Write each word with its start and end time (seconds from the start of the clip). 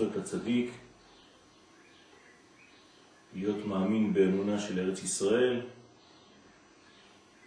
למצוא 0.00 0.12
את 0.12 0.16
הצדיק, 0.16 0.70
להיות 3.34 3.66
מאמין 3.66 4.12
באמונה 4.14 4.58
של 4.60 4.78
ארץ 4.78 5.02
ישראל, 5.02 5.60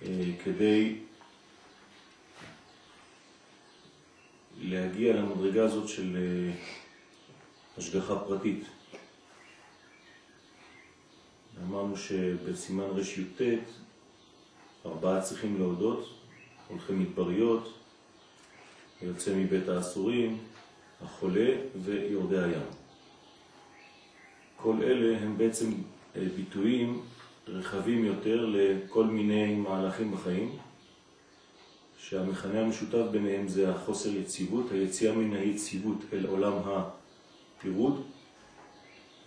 אה, 0.02 0.24
כדי 0.44 0.96
להגיע 4.62 5.14
למדרגה 5.14 5.64
הזאת 5.64 5.88
של 5.88 6.18
אה, 6.18 6.54
השגחה 7.78 8.20
פרטית. 8.20 8.64
אמרנו 11.64 11.98
שבסימן 11.98 12.84
ר"ט 12.84 13.42
ארבעה 14.86 15.22
צריכים 15.22 15.58
להודות, 15.58 16.10
הולכי 16.68 16.94
מדבריות, 16.94 17.80
יוצא 19.02 19.36
מבית 19.36 19.68
האסורים, 19.68 20.38
החולה 21.04 21.50
ויורדי 21.84 22.40
הים. 22.40 22.62
כל 24.58 24.76
אלה 24.84 25.18
הם 25.18 25.38
בעצם 25.38 25.72
אה, 26.16 26.22
ביטויים 26.36 27.02
רחבים 27.48 28.06
יותר 28.06 28.46
לכל 28.46 29.06
מיני 29.06 29.56
מהלכים 29.56 30.12
בחיים, 30.12 30.56
שהמכנה 31.98 32.60
המשותף 32.62 33.06
ביניהם 33.12 33.48
זה 33.48 33.70
החוסר 33.70 34.10
יציבות, 34.10 34.72
היציאה 34.72 35.14
מן 35.14 35.34
היציבות 35.34 35.98
אל 36.14 36.26
עולם 36.26 36.54
הפירוד, 36.66 38.04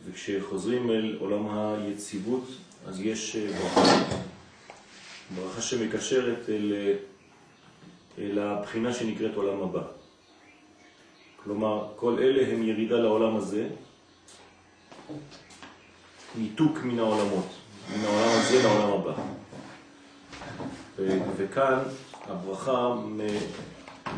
וכשחוזרים 0.05 0.91
אל 0.91 1.17
עולם 1.21 1.49
היציבות 1.49 2.45
אז 2.87 3.01
יש 3.01 3.37
אה, 3.37 3.47
ברכה, 3.47 4.17
ברכה 5.37 5.61
שמקשרת 5.61 6.49
אל, 6.49 6.73
אה, 6.73 6.95
אל 8.19 8.39
הבחינה 8.39 8.95
שנקראת 8.95 9.35
עולם 9.35 9.63
הבא. 9.63 10.02
כלומר, 11.45 11.89
כל 11.97 12.19
אלה 12.19 12.53
הם 12.53 12.63
ירידה 12.63 12.97
לעולם 12.97 13.37
הזה, 13.37 13.69
ניתוק 16.39 16.79
מן 16.83 16.99
העולמות, 16.99 17.47
מן 17.93 18.05
העולם 18.05 18.29
הזה 18.29 18.63
לעולם 18.63 19.01
הבא. 19.01 19.13
וכאן 21.37 21.79
הברכה 22.29 22.95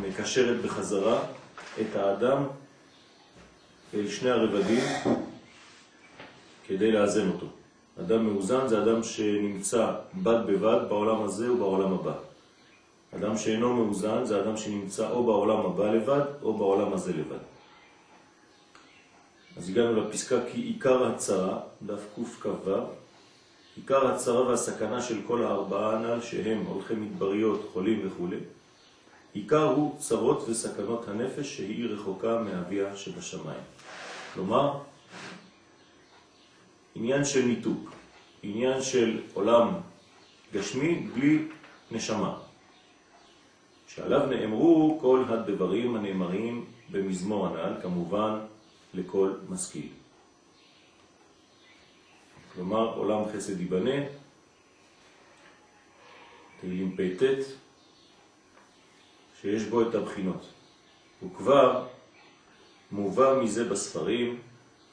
מקשרת 0.01 0.63
בחזרה 0.63 1.23
את 1.81 1.97
האדם 1.97 2.43
אל 3.95 4.09
שני 4.09 4.31
הרבדים 4.31 4.81
כדי 6.67 6.93
לאזן 6.93 7.29
אותו. 7.29 7.47
אדם 8.01 8.27
מאוזן 8.27 8.69
זה 8.69 8.83
אדם 8.83 9.03
שנמצא 9.03 9.93
בד 10.15 10.47
בבד 10.47 10.79
בעולם 10.89 11.23
הזה 11.23 11.53
ובעולם 11.53 11.93
הבא. 11.93 12.15
אדם 13.17 13.39
שאינו 13.39 13.75
מאוזן 13.75 14.25
זה 14.25 14.41
אדם 14.41 14.57
שנמצא 14.57 15.11
או 15.11 15.25
בעולם 15.27 15.67
הבא 15.67 15.93
לבד 15.93 16.25
או 16.43 16.55
בעולם 16.55 16.93
הזה 16.93 17.13
לבד. 17.13 17.39
אז 19.57 19.69
הגענו 19.69 20.01
לפסקה 20.01 20.37
כי 20.53 20.61
עיקר 20.61 21.07
הצרה, 21.07 21.61
דף 21.83 22.01
קכ"ו, 22.15 22.71
עיקר 23.77 24.07
הצרה 24.07 24.49
והסכנה 24.49 25.03
של 25.03 25.21
כל 25.27 25.43
הארבעה 25.43 25.97
הנ"ל 25.97 26.21
שהם 26.21 26.65
הולכי 26.67 26.95
מדבריות, 26.95 27.71
חולים 27.73 28.07
וכו', 28.07 28.29
עיקר 29.33 29.65
הוא 29.65 29.99
צרות 29.99 30.49
וסכנות 30.49 31.09
הנפש 31.09 31.57
שהיא 31.57 31.89
רחוקה 31.89 32.39
מאביה 32.39 32.97
שבשמיים. 32.97 33.61
כלומר, 34.35 34.79
עניין 36.95 37.25
של 37.25 37.43
ניתוק, 37.45 37.91
עניין 38.43 38.83
של 38.83 39.21
עולם 39.35 39.69
גשמי 40.53 41.09
בלי 41.15 41.49
נשמה, 41.91 42.39
שעליו 43.95 44.27
נאמרו 44.27 44.99
כל 45.01 45.25
הדברים 45.29 45.97
הנאמרים 45.97 46.65
במזמור 46.91 47.47
הנ"ל, 47.47 47.73
כמובן 47.83 48.39
לכל 48.95 49.31
משכיל. 49.49 49.89
כלומר, 52.55 52.95
עולם 52.95 53.21
חסד 53.33 53.61
ייבנה, 53.61 54.07
תהילים 56.61 56.97
פ"ט, 56.97 57.23
שיש 59.41 59.63
בו 59.63 59.83
את 59.83 59.95
הבחינות. 59.95 60.47
הוא 61.21 61.35
כבר 61.35 61.87
מובא 62.93 63.43
מזה 63.43 63.65
בספרים, 63.69 64.39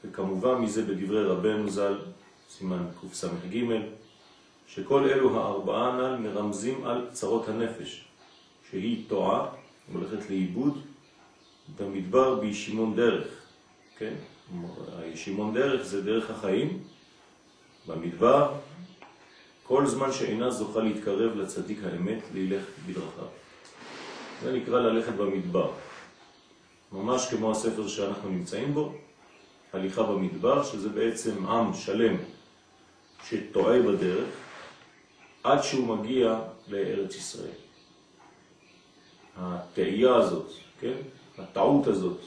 וכמובן 0.04 0.56
מזה 0.56 0.86
בדברי 0.86 1.24
רבנו 1.24 1.70
ז"ל, 1.70 2.00
סימן 2.50 2.86
קס"ג, 3.02 3.58
שכל 4.68 5.04
אלו 5.10 5.40
הארבעה 5.40 5.90
הנ"ל 5.90 6.16
מרמזים 6.16 6.86
על 6.86 7.08
צרות 7.12 7.48
הנפש, 7.48 8.11
שהיא 8.72 9.04
טועה, 9.08 9.48
הולכת 9.94 10.30
לאיבוד, 10.30 10.82
במדבר 11.80 12.36
בישימון 12.40 12.96
דרך, 12.96 13.28
כן? 13.98 14.14
הישימון 14.98 15.54
דרך 15.54 15.84
זה 15.84 16.02
דרך 16.02 16.30
החיים, 16.30 16.80
במדבר, 17.88 18.54
כל 19.64 19.88
זמן 19.88 20.12
שאינה 20.12 20.52
זוכה 20.52 20.80
להתקרב 20.80 21.36
לצדיק 21.36 21.80
האמת, 21.84 22.20
לילך 22.34 22.64
בדרכיו. 22.88 23.28
זה 24.44 24.54
נקרא 24.54 24.80
ללכת 24.80 25.14
במדבר. 25.14 25.72
ממש 26.92 27.28
כמו 27.30 27.52
הספר 27.52 27.88
שאנחנו 27.88 28.30
נמצאים 28.30 28.74
בו, 28.74 28.94
הליכה 29.74 30.04
במדבר, 30.04 30.64
שזה 30.64 30.90
בעצם 30.90 31.46
עם 31.46 31.74
שלם 31.74 32.16
שטועה 33.30 33.82
בדרך, 33.82 34.28
עד 35.44 35.64
שהוא 35.64 35.98
מגיע 35.98 36.40
לארץ 36.68 37.16
ישראל. 37.16 37.71
התאייה 39.38 40.16
הזאת, 40.16 40.48
כן? 40.80 40.94
הטעות 41.38 41.88
הזאת, 41.88 42.18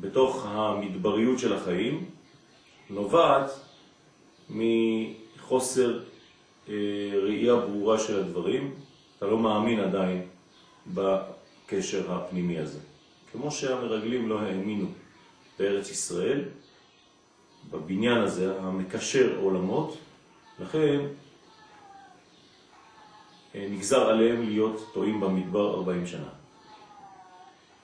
בתוך 0.00 0.46
המדבריות 0.48 1.38
של 1.38 1.52
החיים, 1.52 2.04
נובעת 2.90 3.50
מחוסר 4.50 6.00
אה, 6.68 6.74
ראייה 7.22 7.56
ברורה 7.56 7.98
של 7.98 8.18
הדברים, 8.20 8.74
אתה 9.18 9.26
לא 9.26 9.38
מאמין 9.38 9.80
עדיין 9.80 10.22
בקשר 10.94 12.12
הפנימי 12.12 12.58
הזה. 12.58 12.78
כמו 13.32 13.50
שהמרגלים 13.50 14.28
לא 14.28 14.40
האמינו 14.40 14.86
בארץ 15.58 15.90
ישראל, 15.90 16.44
בבניין 17.70 18.18
הזה, 18.18 18.60
המקשר 18.60 19.38
עולמות, 19.40 19.96
לכן 20.60 21.00
נגזר 23.54 24.08
עליהם 24.08 24.42
להיות 24.42 24.90
טועים 24.92 25.20
במדבר 25.20 25.74
40 25.74 26.06
שנה. 26.06 26.28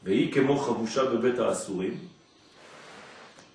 והיא 0.02 0.32
כמו 0.32 0.58
חבושה 0.58 1.04
בבית 1.04 1.38
האסורים, 1.38 1.98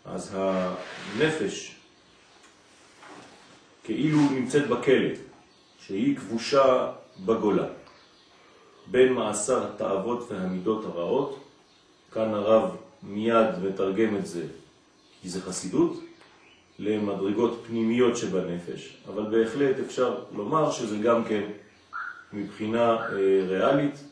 אז 0.06 0.36
הנפש 0.36 1.76
כאילו 3.84 4.20
נמצאת 4.32 4.68
בכלא, 4.68 5.10
שהיא 5.80 6.18
כבושה 6.18 6.92
בגולה, 7.26 7.68
בין 8.88 9.14
מעשר 9.14 9.68
התאוות 9.68 10.32
והמידות 10.32 10.86
הרעות, 10.86 11.40
כאן 12.12 12.34
הרב 12.34 12.76
מיד 13.04 13.60
מתרגם 13.64 14.18
את 14.18 14.26
זה, 14.26 14.46
כי 15.22 15.30
זה 15.30 15.42
חסידות, 15.42 16.00
למדרגות 16.80 17.64
פנימיות 17.68 18.18
שבנפש, 18.18 18.98
אבל 19.08 19.24
בהחלט 19.24 19.76
אפשר 19.86 20.18
לומר 20.36 20.72
שזה 20.72 20.98
גם 20.98 21.26
כן 21.26 21.44
מבחינה 22.34 22.98
אה, 22.98 23.08
ריאלית, 23.48 24.04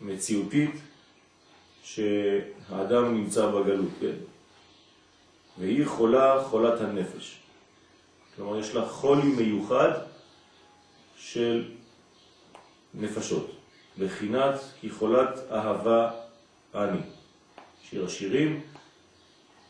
מציאותית, 0.00 0.70
שהאדם 1.82 3.14
נמצא 3.14 3.46
בגלות, 3.46 3.90
כן? 4.00 4.16
והיא 5.58 5.86
חולה 5.86 6.44
חולת 6.44 6.80
הנפש. 6.80 7.40
כלומר, 8.36 8.58
יש 8.58 8.74
לה 8.74 8.86
חולי 8.88 9.22
מיוחד 9.22 9.90
של 11.16 11.64
נפשות, 12.94 13.50
בחינת 13.98 14.54
כי 14.80 14.90
חולת 14.90 15.38
אהבה 15.52 16.10
אני. 16.74 17.00
שיר 17.82 18.04
השירים, 18.04 18.60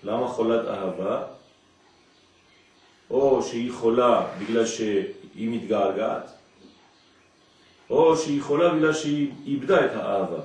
למה 0.02 0.28
חולת 0.28 0.68
אהבה? 0.68 1.26
או 3.10 3.42
שהיא 3.42 3.72
חולה 3.72 4.26
בגלל 4.40 4.66
שהיא 4.66 5.50
מתגעגעת, 5.50 6.30
או 7.90 8.16
שהיא 8.16 8.42
חולה 8.42 8.74
בגלל 8.74 8.92
שהיא 8.92 9.30
איבדה 9.46 9.86
את 9.86 9.90
האהבה. 9.90 10.40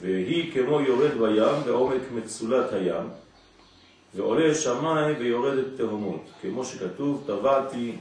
והיא 0.00 0.52
כמו 0.52 0.80
יורד 0.80 1.10
בים 1.10 1.64
בעומק 1.64 2.02
מצולת 2.14 2.72
הים, 2.72 3.06
ועולה 4.14 4.54
שמיים 4.54 5.16
ויורד 5.18 5.58
את 5.58 5.66
תהומות, 5.76 6.22
כמו 6.42 6.64
שכתוב, 6.64 7.24
טבעתי 7.26 7.92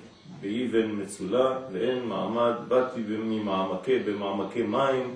באבן 0.41 1.01
מצולה, 1.01 1.59
ואין 1.71 2.05
מעמד, 2.05 2.53
באתי 2.67 2.99
ממעמקי, 3.07 3.99
במעמקי 3.99 4.63
מים, 4.63 5.15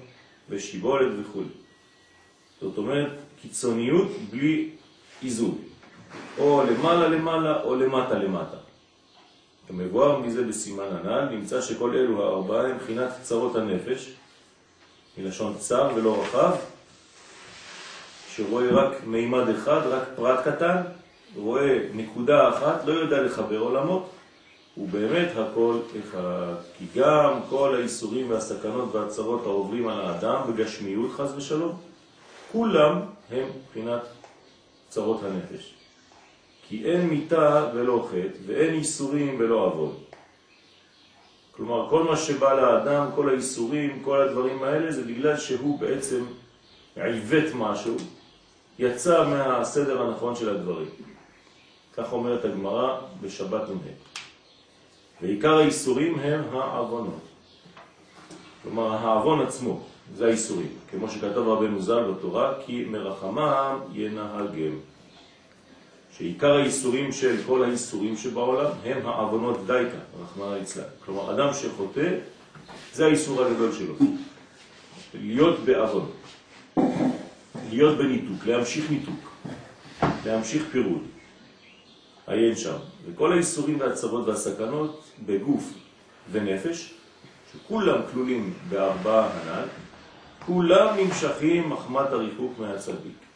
ושיבולת 0.50 1.12
וכו'. 1.22 1.44
זאת 2.62 2.78
אומרת, 2.78 3.12
קיצוניות 3.42 4.08
בלי 4.32 4.70
איזון. 5.24 5.58
או 6.40 6.64
למעלה 6.70 7.08
למעלה 7.08 7.64
או 7.64 7.76
למטה 7.76 8.14
למטה. 8.14 8.58
כמבואר 9.68 10.20
מזה 10.20 10.44
בסימן 10.44 10.88
הנ"ל, 10.92 11.36
נמצא 11.36 11.62
שכל 11.62 11.96
אלו 11.96 12.24
הארבעה 12.24 12.68
הם 12.68 12.76
מבחינת 12.76 13.10
צרות 13.22 13.56
הנפש, 13.56 14.14
מלשון 15.18 15.56
צר 15.58 15.90
ולא 15.96 16.22
רחב, 16.22 16.56
שרואה 18.36 18.70
רק 18.72 19.04
מימד 19.06 19.50
אחד, 19.50 19.82
רק 19.86 20.04
פרט 20.16 20.48
קטן, 20.48 20.82
רואה 21.36 21.80
נקודה 21.94 22.50
אחת, 22.50 22.86
לא 22.86 22.94
יודע 22.94 23.22
לחבר 23.22 23.60
עולמות, 23.60 24.10
הוא 24.76 24.90
באמת 24.90 25.30
הכל 25.38 25.80
אחד. 26.00 26.54
כי 26.78 26.86
גם 26.96 27.40
כל 27.50 27.76
האיסורים 27.76 28.30
והסכנות 28.30 28.96
והצרות 28.96 29.42
העוברים 29.46 29.88
על 29.88 30.02
האדם 30.02 30.42
בגשמיות 30.48 31.12
חז 31.12 31.34
ושלום, 31.38 31.78
כולם 32.52 33.00
הם 33.32 33.46
מבחינת 33.58 34.02
צרות 34.90 35.22
הנפש. 35.24 35.77
כי 36.68 36.86
אין 36.86 37.08
מיטה 37.08 37.72
ולא 37.74 38.08
חטא, 38.10 38.38
ואין 38.46 38.74
איסורים 38.74 39.36
ולא 39.40 39.66
עבוד. 39.66 39.96
כלומר, 41.52 41.90
כל 41.90 42.04
מה 42.04 42.18
שבא 42.18 42.54
לאדם, 42.54 43.08
כל 43.16 43.30
האיסורים, 43.30 44.02
כל 44.04 44.22
הדברים 44.22 44.64
האלה, 44.64 44.92
זה 44.92 45.04
בגלל 45.04 45.38
שהוא 45.38 45.80
בעצם 45.80 46.24
עיוות 46.96 47.54
משהו, 47.56 47.96
יצא 48.80 49.28
מהסדר 49.30 50.02
הנכון 50.02 50.36
של 50.36 50.50
הדברים. 50.50 50.90
כך 51.94 52.14
אומרת 52.14 52.46
הגמרא 52.46 53.00
בשבת 53.22 53.70
נ"ה. 53.70 53.92
ועיקר 55.22 55.58
האיסורים 55.58 56.20
הם 56.20 56.44
העוונות. 56.54 57.28
כלומר, 58.64 58.94
העוון 58.94 59.42
עצמו, 59.42 59.82
זה 60.16 60.28
האיסורים. 60.28 60.70
כמו 60.92 61.10
שכתב 61.10 61.38
רבנו 61.38 61.82
ז"ל 61.82 62.12
בתורה, 62.12 62.54
כי 62.66 62.86
מרחמם 62.86 63.80
ינהגם. 63.94 64.78
שעיקר 66.18 66.54
האיסורים 66.54 67.12
של 67.12 67.36
כל 67.46 67.64
האיסורים 67.64 68.18
שבעולם 68.18 68.72
הם 68.86 69.06
העוונות 69.06 69.68
דייקה, 69.68 69.98
רחמנא 70.22 70.56
ליצלן. 70.56 70.84
כלומר, 71.06 71.34
אדם 71.36 71.54
שחוטא, 71.54 72.16
זה 72.94 73.06
האיסור 73.06 73.44
הגדול 73.44 73.72
שלו. 73.74 73.96
להיות 75.14 75.60
בעוון, 75.60 76.10
להיות 77.70 77.98
בניתוק, 77.98 78.46
להמשיך 78.46 78.92
ניתוק, 78.92 79.32
להמשיך 80.26 80.64
פירוד. 80.72 81.04
עיין 82.28 82.56
שם. 82.56 82.78
וכל 83.06 83.34
האיסורים 83.34 83.80
והצרות 83.80 84.28
והסכנות 84.28 85.04
בגוף 85.26 85.74
ונפש, 86.32 86.94
שכולם 87.54 88.02
כלולים 88.12 88.54
בארבעה 88.70 89.30
הנ"ל, 89.30 89.68
כולם 90.46 90.96
נמשכים 90.98 91.70
מחמת 91.70 92.12
הריחוק 92.12 92.60
מהצדיק. 92.60 93.27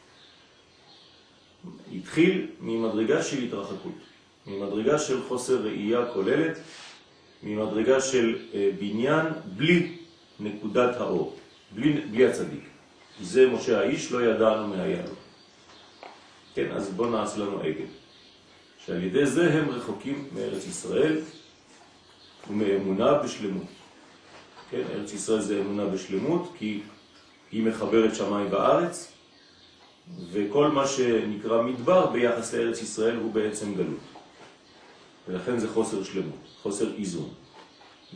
התחיל 1.95 2.47
ממדרגה 2.61 3.23
של 3.23 3.43
התרחקות, 3.43 3.97
ממדרגה 4.47 4.99
של 4.99 5.21
חוסר 5.27 5.61
ראייה 5.61 6.05
כוללת, 6.13 6.57
ממדרגה 7.43 8.01
של 8.01 8.37
אה, 8.53 8.69
בניין 8.79 9.25
בלי 9.55 9.97
נקודת 10.39 10.97
האור, 10.97 11.37
בלי, 11.75 12.01
בלי 12.01 12.25
הצדיק. 12.25 12.63
זה 13.21 13.49
משה 13.49 13.79
האיש, 13.79 14.11
לא 14.11 14.25
ידענו 14.25 14.67
מההיה 14.67 15.01
לו. 15.01 15.15
כן, 16.55 16.71
אז 16.71 16.89
בוא 16.89 17.07
נעשה 17.07 17.39
לנו 17.39 17.59
עגל. 17.59 17.85
שעל 18.85 19.03
ידי 19.03 19.25
זה 19.25 19.53
הם 19.53 19.69
רחוקים 19.69 20.27
מארץ 20.35 20.67
ישראל 20.67 21.19
ומאמונה 22.49 23.13
בשלמות. 23.13 23.67
כן, 24.69 24.81
ארץ 24.93 25.13
ישראל 25.13 25.41
זה 25.41 25.59
אמונה 25.59 25.85
בשלמות, 25.85 26.51
כי 26.57 26.81
היא 27.51 27.63
מחברת 27.63 28.15
שמיים 28.15 28.49
בארץ, 28.49 29.11
וכל 30.31 30.67
מה 30.67 30.87
שנקרא 30.87 31.61
מדבר 31.61 32.05
ביחס 32.05 32.53
לארץ 32.53 32.81
ישראל 32.81 33.15
הוא 33.15 33.33
בעצם 33.33 33.75
גלות. 33.75 33.99
ולכן 35.27 35.59
זה 35.59 35.69
חוסר 35.69 36.03
שלמות, 36.03 36.47
חוסר 36.61 36.85
איזון. 36.97 37.29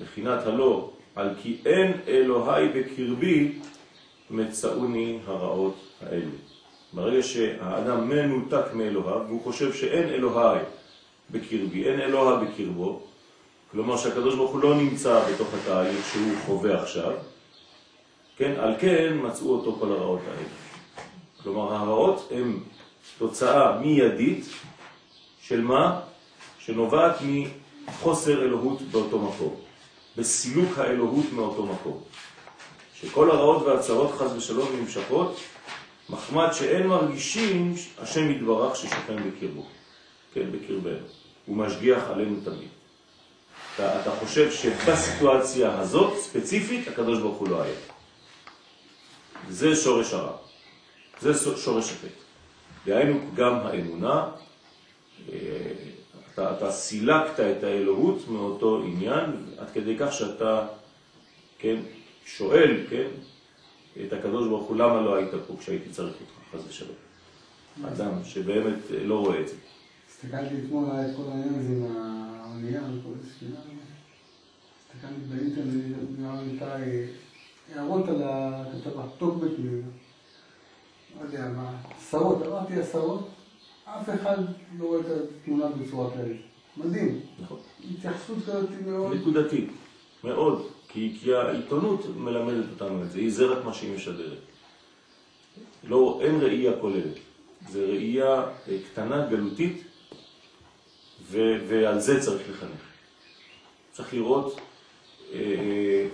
בחינת 0.02 0.48
הלא, 0.48 0.92
על 1.16 1.30
כי 1.42 1.58
אין 1.66 1.92
אלוהי 2.08 2.70
בקרבי, 2.70 3.52
מצאוני 4.30 5.20
הרעות 5.26 5.76
האלו. 6.02 6.32
ברגע 6.94 7.24
שהאדם 7.24 8.10
מנותק 8.10 8.74
מאלוהיו, 8.74 9.28
והוא 9.28 9.42
חושב 9.44 9.74
שאין 9.74 10.10
אלוהי 10.10 10.60
בקרבי, 11.32 11.88
אין 11.90 12.00
אלוה 12.02 12.44
בקרבו, 12.44 13.02
כלומר 13.72 13.98
שהקדוש 13.98 14.36
ברוך 14.36 14.52
הוא 14.52 14.62
לא 14.62 14.76
נמצא 14.76 15.30
בתוך 15.30 15.54
התהליך 15.54 16.06
שהוא 16.14 16.32
חווה 16.46 16.82
עכשיו, 16.82 17.12
כן, 18.38 18.54
על 18.60 18.74
כן 18.80 19.18
מצאו 19.22 19.50
אותו 19.50 19.78
כל 19.80 19.92
הרעות 19.92 20.20
האלה. 20.28 20.65
כלומר 21.46 21.74
הרעות 21.74 22.30
הן 22.32 22.58
תוצאה 23.18 23.80
מיידית 23.80 24.46
של 25.42 25.62
מה? 25.62 26.00
שנובעת 26.60 27.16
מחוסר 27.88 28.42
אלוהות 28.42 28.82
באותו 28.82 29.20
מקום, 29.20 29.56
בסילוק 30.18 30.78
האלוהות 30.78 31.26
מאותו 31.34 31.66
מקום. 31.66 32.04
שכל 32.96 33.32
הרעות 33.32 33.62
והצרות 33.62 34.12
חז 34.12 34.36
ושלום 34.36 34.70
נמשכות 34.80 35.40
מחמד 36.10 36.48
שאין 36.52 36.88
מרגישים 36.88 37.74
השם 38.00 38.32
יתברך 38.32 38.76
ששוכן 38.76 39.30
בקרבו, 39.30 39.66
כן, 40.34 40.52
בקרבנו. 40.52 41.06
הוא 41.46 41.58
משגיח 41.58 42.04
עלינו 42.10 42.36
תמיד. 42.44 42.70
אתה, 43.76 44.02
אתה 44.02 44.12
חושב 44.12 44.52
שבסיטואציה 44.52 45.80
הזאת, 45.80 46.18
ספציפית, 46.18 46.88
הקדוש 46.88 47.20
ברוך 47.20 47.38
הוא 47.38 47.50
לא 47.50 47.62
היה. 47.62 47.76
זה 49.50 49.76
שורש 49.76 50.14
הרע. 50.14 50.45
זה 51.22 51.34
שורש 51.58 51.92
החטא. 51.92 52.08
דהיינו 52.86 53.20
גם 53.36 53.54
האמונה, 53.54 54.32
אה, 55.32 55.38
אתה, 56.34 56.58
אתה 56.58 56.72
סילקת 56.72 57.40
את 57.40 57.64
האלוהות 57.64 58.28
מאותו 58.28 58.84
עניין, 58.84 59.32
עד 59.58 59.70
כדי 59.74 59.96
כך 60.00 60.14
שאתה, 60.14 60.68
כן, 61.60 61.76
שואל, 62.26 62.78
כן, 62.90 63.08
את 64.06 64.14
הקדוש 64.14 64.48
ברוך 64.48 64.68
הוא, 64.68 64.78
למה 64.78 65.02
לא 65.02 65.16
היית 65.16 65.32
פה 65.48 65.56
כשהייתי 65.60 65.90
צריך 65.90 66.16
אותך, 66.22 66.62
חס 66.62 66.70
ושלום. 66.70 66.96
אדם 67.84 68.12
שבאמת 68.24 68.80
לא 68.90 69.20
רואה 69.20 69.42
את 69.42 69.48
זה. 69.48 69.56
הסתכלתי 70.10 70.56
אתמול 70.66 70.90
על 70.92 71.12
כל 71.18 71.24
העניין 71.32 71.54
הזה 71.60 71.74
עם 71.74 71.98
האונייה 71.98 72.82
וכל 72.82 73.10
הספינה. 73.24 73.60
הסתכלתי 74.80 75.22
באינטרנט, 75.30 75.96
נראה 76.20 76.78
לי 76.78 77.08
הערות 77.76 78.08
על 78.10 78.22
הכתבה, 78.26 79.04
טוקבק 79.18 79.52
לא 81.20 81.26
יודע 81.26 81.48
מה, 81.56 81.72
עשרות, 81.98 82.48
אמרתי 82.48 82.80
עשרות, 82.80 83.30
אף 83.86 84.10
אחד 84.10 84.38
לא 84.78 84.86
רואה 84.86 85.00
את 85.00 85.06
התמונה 85.06 85.66
בצורה 85.68 86.12
כללית. 86.12 86.42
מדהים. 86.78 87.20
נכון. 87.40 87.60
התייחסות 87.92 88.38
כזאת 88.46 88.70
מאוד... 88.86 89.14
נקודתית, 89.14 89.70
מאוד. 90.24 90.68
כי, 90.88 91.18
כי 91.22 91.34
העיתונות 91.34 92.06
מלמדת 92.16 92.66
אותנו 92.72 93.04
את 93.04 93.12
זה, 93.12 93.20
היא 93.20 93.32
זה 93.32 93.46
רק 93.46 93.66
מה 93.66 93.74
שהיא 93.74 93.96
משדרת. 93.96 94.38
לא, 95.84 96.20
אין 96.22 96.42
ראייה 96.42 96.72
כוללת, 96.82 97.14
זה 97.70 97.86
ראייה 97.86 98.44
אה, 98.68 98.78
קטנה, 98.92 99.28
גלותית, 99.28 99.84
ו, 101.28 101.40
ועל 101.68 102.00
זה 102.00 102.22
צריך 102.22 102.50
לחנך. 102.50 102.82
צריך 103.92 104.14
לראות 104.14 104.60
אה, 105.34 105.40
אה 105.40 106.08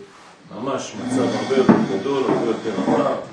ממש 0.56 0.94
מצב 0.96 1.22
הרבה 1.22 1.58
יותר 1.58 1.74
גדול, 2.00 2.24
הרבה 2.24 2.46
יותר 2.46 2.70
רחב, 2.70 3.31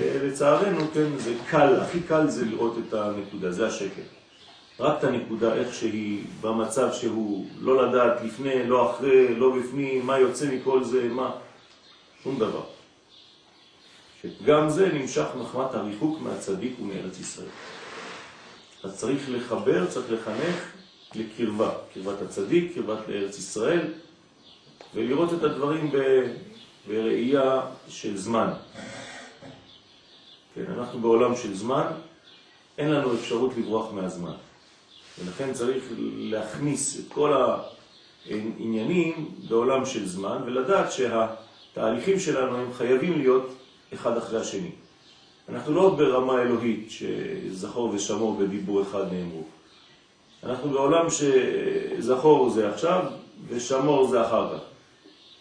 ולצערנו, 0.00 0.80
כן, 0.94 1.18
זה 1.18 1.34
קל, 1.50 1.80
הכי 1.80 2.00
קל 2.00 2.28
זה 2.28 2.44
לראות 2.44 2.76
את 2.88 2.94
הנקודה, 2.94 3.52
זה 3.52 3.66
השקל. 3.66 4.02
רק 4.80 4.98
את 4.98 5.04
הנקודה 5.04 5.54
איך 5.54 5.74
שהיא 5.74 6.24
במצב 6.40 6.92
שהוא 6.92 7.46
לא 7.60 7.88
לדעת 7.88 8.24
לפני, 8.24 8.66
לא 8.66 8.90
אחרי, 8.90 9.34
לא 9.34 9.56
בפנים, 9.56 10.06
מה 10.06 10.18
יוצא 10.18 10.46
מכל 10.54 10.84
זה, 10.84 11.08
מה, 11.08 11.30
שום 12.22 12.38
דבר. 12.38 12.62
שגם 14.22 14.68
זה 14.68 14.92
נמשך 14.92 15.26
מחמת 15.40 15.74
הריחוק 15.74 16.20
מהצדיק 16.20 16.80
ומארץ 16.80 17.20
ישראל. 17.20 17.48
אז 18.84 18.96
צריך 18.96 19.22
לחבר, 19.28 19.86
צריך 19.86 20.06
לחנך 20.12 20.72
לקרבה, 21.14 21.70
קרבת 21.94 22.22
הצדיק, 22.22 22.74
קרבת 22.74 23.08
לארץ 23.08 23.38
ישראל, 23.38 23.80
ולראות 24.94 25.34
את 25.34 25.42
הדברים 25.42 25.92
בראייה 26.88 27.60
של 27.88 28.16
זמן. 28.16 28.50
כן, 30.66 30.72
אנחנו 30.72 31.00
בעולם 31.00 31.36
של 31.36 31.54
זמן, 31.54 31.86
אין 32.78 32.90
לנו 32.90 33.14
אפשרות 33.14 33.52
לברוח 33.56 33.92
מהזמן. 33.92 34.32
ולכן 35.18 35.52
צריך 35.52 35.84
להכניס 36.16 37.00
את 37.00 37.12
כל 37.12 37.32
העניינים 38.26 39.30
בעולם 39.48 39.86
של 39.86 40.06
זמן, 40.08 40.42
ולדעת 40.46 40.92
שהתהליכים 40.92 42.20
שלנו 42.20 42.56
הם 42.56 42.72
חייבים 42.72 43.18
להיות 43.18 43.54
אחד 43.94 44.16
אחרי 44.16 44.40
השני. 44.40 44.70
אנחנו 45.48 45.74
לא 45.74 45.94
ברמה 45.94 46.42
אלוהית 46.42 46.90
שזכור 46.90 47.90
ושמור 47.94 48.36
בדיבור 48.36 48.82
אחד 48.82 49.12
נאמרו. 49.12 49.42
אנחנו 50.42 50.70
בעולם 50.70 51.06
שזכור 51.10 52.50
זה 52.50 52.70
עכשיו 52.70 53.04
ושמור 53.48 54.08
זה 54.08 54.26
אחר 54.26 54.54
כך. 54.54 54.62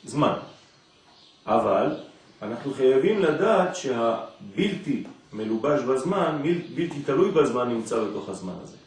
זמן. 0.03 0.33
אבל 1.45 1.95
אנחנו 2.41 2.73
חייבים 2.73 3.19
לדעת 3.19 3.75
שהבלתי 3.75 5.03
מלובש 5.33 5.81
בזמן, 5.81 6.41
בלתי 6.75 7.01
תלוי 7.05 7.31
בזמן, 7.31 7.69
נמצא 7.69 8.03
בתוך 8.03 8.29
הזמן 8.29 8.53
הזה. 8.63 8.77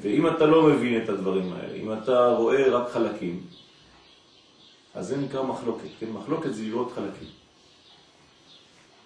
ואם 0.00 0.26
אתה 0.26 0.46
לא 0.46 0.62
מבין 0.62 1.02
את 1.02 1.08
הדברים 1.08 1.52
האלה, 1.52 1.74
אם 1.74 1.92
אתה 1.92 2.26
רואה 2.38 2.68
רק 2.70 2.92
חלקים, 2.92 3.42
אז 4.94 5.08
זה 5.08 5.16
נקרא 5.16 5.42
מחלוקת. 5.42 5.88
כן? 6.00 6.10
מחלוקת 6.10 6.54
זה 6.54 6.62
לראות 6.62 6.92
חלקים. 6.92 7.28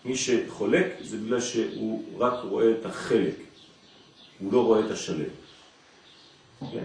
מי 0.04 0.16
שחולק 0.16 0.86
זה 1.00 1.16
בגלל 1.16 1.40
שהוא 1.40 2.02
רק 2.18 2.34
רואה 2.44 2.70
את 2.70 2.86
החלק, 2.86 3.34
הוא 4.38 4.52
לא 4.52 4.64
רואה 4.64 4.80
את 4.80 4.90
השלם. 4.90 5.30
כן? 6.60 6.84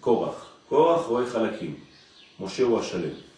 קורח. 0.00 0.46
קורח 0.68 1.06
רואה 1.06 1.26
חלקים, 1.26 1.74
משה 2.40 2.62
הוא 2.62 2.80
השלם. 2.80 3.31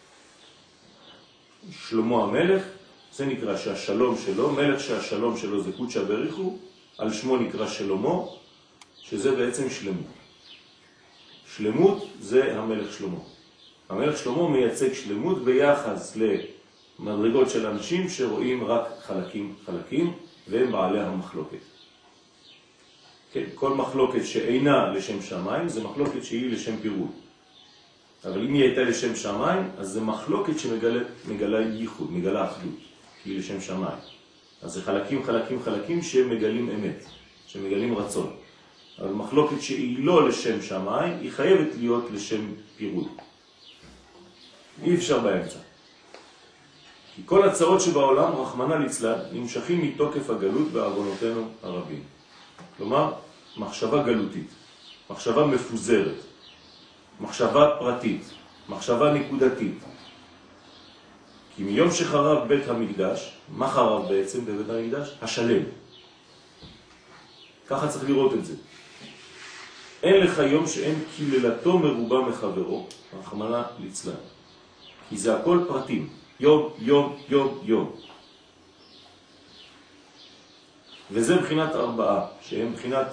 שלמה 1.71 2.23
המלך, 2.23 2.63
זה 3.13 3.25
נקרא 3.25 3.57
שהשלום 3.57 4.15
שלו, 4.25 4.51
מלך 4.51 4.79
שהשלום 4.79 5.37
שלו 5.37 5.63
זה 5.63 5.71
קודשא 5.71 6.03
בריחו, 6.03 6.57
על 6.97 7.13
שמו 7.13 7.37
נקרא 7.37 7.67
שלמה, 7.67 8.19
שזה 9.01 9.35
בעצם 9.35 9.69
שלמות. 9.69 10.15
שלמות 11.55 12.07
זה 12.19 12.59
המלך 12.59 12.93
שלמה. 12.97 13.19
המלך 13.89 14.17
שלמה 14.17 14.49
מייצג 14.49 14.93
שלמות 14.93 15.43
ביחס 15.43 16.17
למדרגות 16.99 17.49
של 17.49 17.65
אנשים 17.65 18.09
שרואים 18.09 18.63
רק 18.63 18.87
חלקים 19.01 19.55
חלקים, 19.65 20.13
והם 20.47 20.71
בעלי 20.71 20.99
המחלוקת. 20.99 21.57
כן, 23.31 23.43
כל 23.55 23.73
מחלוקת 23.73 24.25
שאינה 24.25 24.91
לשם 24.91 25.21
שמיים 25.21 25.69
זה 25.69 25.83
מחלוקת 25.83 26.23
שהיא 26.23 26.51
לשם 26.51 26.77
פירוד. 26.81 27.11
אבל 28.25 28.41
אם 28.45 28.53
היא 28.53 28.63
הייתה 28.63 28.81
לשם 28.81 29.15
שמיים, 29.15 29.69
אז 29.77 29.89
זה 29.89 30.01
מחלוקת 30.01 30.59
שמגלה 30.59 31.61
ייחוד, 31.61 32.11
מגלה 32.11 32.51
אחדות, 32.51 32.79
היא 33.25 33.39
לשם 33.39 33.61
שמיים. 33.61 33.97
אז 34.61 34.73
זה 34.73 34.81
חלקים, 34.81 35.23
חלקים, 35.23 35.63
חלקים 35.63 36.01
שמגלים 36.01 36.69
אמת, 36.69 37.05
שמגלים 37.47 37.97
רצון. 37.97 38.35
אבל 38.99 39.11
מחלוקת 39.11 39.61
שהיא 39.61 40.05
לא 40.05 40.29
לשם 40.29 40.61
שמיים, 40.61 41.13
היא 41.21 41.31
חייבת 41.31 41.67
להיות 41.79 42.05
לשם 42.13 42.45
פירוד. 42.77 43.07
אי 44.83 44.95
אפשר 44.95 45.19
באמצע. 45.19 45.59
כי 47.15 47.21
כל 47.25 47.49
הצעות 47.49 47.81
שבעולם, 47.81 48.31
רחמנא 48.35 48.73
ליצלן, 48.73 49.19
נמשכים 49.33 49.81
מתוקף 49.81 50.29
הגלות 50.29 50.67
בעוונותינו 50.71 51.47
הרבים. 51.63 52.03
כלומר, 52.77 53.13
מחשבה 53.57 54.03
גלותית, 54.03 54.47
מחשבה 55.09 55.45
מפוזרת, 55.45 56.24
מחשבה 57.19 57.69
פרטית, 57.79 58.23
מחשבה 58.69 59.13
נקודתית. 59.13 59.83
כי 61.55 61.63
מיום 61.63 61.91
שחרב 61.91 62.47
בית 62.47 62.67
המקדש, 62.67 63.31
מה 63.49 63.69
חרב 63.69 64.09
בעצם 64.09 64.45
בבית 64.45 64.69
המקדש? 64.69 65.17
השלם. 65.21 65.63
ככה 67.67 67.87
צריך 67.87 68.03
לראות 68.09 68.33
את 68.33 68.45
זה. 68.45 68.53
אין 70.03 70.23
לך 70.23 70.37
יום 70.39 70.67
שאין 70.67 71.03
קללתו 71.17 71.79
מרובה 71.79 72.29
מחברו, 72.29 72.87
רחמנה 73.19 73.63
ליצלן. 73.79 74.13
כי 75.09 75.17
זה 75.17 75.37
הכל 75.37 75.59
פרטים, 75.67 76.09
יום, 76.39 76.69
יום, 76.79 77.17
יום, 77.29 77.59
יום. 77.63 77.91
וזה 81.11 81.37
בחינת 81.37 81.75
ארבעה, 81.75 82.25
שהם 82.41 82.73
בחינת 82.73 83.07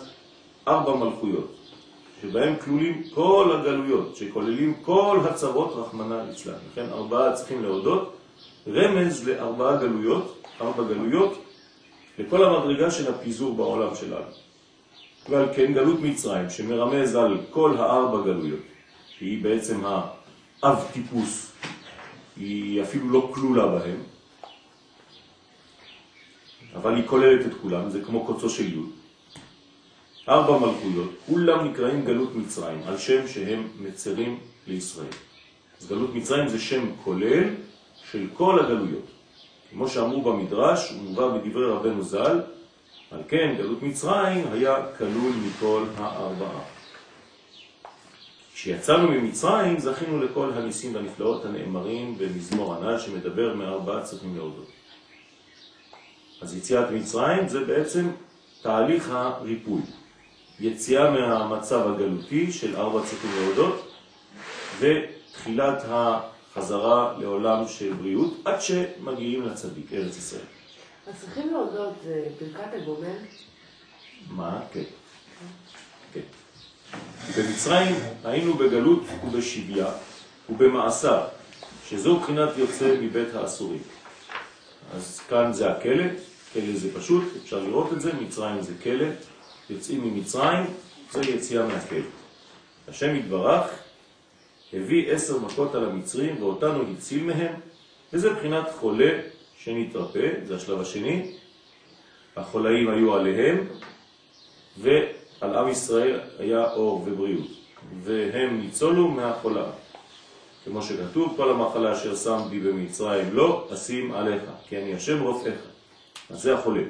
ארבע 0.69 0.95
מלכויות. 0.97 1.62
שבהם 2.23 2.57
כלולים 2.65 3.03
כל 3.15 3.57
הגלויות, 3.59 4.17
שכוללים 4.17 4.75
כל 4.83 5.21
הצרות 5.31 5.73
רחמנה 5.77 6.25
ליצלן. 6.25 6.55
לכן 6.73 6.87
ארבעה 6.93 7.33
צריכים 7.33 7.63
להודות, 7.63 8.17
רמז 8.69 9.29
לארבעה 9.29 9.77
גלויות, 9.77 10.43
ארבע 10.61 10.85
גלויות, 10.85 11.45
לכל 12.19 12.45
המדרגה 12.45 12.91
של 12.91 13.15
הפיזור 13.15 13.55
בעולם 13.55 13.95
שלנו. 13.95 14.31
ועל 15.29 15.49
כן 15.57 15.73
גלות 15.73 16.01
מצרים, 16.01 16.51
שמרמז 16.51 17.15
על 17.15 17.39
כל 17.51 17.77
הארבע 17.79 18.25
גלויות, 18.25 18.61
שהיא 19.19 19.43
בעצם 19.43 19.81
האב 19.85 20.85
טיפוס, 20.93 21.53
היא 22.37 22.83
אפילו 22.83 23.11
לא 23.11 23.31
כלולה 23.35 23.67
בהם, 23.67 23.99
אבל 26.75 26.95
היא 26.95 27.07
כוללת 27.07 27.47
את 27.47 27.53
כולם, 27.63 27.91
זה 27.91 28.01
כמו 28.05 28.27
קוצו 28.27 28.51
של 28.51 28.79
י'. 28.79 29.02
ארבע 30.29 30.59
מלכויות, 30.59 31.11
כולם 31.27 31.65
נקראים 31.69 32.05
גלות 32.05 32.35
מצרים, 32.35 32.81
על 32.87 32.99
שם 32.99 33.29
שהם 33.29 33.69
מצרים 33.81 34.39
לישראל. 34.67 35.07
אז 35.81 35.89
גלות 35.89 36.15
מצרים 36.15 36.49
זה 36.49 36.61
שם 36.61 36.91
כולל 37.05 37.45
של 38.11 38.27
כל 38.35 38.61
הגלויות. 38.61 39.07
כמו 39.71 39.89
שאמרו 39.89 40.23
במדרש, 40.23 40.91
הוא 40.91 41.03
מובא 41.03 41.29
בדברי 41.29 41.67
רבנו 41.67 42.03
ז"ל, 42.03 42.41
על 43.11 43.21
כן 43.29 43.55
גלות 43.59 43.83
מצרים 43.83 44.45
היה 44.53 44.77
כלול 44.99 45.33
מכל 45.47 45.85
הארבעה. 45.97 46.61
כשיצאנו 48.55 49.09
ממצרים 49.09 49.79
זכינו 49.79 50.23
לכל 50.23 50.51
הניסים 50.53 50.95
והנפלאות 50.95 51.45
הנאמרים 51.45 52.19
במזמור 52.19 52.75
הנ"ל 52.75 52.99
שמדבר 52.99 53.55
מארבעה 53.55 54.03
צריכים 54.03 54.37
להודות. 54.37 54.71
אז 56.43 56.57
יציאת 56.57 56.91
מצרים 56.91 57.49
זה 57.49 57.65
בעצם 57.65 58.11
תהליך 58.63 59.11
הריפוי. 59.11 59.83
יציאה 60.61 61.11
מהמצב 61.11 61.89
הגלותי 61.89 62.53
של 62.53 62.77
ארבע 62.77 63.01
צריכים 63.07 63.31
להודות, 63.41 63.93
ותחילת 64.79 65.83
החזרה 65.87 67.15
לעולם 67.19 67.69
של 67.69 67.93
בריאות, 67.93 68.35
עד 68.45 68.61
שמגיעים 68.63 69.43
לצדיק, 69.43 69.93
ארץ 69.93 70.17
ישראל. 70.17 70.43
אז 71.07 71.15
צריכים 71.21 71.53
להודות, 71.53 71.93
זה 72.05 72.25
ברכת 72.41 72.71
הגומל? 72.83 73.17
מה? 74.31 74.61
כן. 74.73 74.83
כן. 76.15 76.21
במצרים 77.37 77.97
היינו 78.25 78.55
בגלות 78.55 79.03
ובשביה 79.25 79.87
ובמעשר, 80.51 81.21
שזו 81.89 82.17
בחינת 82.17 82.49
יוצא 82.57 82.97
מבית 83.01 83.35
האסורים. 83.35 83.83
אז 84.95 85.21
כאן 85.29 85.53
זה 85.53 85.73
הכלא, 85.73 86.05
כלא 86.53 86.75
זה 86.75 86.95
פשוט, 86.95 87.25
אפשר 87.43 87.59
לראות 87.59 87.93
את 87.93 88.01
זה, 88.01 88.13
מצרים 88.13 88.63
זה 88.63 88.73
כלא, 88.83 89.07
יוצאים 89.73 90.05
ממצרים, 90.05 90.65
זה 91.11 91.21
יציאה 91.21 91.67
מהכלא. 91.67 91.99
השם 92.89 93.17
יתברך 93.17 93.71
הביא 94.73 95.13
עשר 95.13 95.39
מכות 95.39 95.75
על 95.75 95.85
המצרים 95.85 96.43
ואותנו 96.43 96.85
הציל 96.93 97.25
מהם, 97.25 97.55
וזה 98.13 98.33
בחינת 98.33 98.65
חולה 98.81 99.21
שנתרפא, 99.59 100.31
זה 100.45 100.57
השלב 100.57 100.81
השני. 100.81 101.33
החולאים 102.37 102.91
היו 102.91 103.15
עליהם, 103.15 103.67
ועל 104.79 105.55
עם 105.55 105.69
ישראל 105.69 106.21
היה 106.39 106.73
אור 106.73 107.05
ובריאות, 107.07 107.49
והם 108.03 108.61
ניצולו 108.61 109.09
מהחולה. 109.09 109.65
כמו 110.65 110.83
שכתוב, 110.83 111.35
כל 111.37 111.51
המחלה 111.51 111.93
אשר 111.93 112.17
שמתי 112.17 112.61
במצרים 112.61 113.33
לא 113.33 113.69
אשים 113.75 114.13
עליך, 114.13 114.43
כי 114.69 114.79
אני 114.79 114.95
השם 114.95 115.23
רופאיך. 115.23 115.59
אז 116.31 116.43
זה 116.43 116.55
החולה. 116.55 116.83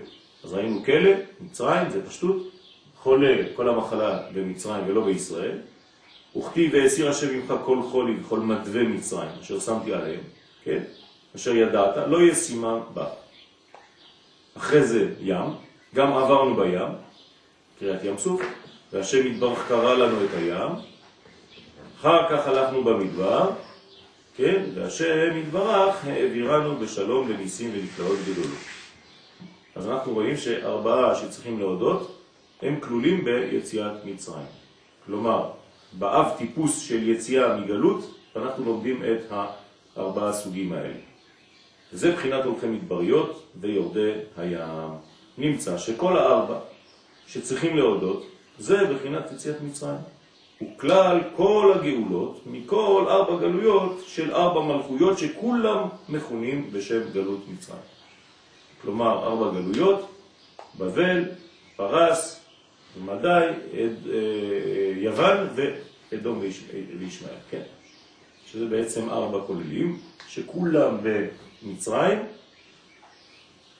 אז 0.45 0.53
ראינו 0.53 0.85
כלא, 0.85 1.11
מצרים, 1.41 1.91
זה 1.91 2.07
פשטות, 2.07 2.53
חולה 3.03 3.37
כל 3.57 3.69
המחלה 3.69 4.19
במצרים 4.35 4.85
ולא 4.87 5.05
בישראל, 5.05 5.59
וכתיב 6.37 6.75
והסיר 6.75 7.11
השם 7.11 7.37
ממך 7.37 7.55
כל 7.65 7.79
חולי 7.91 8.17
וכל 8.21 8.41
מדווה 8.41 8.83
מצרים, 8.83 9.29
אשר 9.43 9.61
שמתי 9.61 9.95
עליהם, 9.95 10.21
כן? 10.65 10.83
אשר 11.37 11.55
ידעת, 11.55 11.97
לא 12.09 12.19
יהיה 12.21 12.35
סימן 12.35 12.79
בה. 12.95 13.07
אחרי 14.57 14.83
זה 14.83 15.09
ים, 15.21 15.47
גם 15.95 16.13
עברנו 16.13 16.55
בים, 16.57 16.89
קריאת 17.79 18.05
ים 18.05 18.19
סוף, 18.19 18.43
והשם 18.93 19.27
יתברך 19.27 19.69
קרא 19.69 19.95
לנו 19.95 20.25
את 20.25 20.35
הים, 20.35 20.71
אחר 22.01 22.29
כך 22.31 22.47
הלכנו 22.47 22.85
במדבר, 22.85 23.51
כן? 24.37 24.63
והשם 24.75 25.37
יתברך 25.37 26.05
העבירנו 26.05 26.77
בשלום 26.77 27.29
לניסים 27.33 27.71
ונפלאות 27.75 28.19
גדולות. 28.29 28.59
אז 29.75 29.89
אנחנו 29.89 30.13
רואים 30.13 30.37
שארבעה 30.37 31.15
שצריכים 31.15 31.59
להודות, 31.59 32.22
הם 32.63 32.81
כלולים 32.81 33.25
ביציאת 33.25 34.05
מצרים. 34.05 34.47
כלומר, 35.07 35.51
באב 35.93 36.27
טיפוס 36.39 36.79
של 36.79 37.09
יציאה 37.09 37.57
מגלות, 37.57 38.15
אנחנו 38.37 38.65
לומדים 38.65 39.03
את 39.05 39.33
הארבעה 39.97 40.33
סוגים 40.33 40.73
האלה. 40.73 40.99
זה 41.93 42.13
בחינת 42.13 42.45
הולכי 42.45 42.67
מדבריות 42.67 43.47
ויורדי 43.61 44.13
הים. 44.37 44.91
נמצא 45.39 45.79
שכל 45.79 46.17
הארבע 46.17 46.59
שצריכים 47.27 47.77
להודות, 47.77 48.27
זה 48.59 48.95
בחינת 48.95 49.33
יציאת 49.33 49.61
מצרים. 49.61 49.99
הוא 50.59 50.79
כלל 50.79 51.21
כל 51.37 51.73
הגאולות 51.75 52.41
מכל 52.47 53.05
ארבע 53.09 53.37
גלויות 53.37 54.03
של 54.07 54.35
ארבע 54.35 54.61
מלכויות 54.61 55.19
שכולם 55.19 55.89
מכונים 56.09 56.73
בשם 56.73 57.01
גלות 57.13 57.41
מצרים. 57.49 57.81
כלומר, 58.83 59.25
ארבע 59.27 59.61
גלויות, 59.61 60.09
בבל, 60.79 61.25
פרס, 61.77 62.42
ומדי, 62.99 63.47
עד, 63.73 64.09
אה, 64.13 64.93
יוון 64.97 65.47
ואדום 65.55 66.41
וישמעאל, 66.99 67.35
כן? 67.51 67.63
שזה 68.47 68.67
בעצם 68.67 69.11
ארבע 69.11 69.39
כוללים, 69.47 69.99
שכולם 70.29 70.97
במצרים, 71.03 72.19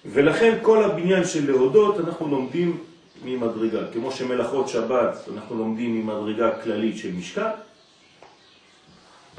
ולכן 0.05 0.59
כל 0.63 0.85
הבניין 0.85 1.25
של 1.25 1.47
להודות 1.47 2.01
אנחנו 2.01 2.29
לומדים 2.29 2.85
ממדרגה, 3.25 3.93
כמו 3.93 4.13
שמלאכות 4.13 4.69
שבת 4.69 5.17
אנחנו 5.35 5.57
לומדים 5.57 6.01
ממדרגה 6.01 6.63
כללית 6.63 6.99
של 6.99 7.13
משכן, 7.13 7.51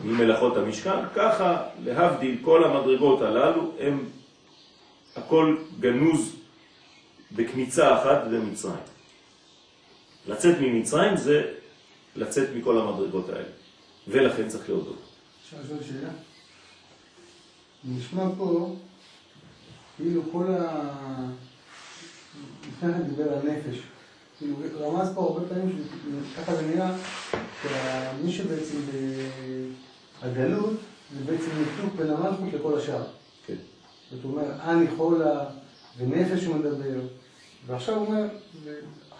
ממלאכות 0.03 0.57
המשכן, 0.57 1.05
ככה 1.15 1.63
להבדיל 1.83 2.37
כל 2.41 2.63
המדרגות 2.63 3.21
הללו 3.21 3.71
הם 3.79 4.05
הכל 5.15 5.55
גנוז 5.79 6.35
בקמיצה 7.31 8.01
אחת 8.01 8.23
במצרים. 8.31 8.92
לצאת 10.27 10.55
ממצרים 10.61 11.17
זה 11.17 11.53
לצאת 12.15 12.49
מכל 12.55 12.77
המדרגות 12.77 13.29
האלה, 13.29 13.49
ולכן 14.07 14.47
צריך 14.47 14.69
להודות. 14.69 15.01
אפשר 15.43 15.57
לשאול 15.63 15.79
שאלה? 15.83 16.09
נשמע 17.85 18.23
פה 18.37 18.75
כאילו 19.97 20.21
כל 20.31 20.45
ה... 20.51 20.89
לפני 22.67 22.93
כן 22.93 23.03
דיבר 23.03 23.33
על 23.33 23.39
נפש. 23.39 23.79
כאילו 24.37 24.55
רמז 24.79 25.09
פה 25.15 25.21
הרבה 25.21 25.47
פעמים, 25.49 25.83
ככה 26.37 26.55
זה 26.55 26.61
נראה, 26.67 26.95
שמי 27.61 28.31
שבעצם 28.31 28.77
הגלות 30.21 30.73
זה 31.17 31.31
בעצם 31.31 31.49
ניתוק 31.57 31.95
בין 31.95 32.09
המלכות 32.09 32.53
לכל 32.53 32.79
השאר. 32.79 33.03
כן. 33.47 33.55
זאת 34.11 34.23
אומרת, 34.23 34.59
אני 34.59 34.87
חולה 34.97 35.45
ונפש 35.97 36.45
הוא 36.45 36.55
מדבר, 36.55 36.99
ועכשיו 37.65 37.95
הוא 37.95 38.07
אומר, 38.07 38.25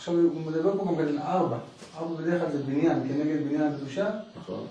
עכשיו 0.04 0.16
הוא 0.16 0.42
מדבר 0.42 0.78
פה 0.78 0.86
גם 0.86 0.96
בין 0.96 1.20
ארבע. 1.20 1.58
ארבע 1.98 2.16
בדרך 2.16 2.42
כלל 2.42 2.52
זה 2.52 2.64
בניין, 2.64 3.08
כנגד 3.08 3.48
בניין 3.48 3.74
הקדושה. 3.74 4.10
נכון. 4.36 4.68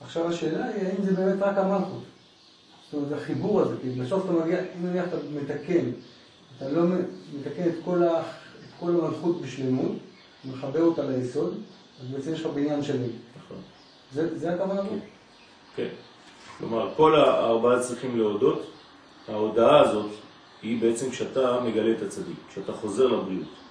עכשיו 0.00 0.28
השאלה 0.28 0.66
היא, 0.66 0.86
האם 0.86 1.04
זה 1.04 1.12
באמת 1.12 1.42
רק 1.42 1.58
המלכות? 1.58 2.02
זאת 2.84 2.94
אומרת, 2.94 3.22
החיבור 3.22 3.60
הזה, 3.60 3.74
כי 3.82 3.90
בסוף 3.90 4.24
אתה 4.24 4.32
מגיע, 4.32 4.58
אם 4.60 4.86
נניח 4.86 5.04
אתה 5.08 5.16
מתקן, 5.42 5.84
אתה 6.56 6.68
לא 6.68 6.82
מתקן 7.34 7.68
את 7.68 7.74
כל, 7.84 8.02
ה, 8.02 8.20
את 8.20 8.80
כל 8.80 8.90
המלכות 8.90 9.40
בשלמות, 9.40 9.92
מחבר 10.44 10.82
אותה 10.82 11.02
ליסוד, 11.02 11.54
אז 12.00 12.06
בעצם 12.10 12.32
יש 12.32 12.40
לך 12.40 12.46
בניין 12.46 12.82
שלם. 12.82 13.10
נכון. 13.44 13.58
זה, 14.12 14.38
זה 14.38 14.54
הכוונה 14.54 14.82
פה? 14.82 14.94
כן. 15.76 15.88
כלומר, 16.58 16.92
כל 16.96 17.14
הארבעה 17.14 17.80
צריכים 17.80 18.18
להודות. 18.18 18.62
ההודעה 19.28 19.80
הזאת 19.80 20.10
היא 20.62 20.80
בעצם 20.80 21.10
כשאתה 21.10 21.60
מגלה 21.64 21.92
את 21.96 22.02
הצדיק, 22.02 22.36
כשאתה 22.48 22.72
חוזר 22.72 23.06
לבריאות. 23.06 23.61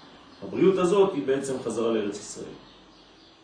הבריאות 0.43 0.77
הזאת 0.77 1.13
היא 1.13 1.23
בעצם 1.25 1.53
חזרה 1.63 1.91
לארץ 1.91 2.19
ישראל. 2.19 2.53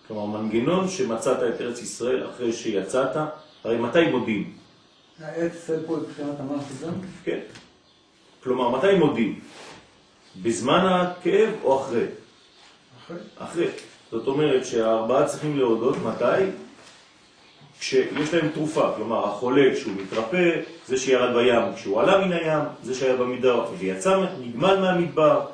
כלומר, 0.08 0.40
מנגנון 0.40 0.88
שמצאת 0.88 1.38
את 1.38 1.62
ארץ 1.62 1.82
ישראל 1.82 2.30
אחרי 2.30 2.54
שיצאת, 2.54 3.18
הרי 3.64 3.78
מתי 3.78 4.08
מודים? 4.12 4.54
ארץ 5.24 5.56
ישראל 5.56 5.80
פה 5.88 5.98
מבחינת 5.98 6.40
המלכות 6.40 6.82
גם? 6.84 6.94
כן. 7.24 7.40
כלומר, 8.44 8.78
מתי 8.78 8.96
מודים? 9.00 9.40
בזמן 10.42 10.86
הכאב 10.86 11.50
או 11.64 11.82
אחרי? 11.82 12.06
אחרי. 13.06 13.18
אחרי. 13.38 13.68
זאת 14.12 14.28
אומרת 14.28 14.66
שהארבעה 14.66 15.26
צריכים 15.26 15.58
להודות 15.58 15.96
מתי? 15.98 16.44
כשיש 17.80 18.34
להם 18.34 18.50
תרופה, 18.50 18.92
כלומר 18.96 19.28
החולה 19.28 19.76
כשהוא 19.76 19.94
מתרפא, 19.94 20.62
זה 20.88 20.98
שירד 20.98 21.36
בים 21.36 21.76
כשהוא 21.76 22.02
עלה 22.02 22.26
מן 22.26 22.32
הים, 22.32 22.64
זה 22.84 22.96
שהיה 22.96 23.16
במדבר 23.16 23.66
ויצא, 23.78 24.26
נגמל 24.42 24.80
מהמדבר, 24.80 25.46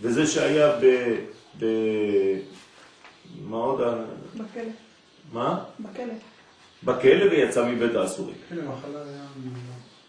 וזה 0.00 0.26
שהיה 0.26 0.76
ב... 0.80 1.14
ב... 1.58 1.64
מה 3.40 3.56
עוד? 3.56 3.80
בכלא. 4.34 4.62
מה? 5.32 5.64
בכלא. 5.80 6.14
בכלא 6.84 7.24
ויצא 7.30 7.68
מבית 7.68 7.94
האסורים. 7.94 8.36
כן. 8.48 8.56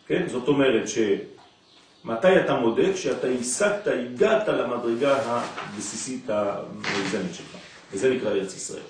כן? 0.07 0.27
זאת 0.27 0.47
אומרת 0.47 0.87
שמתי 0.87 2.39
אתה 2.45 2.55
מודה? 2.55 2.93
כשאתה 2.93 3.27
השגת, 3.27 3.87
הגעת 3.87 4.47
למדרגה 4.47 5.17
הבסיסית 5.25 6.29
המאוזנת 6.29 7.33
שלך, 7.33 7.57
וזה 7.91 8.13
נקרא 8.13 8.31
ארץ 8.31 8.55
ישראל. 8.55 8.83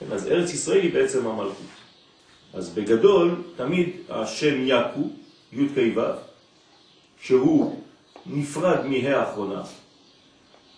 כן? 0.00 0.06
אז 0.12 0.26
ארץ 0.26 0.52
ישראל 0.52 0.80
היא 0.80 0.92
בעצם 0.94 1.26
המלכות. 1.26 1.66
אז 2.54 2.70
בגדול, 2.70 3.42
תמיד 3.56 3.90
השם 4.08 4.54
יקו, 4.66 5.10
י' 5.52 5.68
כ' 5.68 5.96
ו', 5.96 6.00
שהוא 7.20 7.82
נפרד 8.26 8.86
מה' 8.86 9.16
האחרונה, 9.16 9.60
אז 9.60 9.72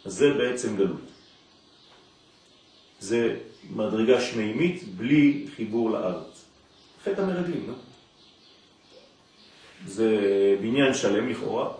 זה 0.04 0.32
בעצם 0.32 0.76
גלות. 0.76 1.00
זה 3.00 3.36
מדרגה 3.70 4.20
שמימית 4.20 4.84
בלי 4.96 5.46
חיבור 5.56 5.90
לארץ. 5.90 6.44
חטא 7.04 7.20
המרגלים, 7.20 7.64
לא? 7.68 7.74
זה 9.86 10.16
בניין 10.62 10.94
שלם 10.94 11.28
לכאורה, 11.28 11.72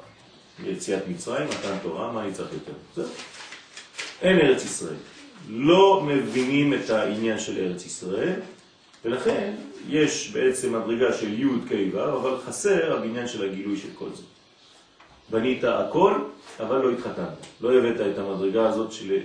יציאת 0.65 1.09
מצרים, 1.09 1.49
מתן 1.49 1.79
תורה, 1.83 2.13
מה 2.13 2.25
אני 2.25 2.33
צריך 2.33 2.53
יותר? 2.53 2.73
זהו. 2.97 3.09
אין 4.23 4.39
ארץ 4.39 4.65
ישראל. 4.65 4.97
לא 5.49 6.03
מבינים 6.07 6.75
את 6.75 6.91
העניין 6.91 7.39
של 7.39 7.59
ארץ 7.59 7.87
ישראל, 7.87 8.41
ולכן 9.05 9.55
יש 9.89 10.31
בעצם 10.33 10.73
מדרגה 10.73 11.13
של 11.19 11.41
י' 11.41 11.69
כ' 11.69 11.95
ו', 11.95 12.05
אבל 12.05 12.39
חסר 12.47 12.97
הבניין 12.97 13.29
של 13.29 13.51
הגילוי 13.51 13.77
של 13.77 13.89
כל 13.95 14.09
זה. 14.15 14.23
בנית 15.31 15.65
הכל, 15.65 16.15
אבל 16.61 16.83
לא 16.83 16.91
התחתנת. 16.91 17.47
לא 17.61 17.73
הבאת 17.73 18.01
את 18.01 18.19
המדרגה 18.19 18.69
הזאת 18.69 18.93
של 18.93 19.19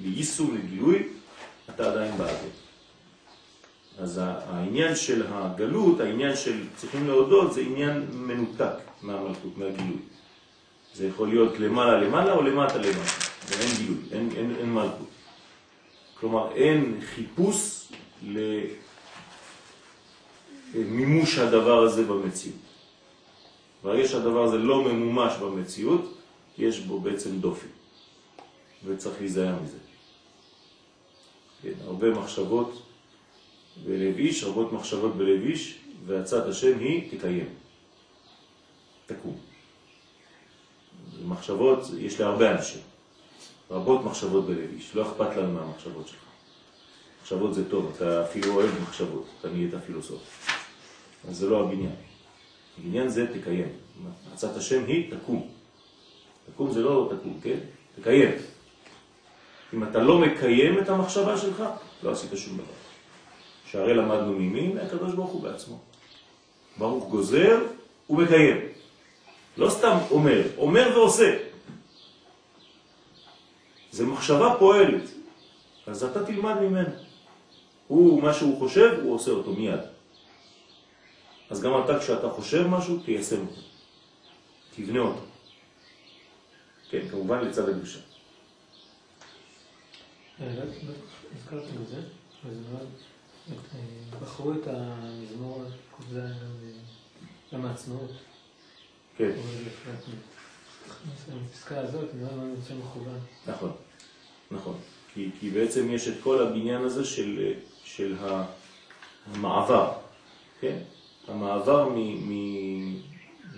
ליישום, 0.00 0.58
לגילוי, 0.58 1.02
אתה 1.70 1.90
עדיין 1.90 2.16
באוויר. 2.16 2.50
אז 3.98 4.20
העניין 4.24 4.96
של 4.96 5.22
הגלות, 5.28 6.00
העניין 6.00 6.36
של 6.36 6.62
צריכים 6.76 7.06
להודות, 7.06 7.52
זה 7.52 7.60
עניין 7.60 8.06
מנותק 8.12 8.74
מהמלכות, 9.02 9.58
מהגילוי. 9.58 9.98
זה 10.94 11.06
יכול 11.06 11.28
להיות 11.28 11.58
למעלה 11.58 12.00
למעלה 12.00 12.32
או 12.32 12.42
למטה 12.42 12.78
למטה, 12.78 13.10
ואין 13.48 13.70
גילוי, 13.76 13.96
אין, 14.12 14.30
אין, 14.36 14.56
אין 14.58 14.72
מלכות. 14.72 15.08
כלומר, 16.20 16.52
אין 16.54 17.00
חיפוש 17.14 17.88
למימוש 20.74 21.38
הדבר 21.38 21.82
הזה 21.82 22.04
במציאות. 22.04 22.65
ברגע 23.82 24.08
שהדבר 24.08 24.42
הזה 24.42 24.58
לא 24.58 24.84
ממומש 24.84 25.32
במציאות, 25.40 26.16
יש 26.58 26.80
בו 26.80 27.00
בעצם 27.00 27.40
דופי, 27.40 27.66
וצריך 28.84 29.20
להיזהר 29.20 29.54
מזה. 29.62 29.78
כן, 31.62 31.72
הרבה 31.84 32.10
מחשבות 32.10 32.82
בלב 33.84 34.16
איש, 34.18 34.44
רבות 34.44 34.72
מחשבות 34.72 35.16
בלב 35.16 35.42
איש, 35.42 35.78
והצעת 36.06 36.46
השם 36.46 36.78
היא 36.78 37.18
תקיים, 37.18 37.48
תקום. 39.06 39.36
מחשבות, 41.24 41.78
יש 41.98 42.20
להרבה 42.20 42.50
אנשים, 42.50 42.80
רבות 43.70 44.04
מחשבות 44.04 44.46
בלב 44.46 44.70
איש, 44.76 44.94
לא 44.94 45.02
אכפת 45.02 45.36
לנו 45.36 45.52
מהמחשבות 45.52 46.08
שלך. 46.08 46.18
מחשבות 47.22 47.54
זה 47.54 47.70
טוב, 47.70 47.92
אתה 47.96 48.24
אפילו 48.24 48.54
אוהב 48.54 48.70
מחשבות, 48.82 49.26
אתה 49.40 49.48
נהיית 49.48 49.74
פילוסוף. 49.86 50.48
אז 51.28 51.36
זה 51.36 51.48
לא 51.48 51.64
הבניין. 51.64 52.05
הבניין 52.78 53.08
זה 53.08 53.26
תקיים. 53.40 53.68
הצעת 54.32 54.56
השם 54.56 54.84
היא 54.84 55.12
תקום. 55.16 55.48
תקום 56.54 56.70
זה 56.70 56.82
לא 56.82 57.10
תקום, 57.18 57.40
כן? 57.42 57.58
תקיים. 58.00 58.30
אם 59.74 59.84
אתה 59.84 59.98
לא 59.98 60.18
מקיים 60.18 60.78
את 60.78 60.88
המחשבה 60.88 61.38
שלך, 61.38 61.64
לא 62.02 62.10
עשית 62.10 62.30
שום 62.34 62.54
דבר. 62.54 62.64
שהרי 63.70 63.94
למדנו 63.94 64.32
ממי? 64.32 64.68
מהקדוש 64.68 65.14
ברוך 65.14 65.30
הוא 65.30 65.42
בעצמו. 65.42 65.78
ברוך 66.78 67.08
גוזר 67.08 67.58
ומקיים. 68.10 68.56
לא 69.56 69.70
סתם 69.70 69.98
אומר, 70.10 70.42
אומר 70.58 70.90
ועושה. 70.94 71.38
זה 73.90 74.06
מחשבה 74.06 74.54
פועלת. 74.58 75.02
אז 75.86 76.04
אתה 76.04 76.24
תלמד 76.24 76.60
ממנו. 76.60 76.90
הוא, 77.88 78.22
מה 78.22 78.34
שהוא 78.34 78.58
חושב, 78.58 78.98
הוא 79.02 79.14
עושה 79.14 79.30
אותו 79.30 79.52
מיד. 79.52 79.80
אז 81.50 81.62
גם 81.62 81.72
אתה, 81.84 81.98
כשאתה 81.98 82.30
חושב 82.30 82.66
משהו, 82.66 82.98
תיישם 83.04 83.40
אותו. 83.40 83.60
תבנה 84.76 85.00
אותו. 85.00 85.20
כן, 86.90 87.08
כמובן 87.10 87.44
לצד 87.44 87.68
הקדושה. 87.68 87.98
אה, 90.40 90.46
הזכרתם 91.36 91.82
את 91.82 91.88
זה, 91.88 92.00
אה, 92.44 92.50
בחרו 94.22 94.52
את 94.52 94.66
המזמור 94.66 95.64
ק"ז 95.98 96.18
גם 97.52 97.66
העצמאות. 97.66 98.10
כן. 99.16 99.30
בפסקה 101.50 101.80
הזאת, 101.80 102.14
נראה 102.14 102.36
מה 102.36 102.44
נמצא 102.44 102.74
מכוון. 102.74 103.18
נכון, 103.46 103.72
נכון. 104.50 104.78
כי, 105.14 105.30
כי 105.40 105.50
בעצם 105.50 105.90
יש 105.90 106.08
את 106.08 106.14
כל 106.22 106.46
הבניין 106.46 106.82
הזה 106.82 107.04
של, 107.04 107.52
של 107.84 108.16
המעבר, 109.26 109.92
כן? 110.60 110.78
המעבר 111.28 111.88
מ, 111.88 111.98
מ, 111.98 112.96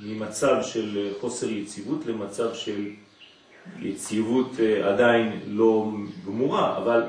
ממצב 0.03 0.57
של 0.63 1.13
חוסר 1.21 1.51
יציבות 1.51 2.07
למצב 2.07 2.55
של 2.55 2.91
יציבות 3.81 4.51
אה, 4.61 4.89
עדיין 4.89 5.41
לא 5.47 5.89
גמורה, 6.27 6.77
אבל 6.77 7.03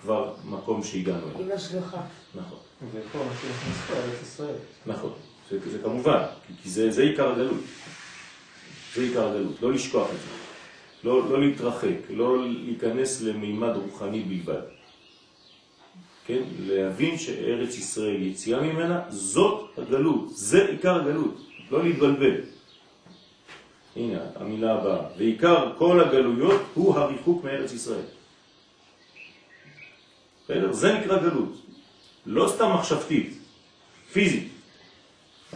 כבר 0.00 0.34
מקום 0.44 0.82
שהגענו 0.82 1.26
אליו. 1.36 1.40
עם 1.40 1.56
השגחה. 1.56 2.00
נכון, 2.34 2.58
ופה 2.90 3.18
משיח 3.18 3.66
נכנס 3.68 3.90
לארץ 3.90 4.22
ישראל. 4.22 4.54
נכון. 4.86 5.12
זה, 5.50 5.58
זה 5.70 5.78
כמובן, 5.82 6.22
כי- 6.46 6.52
כי 6.62 6.70
זה, 6.70 6.90
זה 6.90 7.02
עיקר 7.02 7.32
הגלות. 7.32 7.60
זה 8.94 9.02
עיקר 9.02 9.28
הגלות, 9.28 9.62
לא 9.62 9.72
לשכוח 9.72 10.08
את 10.08 10.20
זה. 10.20 10.26
לא, 11.04 11.30
לא 11.30 11.40
להתרחק, 11.40 11.96
לא 12.10 12.36
להיכנס 12.48 13.22
למימד 13.22 13.72
רוחני 13.76 14.20
בלבד. 14.22 14.60
כן? 16.30 16.42
להבין 16.58 17.18
שארץ 17.18 17.78
ישראל, 17.78 18.22
יציאה 18.22 18.60
ממנה, 18.60 19.00
זאת 19.08 19.70
הגלות, 19.78 20.28
זה 20.30 20.66
עיקר 20.68 21.00
הגלות, 21.00 21.36
לא 21.70 21.84
להתבלבל. 21.84 22.34
הנה 23.96 24.20
המילה 24.34 24.74
הבאה, 24.74 25.02
ועיקר 25.18 25.72
כל 25.78 26.00
הגלויות 26.00 26.60
הוא 26.74 26.98
הריחוק 26.98 27.44
מארץ 27.44 27.72
ישראל. 27.72 28.06
בסדר? 30.44 30.72
זה 30.72 30.98
נקרא 30.98 31.18
גלות, 31.18 31.52
לא 32.26 32.48
סתם 32.48 32.72
מחשבתית, 32.74 33.38
פיזית. 34.12 34.48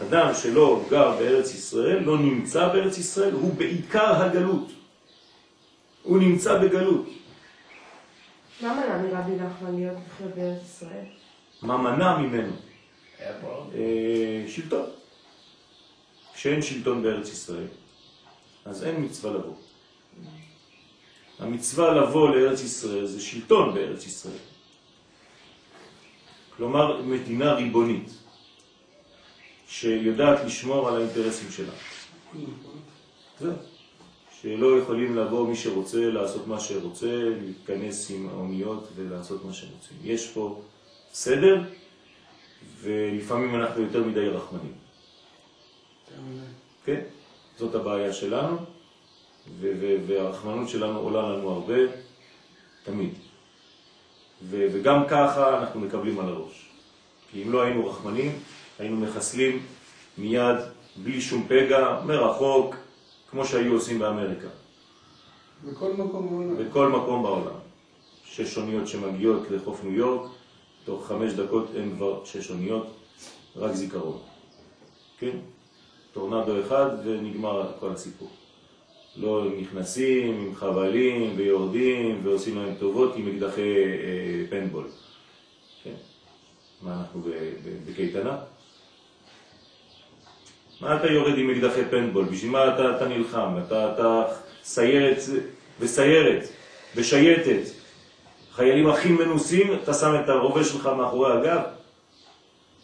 אדם 0.01 0.33
שלא 0.33 0.85
גר 0.89 1.11
בארץ 1.11 1.53
ישראל, 1.53 2.03
לא 2.03 2.17
נמצא 2.17 2.67
בארץ 2.67 2.97
ישראל, 2.97 3.33
הוא 3.33 3.53
בעיקר 3.53 4.15
הגלות. 4.15 4.67
הוא 6.03 6.17
נמצא 6.17 6.57
בגלות. 6.57 7.05
מה 8.61 8.73
מנע 8.73 8.97
מרבי 8.97 9.35
נחמן 9.35 9.75
להיות 9.75 9.97
לחיות 10.07 10.35
בארץ 10.35 10.61
ישראל? 10.63 11.05
מה 11.61 11.77
מנע 11.77 12.17
ממנו? 12.17 12.53
אה, 13.21 14.45
שלטון. 14.47 14.85
כשאין 16.33 16.61
שלטון 16.61 17.03
בארץ 17.03 17.29
ישראל, 17.29 17.67
אז 18.65 18.83
אין 18.83 19.05
מצווה 19.05 19.33
לבוא. 19.33 19.53
המצווה 21.39 21.93
לבוא 21.93 22.29
לארץ 22.29 22.61
ישראל 22.61 23.05
זה 23.05 23.21
שלטון 23.21 23.73
בארץ 23.73 24.05
ישראל. 24.05 24.37
כלומר, 26.57 27.01
מדינה 27.01 27.53
ריבונית, 27.53 28.09
שיודעת 29.67 30.45
לשמור 30.45 30.87
על 30.89 30.95
האינטרסים 30.95 31.51
שלה. 31.51 31.73
זהו. 33.39 33.53
שלא 34.45 34.79
יכולים 34.79 35.15
לבוא 35.15 35.47
מי 35.47 35.55
שרוצה 35.55 36.09
לעשות 36.09 36.47
מה 36.47 36.59
שרוצה, 36.59 37.23
להתכנס 37.41 38.11
עם 38.11 38.29
האוניות 38.29 38.87
ולעשות 38.95 39.45
מה 39.45 39.53
שרוצים. 39.53 39.97
יש 40.03 40.27
פה 40.27 40.61
סדר, 41.13 41.61
ולפעמים 42.81 43.55
אנחנו 43.55 43.81
יותר 43.81 44.03
מדי 44.03 44.27
רחמנים. 44.27 44.73
כן? 46.85 47.01
זאת 47.57 47.75
הבעיה 47.75 48.13
שלנו, 48.13 48.57
והרחמנות 50.07 50.69
שלנו 50.69 50.99
עולה 50.99 51.21
לנו 51.21 51.49
הרבה, 51.49 51.79
תמיד. 52.83 53.13
וגם 54.49 55.03
ככה 55.07 55.59
אנחנו 55.59 55.79
מקבלים 55.79 56.19
על 56.19 56.29
הראש. 56.29 56.69
כי 57.31 57.43
אם 57.43 57.51
לא 57.51 57.61
היינו 57.61 57.89
רחמנים, 57.89 58.31
היינו 58.79 58.97
מחסלים 58.97 59.65
מיד, 60.17 60.57
בלי 61.03 61.21
שום 61.21 61.45
פגע, 61.47 62.01
מרחוק, 62.05 62.75
כמו 63.35 63.45
שהיו 63.45 63.73
עושים 63.73 63.99
באמריקה, 63.99 64.47
בכל 65.65 65.93
מקום 65.93 66.29
בעולם. 66.29 66.69
בכל 66.69 66.89
מקום 66.89 67.23
בעולם. 67.23 67.55
שש 68.23 68.57
אוניות 68.57 68.87
שמגיעות 68.87 69.51
לחוף 69.51 69.83
ניו 69.83 69.93
יורק, 69.93 70.31
תוך 70.85 71.07
חמש 71.07 71.33
דקות 71.33 71.67
אין 71.75 71.95
כבר 71.95 72.25
שש 72.25 72.51
אוניות, 72.51 72.87
רק 73.55 73.71
זיכרון. 73.71 74.17
כן? 75.19 75.37
טורנדו 76.13 76.61
אחד 76.61 76.89
ונגמר 77.05 77.71
כל 77.79 77.89
הסיפור. 77.89 78.29
לא 79.15 79.45
נכנסים 79.57 80.35
עם 80.35 80.55
חבלים 80.55 81.33
ויורדים 81.35 82.21
ועושים 82.23 82.57
להם 82.57 82.75
טובות 82.79 83.15
עם 83.15 83.27
אקדחי 83.27 83.75
אה, 83.75 84.45
פנבול. 84.49 84.87
כן? 85.83 85.95
מה 86.81 86.93
אנחנו 86.99 87.21
בקייטנה? 87.85 88.37
מה 90.81 90.95
אתה 90.95 91.07
יורד 91.07 91.37
עם 91.37 91.49
אקדחי 91.49 91.85
פנבול? 91.89 92.25
בשביל 92.25 92.51
מה 92.51 92.73
אתה, 92.73 92.97
אתה 92.97 93.07
נלחם? 93.07 93.49
אתה, 93.67 93.93
אתה 93.93 94.23
סיירת 94.63 95.17
וסיירת 95.79 96.43
ושייטת. 96.95 97.69
חיילים 98.51 98.89
הכי 98.89 99.09
מנוסים, 99.09 99.73
אתה 99.73 99.93
שם 99.93 100.15
את 100.23 100.29
הרובה 100.29 100.63
שלך 100.63 100.85
מאחורי 100.85 101.33
הגב? 101.33 101.61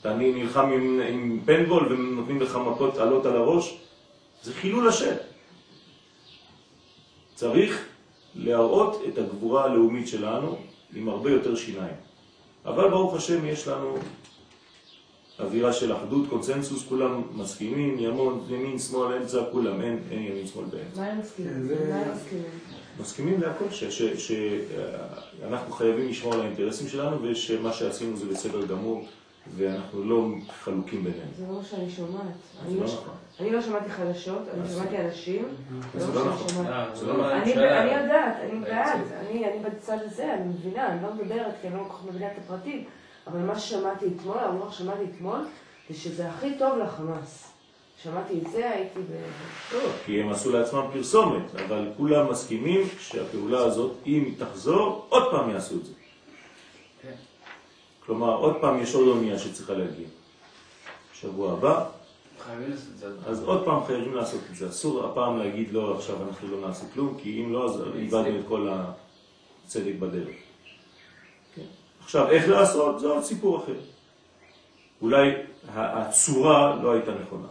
אתה 0.02 0.14
נלחם 0.14 0.72
עם, 0.72 1.02
עם 1.10 1.40
פנבול 1.46 1.94
ונותנים 1.94 2.42
לך 2.42 2.56
מכות 2.56 2.98
עלות 2.98 3.26
על 3.26 3.36
הראש? 3.36 3.78
זה 4.44 4.54
חילול 4.54 4.88
השם. 4.88 5.16
צריך 7.36 7.86
להראות 8.36 9.02
את 9.08 9.18
הגבורה 9.18 9.64
הלאומית 9.64 10.08
שלנו 10.08 10.58
עם 10.96 11.10
הרבה 11.10 11.32
יותר 11.32 11.56
שיניים. 11.56 11.96
אבל 12.66 12.90
ברוך 12.90 13.16
השם 13.16 13.46
יש 13.46 13.68
לנו 13.68 13.98
אווירה 15.42 15.74
של 15.74 15.94
אחדות, 15.96 16.30
קונצנזוס, 16.30 16.86
כולם 16.90 17.22
מסכימים, 17.36 17.96
ימון, 18.00 18.46
ימין, 18.50 18.80
שמאל, 18.80 19.14
אמצע, 19.18 19.40
כולם, 19.52 19.82
אין, 19.82 20.00
אין 20.12 20.20
ימין, 20.24 20.48
שמאל 20.48 20.66
באמצע. 20.66 21.02
מה 21.02 21.08
הם 21.08 21.20
מסכימים? 21.20 21.68
כן, 21.70 21.90
מה 21.90 21.96
הם 21.96 22.12
מסכימים? 22.16 22.46
מסכימים 23.00 23.42
להכל, 23.42 23.66
שאנחנו 24.18 25.74
חייבים 25.74 26.10
לשמור 26.10 26.34
על 26.34 26.42
האינטרסים 26.42 26.88
שלנו 26.88 27.18
ושמה 27.22 27.74
שעשינו 27.74 28.18
זה 28.18 28.26
בסדר 28.26 28.66
גמור 28.66 29.06
ואנחנו 29.56 30.04
לא 30.04 30.28
חלוקים 30.64 31.04
ביניהם. 31.04 31.28
זה 31.38 31.44
לא 31.48 31.54
מה 31.54 31.64
שאני 31.64 31.90
שומעת. 31.90 32.24
אני 32.66 32.76
לא 32.76 32.82
לא 32.82 32.86
נכון. 32.86 33.14
אני 33.40 33.52
לא 33.52 33.62
שמעתי 33.62 33.90
חדשות, 33.90 34.42
אני 34.54 34.70
שמעתי 34.70 34.98
אנשים. 34.98 35.46
זה 35.98 36.08
לא 36.08 36.26
לא 36.26 36.32
נכון. 36.32 36.66
אה, 36.66 37.42
אני 37.42 38.02
יודעת, 38.02 38.36
אני. 38.42 38.60
בעד, 38.60 39.00
אני 39.20 39.46
אני 39.46 39.60
בצד 39.64 39.98
הזה, 40.06 40.34
אני 40.34 40.44
מבינה, 40.44 40.88
אני 40.88 41.04
לא 41.04 41.14
מדברת 41.14 41.54
כי 41.62 41.68
אני 41.68 41.76
לא 41.76 41.84
כל 41.88 41.94
כך 41.94 42.06
מבינה 42.10 42.28
את 42.28 42.38
הפרטים, 42.38 42.84
אבל 43.28 43.40
מה 43.40 43.60
ששמעתי 43.60 44.06
אתמול, 44.16 44.38
הרוח 44.38 44.78
שמעתי 44.78 45.04
אתמול, 45.16 45.40
זה 45.90 45.96
שזה 45.96 46.30
הכי 46.30 46.58
טוב 46.60 46.78
לחמאס. 46.78 47.52
שמעתי 48.04 48.34
את 48.38 48.52
זה, 48.52 48.70
הייתי 48.70 49.00
ב... 49.00 49.14
טוב, 49.72 49.92
כי 50.06 50.22
הם 50.22 50.30
עשו 50.30 50.52
לעצמם 50.52 50.86
פרסומת, 50.94 51.56
אבל 51.56 51.90
כולם 51.98 52.32
מסכימים 52.32 52.88
שהפעולה 53.00 53.60
הזאת, 53.60 53.92
אם 54.06 54.24
היא 54.26 54.34
תחזור, 54.38 55.06
עוד 55.10 55.32
פעם 55.32 55.50
יעשו 55.50 55.76
את 55.76 55.86
זה. 55.86 55.94
כן. 57.02 57.14
כלומר, 58.06 58.36
עוד 58.36 58.56
פעם 58.62 58.82
יש 58.82 58.96
עוד 58.96 59.08
אונייה 59.08 59.40
שצריכה 59.40 59.74
להגיע. 59.74 60.08
שבוע 61.14 61.54
הבא. 61.54 61.86
אז 63.26 63.44
עוד 63.44 63.66
פעם 63.66 63.86
חייבים 63.86 64.16
לעשות 64.16 64.42
את 64.52 64.56
זה. 64.56 64.70
אסור 64.70 65.06
הפעם 65.06 65.38
להגיד 65.38 65.72
לא, 65.72 65.96
עכשיו 65.96 66.16
אנחנו 66.28 66.48
לא 66.48 66.68
נעשה 66.68 66.86
כלום, 66.94 67.18
כי 67.24 67.44
אם 67.44 67.54
לא, 67.54 67.66
אז 67.66 67.82
איבדנו 67.96 68.40
את 68.40 68.46
כל 68.48 68.70
הצדק 68.72 69.94
בדרך. 70.00 70.36
כן. 72.02 72.06
עכשיו, 72.06 72.30
איך 72.30 72.50
לעשות? 72.50 73.00
זה 73.00 73.08
עוד 73.08 73.24
סיפור 73.24 73.58
אחר. 73.64 73.74
אולי 75.02 75.32
הצורה 75.74 76.76
לא 76.84 76.92
הייתה 76.92 77.12
נכונה. 77.22 77.48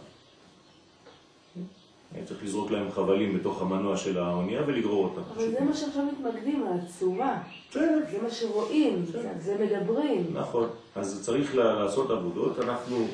היה 2.15 2.25
צריך 2.25 2.43
לזרוק 2.43 2.71
להם 2.71 2.91
חבלים 2.91 3.37
בתוך 3.39 3.61
המנוע 3.61 3.97
של 3.97 4.17
האונייה 4.19 4.61
ולגרור 4.67 5.03
אותם. 5.03 5.21
אבל 5.35 5.51
זה 5.51 5.61
מה 5.61 5.73
שעכשיו 5.73 6.03
מתמקדים, 6.05 6.65
הצורה. 6.67 7.37
בסדר. 7.69 7.99
זה 8.11 8.21
מה 8.21 8.29
שרואים, 8.31 9.05
זה- 9.05 9.29
על 9.31 9.39
זה 9.41 9.57
מדברים. 9.59 10.27
נכון, 10.33 10.69
אז 10.95 11.21
צריך 11.25 11.55
לעשות 11.55 12.09
עבודות. 12.11 12.59
אנחנו 12.59 13.07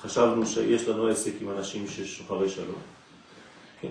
חשבנו 0.00 0.46
שיש 0.46 0.88
לנו 0.88 1.06
עסק 1.06 1.32
עם 1.40 1.50
אנשים 1.50 1.88
ששוחרי 1.88 2.48
שלום. 2.48 2.78
כן, 3.80 3.90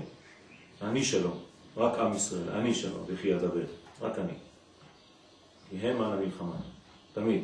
אני 0.81 1.03
שלום, 1.03 1.37
רק 1.77 1.99
עם 1.99 2.13
ישראל, 2.15 2.49
אני 2.49 2.73
שלום, 2.73 3.03
וכי 3.07 3.35
אדבר, 3.35 3.63
רק 4.01 4.19
אני. 4.19 4.33
כי 5.81 5.87
על 5.87 5.95
המלחמה, 6.01 6.55
תמיד. 7.13 7.43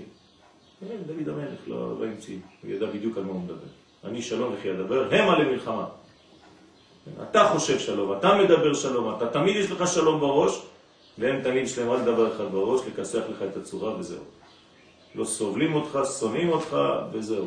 כן, 0.80 0.98
דוד 1.08 1.30
המלך 1.30 1.60
לא, 1.68 2.00
לא 2.00 2.06
המציא, 2.06 2.38
הוא 2.64 2.72
ידע 2.72 2.86
בדיוק 2.86 3.18
על 3.18 3.24
מה 3.24 3.32
הוא 3.32 3.42
מדבר. 3.42 3.68
אני 4.04 4.22
שלום 4.22 4.54
וכי 4.54 4.72
אדבר, 4.72 5.16
הם 5.16 5.30
על 5.30 5.42
המלחמה. 5.42 5.86
כן, 7.06 7.12
אתה 7.30 7.50
חושב 7.54 7.80
שלום, 7.80 8.18
אתה 8.18 8.38
מדבר 8.38 8.74
שלום, 8.74 9.16
אתה 9.18 9.30
תמיד 9.30 9.56
יש 9.56 9.72
לך 9.72 9.88
שלום 9.88 10.20
בראש, 10.20 10.62
והם 11.18 11.44
תמיד 11.44 11.64
יש 11.64 11.78
להם 11.78 11.90
רק 11.90 12.02
דבר 12.02 12.36
אחד 12.36 12.52
בראש, 12.52 12.82
לכסח 12.88 13.22
לך 13.30 13.42
את 13.52 13.58
הצורה 13.58 13.96
וזהו. 13.96 14.24
לא 15.16 15.26
סובלים 15.26 15.76
אותך, 15.76 16.00
שונאים 16.20 16.50
אותך, 16.50 16.78
וזהו. 17.12 17.46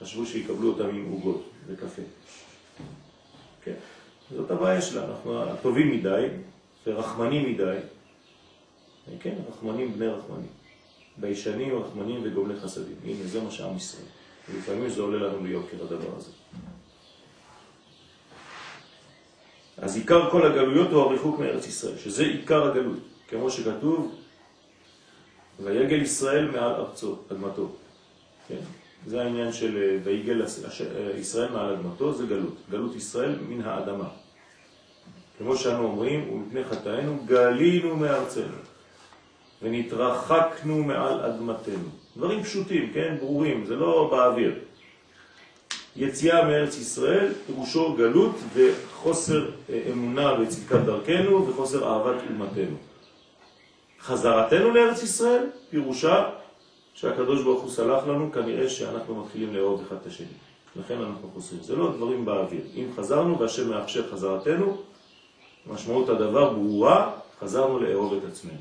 חשבו 0.00 0.26
שיקבלו 0.26 0.68
אותם 0.68 0.88
עם 0.88 1.04
עוגות 1.10 1.42
וקפה. 1.66 2.02
כן, 3.64 3.74
זאת 4.36 4.50
הבעיה 4.50 4.82
שלנו, 4.82 5.12
אנחנו 5.42 5.56
טובים 5.62 5.90
מדי 5.90 6.26
ורחמנים 6.86 7.52
מדי. 7.52 7.78
כן, 9.20 9.34
רחמנים 9.48 9.92
בני 9.92 10.06
רחמנים. 10.06 10.50
ביישנים, 11.16 11.78
רחמנים 11.78 12.20
וגומלי 12.24 12.60
חסדים. 12.60 12.96
הנה, 13.04 13.26
זה 13.26 13.40
מה 13.40 13.50
שעם 13.50 13.76
ישראל. 13.76 14.06
ולפעמים 14.50 14.88
זה 14.88 15.02
עולה 15.02 15.28
לנו 15.28 15.42
ביוקר 15.42 15.76
הדבר 15.82 16.16
הזה. 16.16 16.30
אז 19.78 19.96
עיקר 19.96 20.30
כל 20.30 20.46
הגלויות 20.46 20.90
הוא 20.90 21.02
הריחוק 21.02 21.38
מארץ 21.38 21.66
ישראל, 21.66 21.98
שזה 21.98 22.22
עיקר 22.22 22.70
הגלות, 22.70 22.98
כמו 23.28 23.50
שכתוב, 23.50 24.14
ויגל 25.60 26.02
ישראל 26.02 26.50
מעל 26.50 26.74
ארצו, 26.74 27.16
אדמתו. 27.32 27.68
כן? 28.48 28.60
זה 29.06 29.22
העניין 29.22 29.52
של 29.52 29.76
אה, 29.76 29.98
ויגל 30.04 30.42
אה, 30.42 31.18
ישראל 31.18 31.52
מעל 31.52 31.74
אדמתו, 31.74 32.12
זה 32.12 32.26
גלות. 32.26 32.54
גלות 32.70 32.96
ישראל 32.96 33.36
מן 33.48 33.60
האדמה. 33.64 34.08
כמו 35.38 35.56
שאנו 35.56 35.84
אומרים, 35.84 36.32
ומפני 36.32 36.64
חטאינו 36.64 37.18
גלינו 37.26 37.96
מארצנו, 37.96 38.56
ונתרחקנו 39.62 40.82
מעל 40.84 41.20
אדמתנו. 41.20 41.88
דברים 42.16 42.42
פשוטים, 42.42 42.90
כן? 42.94 43.16
ברורים, 43.20 43.66
זה 43.66 43.76
לא 43.76 44.08
באוויר. 44.10 44.54
יציאה 45.96 46.44
מארץ 46.44 46.78
ישראל, 46.78 47.32
פירושו 47.46 47.94
גלות 47.94 48.36
וחוסר 48.54 49.50
אה, 49.70 49.82
אמונה 49.92 50.34
בצדקת 50.34 50.80
דרכנו 50.80 51.48
וחוסר 51.48 51.88
אהבת 51.88 52.22
אומתנו. 52.30 52.76
חזרתנו 54.00 54.70
לארץ 54.70 55.02
ישראל, 55.02 55.46
פירושה 55.70 56.30
שהקדוש 56.94 57.42
ברוך 57.42 57.62
הוא 57.62 57.70
סלח 57.70 58.06
לנו, 58.06 58.32
כנראה 58.32 58.68
שאנחנו 58.68 59.24
מתחילים 59.24 59.54
לאהוב 59.54 59.82
אחד 59.86 59.96
את 60.02 60.06
השני. 60.06 60.26
לכן 60.76 60.98
אנחנו 60.98 61.30
חוזרים. 61.34 61.62
זה 61.62 61.76
לא 61.76 61.92
דברים 61.96 62.24
באוויר. 62.24 62.62
אם 62.74 62.86
חזרנו 62.96 63.38
והשם 63.38 63.70
מאפשר 63.70 64.10
חזרתנו, 64.12 64.76
משמעות 65.66 66.08
הדבר 66.08 66.52
ברורה, 66.52 67.12
חזרנו 67.40 67.78
לאהוב 67.78 68.14
את 68.14 68.24
עצמנו. 68.24 68.58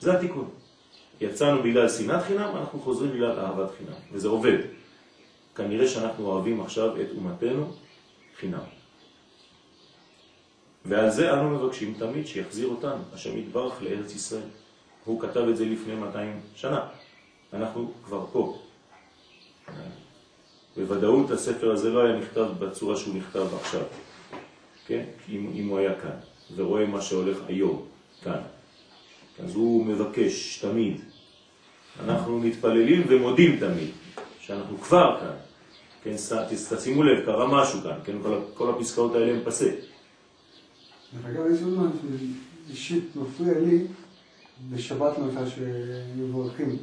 זה 0.00 0.12
התיקון. 0.12 0.48
יצאנו 1.20 1.62
בגלל 1.62 1.88
שנאת 1.88 2.22
חינם, 2.22 2.56
אנחנו 2.56 2.80
חוזרים 2.80 3.12
בגלל 3.12 3.38
אהבת 3.40 3.70
חינם, 3.78 3.98
וזה 4.12 4.28
עובד. 4.28 4.58
כנראה 5.54 5.88
שאנחנו 5.88 6.26
אוהבים 6.26 6.60
עכשיו 6.60 7.00
את 7.00 7.06
אומתנו 7.16 7.72
חינם. 8.40 8.64
ועל 10.84 11.10
זה 11.10 11.32
אנו 11.32 11.50
מבקשים 11.50 11.94
תמיד 11.98 12.26
שיחזיר 12.26 12.68
אותנו, 12.68 13.02
השם 13.12 13.38
יתברך 13.38 13.82
לארץ 13.82 14.14
ישראל. 14.14 14.48
הוא 15.04 15.20
כתב 15.20 15.40
את 15.50 15.56
זה 15.56 15.64
לפני 15.64 15.94
200 15.94 16.40
שנה. 16.54 16.86
אנחנו 17.52 17.92
כבר 18.04 18.26
פה. 18.32 18.58
בוודאות 20.76 21.30
הספר 21.30 21.70
הזה 21.70 21.90
לא 21.90 22.00
היה 22.00 22.18
נכתב 22.18 22.46
בצורה 22.58 22.96
שהוא 22.96 23.14
נכתב 23.14 23.54
עכשיו, 23.60 23.82
כן? 24.86 25.04
אם, 25.28 25.52
אם 25.54 25.68
הוא 25.68 25.78
היה 25.78 26.00
כאן, 26.00 26.16
ורואה 26.56 26.86
מה 26.86 27.02
שהולך 27.02 27.38
היום, 27.48 27.86
כאן. 28.22 28.40
אז 29.44 29.54
הוא 29.54 29.86
מבקש 29.86 30.58
תמיד. 30.58 31.00
אנחנו 32.04 32.38
מתפללים 32.38 33.02
ומודים 33.08 33.56
תמיד, 33.60 33.90
שאנחנו 34.40 34.78
כבר 34.78 35.16
כאן. 35.20 35.36
כן, 36.02 36.14
תשימו 36.76 37.02
לב, 37.02 37.24
קרה 37.24 37.62
משהו 37.62 37.80
כאן, 37.80 37.96
כן, 38.04 38.16
כל, 38.22 38.38
כל 38.54 38.70
הפסקאות 38.70 39.14
האלה 39.14 39.32
הם 39.32 39.40
פסה. 39.44 39.70
דרך 41.14 41.26
אגב, 41.26 41.38
עוד 41.38 41.72
משהו 41.72 42.08
אישית 42.70 43.04
מפריע 43.16 43.58
לי, 43.58 43.84
בשבת 44.70 45.18
למשל 45.18 45.50
שמברכים. 45.50 46.76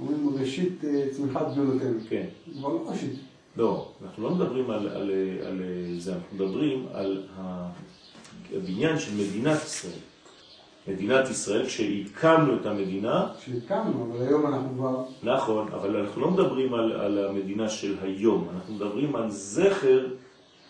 אומרים 0.00 0.36
ראשית 0.40 0.84
אה, 0.84 1.04
צמיחת 1.10 1.52
גדולותינו. 1.52 1.98
כן. 2.08 2.26
כבר 2.58 2.68
לא 2.68 2.84
ראשית. 2.88 3.12
לא, 3.56 3.92
אנחנו 4.02 4.22
לא 4.22 4.30
מדברים 4.30 4.70
על, 4.70 4.88
על, 4.88 5.10
על 5.46 5.62
זה, 5.98 6.14
אנחנו 6.14 6.36
מדברים 6.36 6.86
על 6.92 7.22
הבניין 8.52 8.98
של 8.98 9.14
מדינת 9.14 9.62
ישראל. 9.64 9.98
מדינת 10.88 11.30
ישראל, 11.30 11.66
כשהקמנו 11.66 12.56
את 12.60 12.66
המדינה... 12.66 13.26
כשהקמנו, 13.40 14.06
אבל 14.10 14.26
היום 14.26 14.46
אנחנו 14.46 14.68
כבר... 14.76 15.04
נכון, 15.22 15.68
אבל 15.72 15.96
אנחנו 15.96 16.20
לא 16.20 16.30
מדברים 16.30 16.74
על, 16.74 16.92
על 16.92 17.28
המדינה 17.28 17.68
של 17.68 17.96
היום, 18.02 18.48
אנחנו 18.54 18.74
מדברים 18.74 19.16
על 19.16 19.30
זכר 19.30 20.06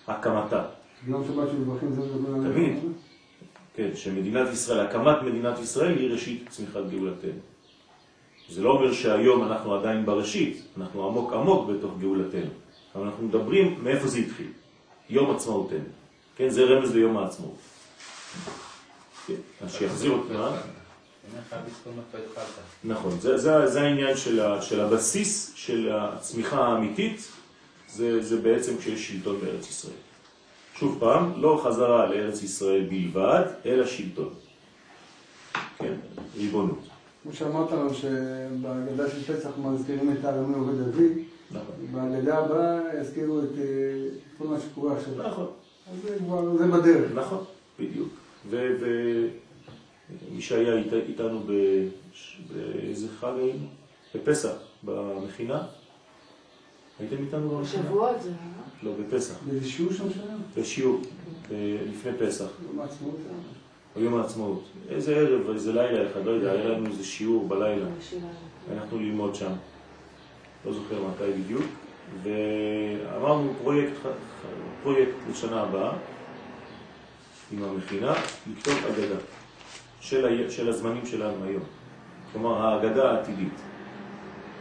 הקמתה. 0.07 0.63
ביום 1.07 1.25
שבת 1.25 1.49
שמברכים 1.51 1.93
זה 1.93 2.01
מדברים 2.01 2.35
על... 2.35 2.53
תמיד. 2.53 2.77
כן, 3.75 3.89
שמדינת 3.95 4.49
ישראל, 4.53 4.87
הקמת 4.87 5.23
מדינת 5.23 5.59
ישראל 5.59 5.99
היא 5.99 6.11
ראשית 6.11 6.45
צמיחת 6.49 6.81
גאולתנו. 6.91 7.41
זה 8.51 8.63
לא 8.63 8.71
אומר 8.71 8.93
שהיום 8.93 9.45
אנחנו 9.45 9.75
עדיין 9.75 10.07
בראשית, 10.07 10.63
אנחנו 10.77 11.07
עמוק 11.07 11.33
עמוק 11.33 11.69
בתוך 11.69 11.93
גאולתנו. 11.99 12.51
אבל 12.95 13.05
אנחנו 13.05 13.27
מדברים 13.27 13.79
מאיפה 13.83 14.07
זה 14.07 14.19
התחיל. 14.19 14.47
יום 15.11 15.31
עצמאותנו. 15.31 15.79
כן, 16.37 16.49
זה 16.49 16.65
רמז 16.65 16.95
ליום 16.95 17.17
העצמאות. 17.17 17.57
כן, 19.29 19.35
אז 19.65 19.73
שיחזיר 19.73 20.11
אותנו. 20.11 20.45
נכון, 22.85 23.21
זה, 23.21 23.39
זה, 23.39 23.67
זה 23.67 23.81
העניין 23.81 24.17
של, 24.17 24.41
ה, 24.41 24.63
של 24.63 24.81
הבסיס 24.81 25.53
של 25.55 25.89
הצמיחה 25.93 26.67
האמיתית, 26.67 27.29
זה, 27.89 28.23
זה 28.23 28.41
בעצם 28.41 28.79
כשיש 28.79 29.09
שלטון 29.09 29.41
בארץ 29.41 29.69
ישראל. 29.69 29.97
שוב 30.75 30.97
פעם, 31.01 31.33
לא 31.37 31.61
חזרה 31.65 32.07
לארץ 32.07 32.43
ישראל 32.43 32.87
בלבד, 32.91 33.43
אלא 33.67 33.87
שלטון. 33.87 34.31
כן, 35.79 35.95
ריבונות. 36.37 36.79
כמו 37.23 37.33
שאמרת 37.33 37.73
לנו 37.73 37.95
שבהגדה 37.95 39.11
של 39.11 39.35
פסח 39.35 39.51
מזכירים 39.59 40.17
את 40.21 40.25
העלמי 40.25 40.55
עובד 40.55 40.81
אבי, 40.81 41.25
נכון. 41.51 41.75
בהגדה 41.93 42.39
הבאה 42.39 42.81
יזכירו 43.01 43.39
את 43.39 43.59
אה, 43.59 43.65
כל 44.39 44.47
מה 44.47 44.57
שקורה 44.61 44.97
עכשיו. 44.97 45.29
נכון. 45.29 45.47
אז 45.93 46.03
זה 46.03 46.19
כבר, 46.19 46.59
זה 46.59 46.67
בדרך. 46.67 47.13
נכון, 47.15 47.45
בדיוק. 47.81 48.09
ומי 48.51 50.41
שהיה 50.41 50.75
איתנו 51.09 51.41
באיזה 52.53 53.09
חג 53.21 53.33
היינו? 53.39 53.67
בפסח, 54.15 54.55
במכינה. 54.83 55.63
הייתם 57.01 57.17
איתנו 57.25 57.49
במכינה? 57.49 57.83
בשבוע 57.83 58.19
זה, 58.19 58.31
לא, 58.83 58.93
בפסח. 59.01 59.35
באיזה 59.47 59.69
שיעור 59.69 59.93
שם 59.93 60.11
שהיה? 60.11 60.37
בשיעור, 60.57 61.01
אה, 61.51 61.77
לפני 61.91 62.13
פסח. 62.19 62.49
יום 62.67 62.81
העצמאות. 62.81 63.17
יום 63.97 64.15
העצמאות. 64.15 64.65
איזה 64.89 65.17
ערב, 65.17 65.51
איזה 65.51 65.73
לילה 65.73 66.11
אחד, 66.11 66.25
לא 66.25 66.31
יודע, 66.31 66.53
היה 66.53 66.69
לנו 66.69 66.87
איזה 66.87 67.05
שיעור 67.05 67.49
בלילה. 67.49 67.87
הלכנו 68.71 68.99
ללמוד 68.99 69.35
שם. 69.35 69.53
לא 70.67 70.73
זוכר 70.73 70.97
מתי 71.07 71.43
בדיוק. 71.43 71.65
ואמרנו 72.23 73.53
פרויקט, 73.63 73.93
פרויקט 74.83 75.13
לשנה 75.31 75.61
הבאה, 75.61 75.93
עם 77.53 77.65
המכינה, 77.65 78.15
לכתוב 78.53 78.75
אגדה 78.75 79.21
של, 80.01 80.51
של 80.51 80.69
הזמנים 80.69 81.07
שלנו 81.07 81.45
היום. 81.45 81.63
כלומר, 82.33 82.67
האגדה 82.67 83.11
העתידית. 83.11 83.53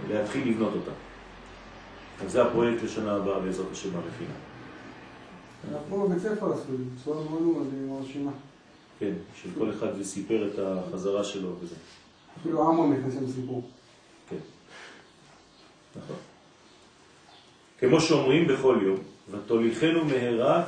להתחיל 0.10 0.50
לבנות 0.50 0.74
אותה. 0.74 0.92
אז 2.26 2.32
זה 2.32 2.44
הפרויקט 2.44 2.84
לשנה 2.84 3.16
הבאה 3.16 3.40
בעזרת 3.40 3.72
השם 3.72 3.90
המכינה. 3.96 4.34
אנחנו 5.72 6.08
בבית 6.08 6.22
ספר 6.22 6.54
עשו, 6.54 6.64
בצורה 6.96 7.24
מאוד 7.24 7.68
מרשימה. 7.74 8.32
כן, 9.00 9.14
של 9.42 9.50
כל 9.58 9.70
אחד 9.70 10.04
סיפר 10.04 10.48
את 10.48 10.60
החזרה 10.60 11.24
שלו 11.24 11.56
וזה. 11.62 11.76
אפילו 12.42 12.70
עמרם 12.70 12.94
נכנס 12.94 13.14
לסיפור. 13.22 13.70
כן, 14.30 14.36
נכון. 15.96 16.16
כמו 17.80 18.02
שאומרים 18.02 18.48
בכל 18.48 18.80
יום, 18.82 18.98
ותוליכנו 19.32 20.06
מהרה, 20.06 20.64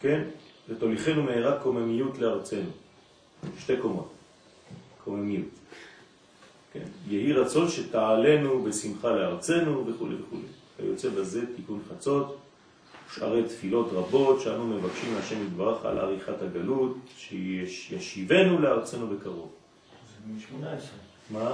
כן, 0.00 0.22
ותוליכנו 0.68 1.22
מהרה 1.22 1.58
קוממיות 1.60 2.18
לארצנו. 2.18 2.70
שתי 3.58 3.76
קומות, 3.76 4.12
קוממיות. 5.04 5.48
כן, 6.72 6.84
יהי 7.08 7.32
רצון 7.32 7.68
שתעלנו 7.68 8.62
בשמחה 8.62 9.10
לארצנו 9.10 9.86
וכו' 9.86 10.06
וכו'. 10.06 10.36
היוצא 10.78 11.08
בזה 11.08 11.56
תיקון 11.56 11.80
חצות, 11.90 12.38
שארי 13.14 13.42
תפילות 13.42 13.88
רבות 13.92 14.40
שאנו 14.40 14.66
מבקשים 14.66 15.14
מהשם 15.14 15.46
יתברך 15.46 15.84
על 15.84 15.98
עריכת 15.98 16.42
הגלות, 16.42 16.96
שישיבנו 17.16 18.58
לארצנו 18.58 19.06
בקרוב. 19.06 19.50
זה 20.26 20.32
מ-18. 20.32 20.64
מה? 21.30 21.52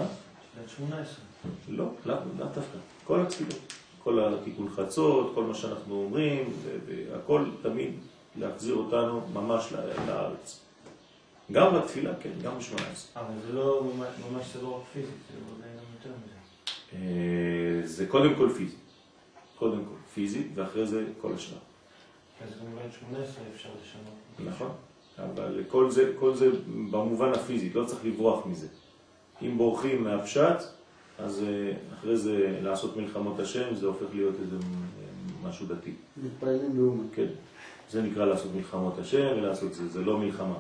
שנת 0.55 0.69
18. 0.77 1.25
לא, 1.69 1.85
לא, 2.07 2.15
לא 2.39 2.45
דווקא. 2.47 2.79
כל 3.05 3.21
התפילות. 3.21 3.73
כל 3.99 4.35
התיקון 4.35 4.69
חצות, 4.71 5.33
כל 5.35 5.45
מה 5.45 5.55
שאנחנו 5.55 5.95
אומרים, 5.95 6.53
והכל 6.87 7.45
תמיד 7.63 7.91
להחזיר 8.37 8.75
אותנו 8.75 9.21
ממש 9.33 9.73
לארץ. 10.07 10.61
גם 11.53 11.75
בתפילה, 11.75 12.13
כן, 12.21 12.31
גם 12.43 12.59
ב-18. 12.59 13.19
אבל 13.21 13.35
זה 13.47 13.53
לא 13.53 13.83
ממש 14.31 14.47
זה 14.55 14.63
לא 14.63 14.77
רק 14.77 14.83
פיזית, 14.93 15.11
זה 15.33 15.39
אולי 15.57 15.69
גם 15.69 15.85
יותר 15.95 16.11
מזה. 16.25 16.35
אה, 16.95 17.87
זה 17.87 18.07
קודם 18.07 18.35
כל 18.35 18.49
פיזית. 18.57 18.79
קודם 19.59 19.79
כל 19.85 19.95
פיזית, 20.15 20.47
ואחרי 20.55 20.87
זה 20.87 21.05
כל 21.21 21.33
השאר. 21.35 21.57
אז 22.45 22.49
במובן 22.61 22.83
18 23.01 23.45
אפשר 23.55 23.69
לשנות. 23.83 24.53
נכון, 24.53 24.71
אבל 25.19 25.65
כל 25.69 25.91
זה, 25.91 26.13
כל 26.19 26.35
זה 26.35 26.51
במובן 26.91 27.33
הפיזי, 27.33 27.71
לא 27.71 27.85
צריך 27.85 28.05
לברוח 28.05 28.47
מזה. 28.47 28.67
אם 29.43 29.59
בורחים 29.59 30.05
מהפשט, 30.05 30.57
אז 31.19 31.43
אה, 31.43 31.73
אחרי 31.99 32.17
זה 32.17 32.59
לעשות 32.63 32.97
מלחמות 32.97 33.41
השם, 33.41 33.75
זה 33.75 33.87
הופך 33.87 34.07
להיות 34.15 34.35
איזה 34.41 34.57
משהו 35.43 35.67
דתי. 35.67 35.93
מתפעלים 36.17 36.77
לאומן. 36.77 37.05
כן, 37.15 37.27
זה 37.91 38.03
נקרא 38.03 38.25
לעשות 38.25 38.51
מלחמות 38.55 38.99
השם 38.99 39.37
ולעשות 39.37 39.75
זה, 39.75 39.89
זה 39.89 40.01
לא 40.01 40.19
מלחמה. 40.19 40.59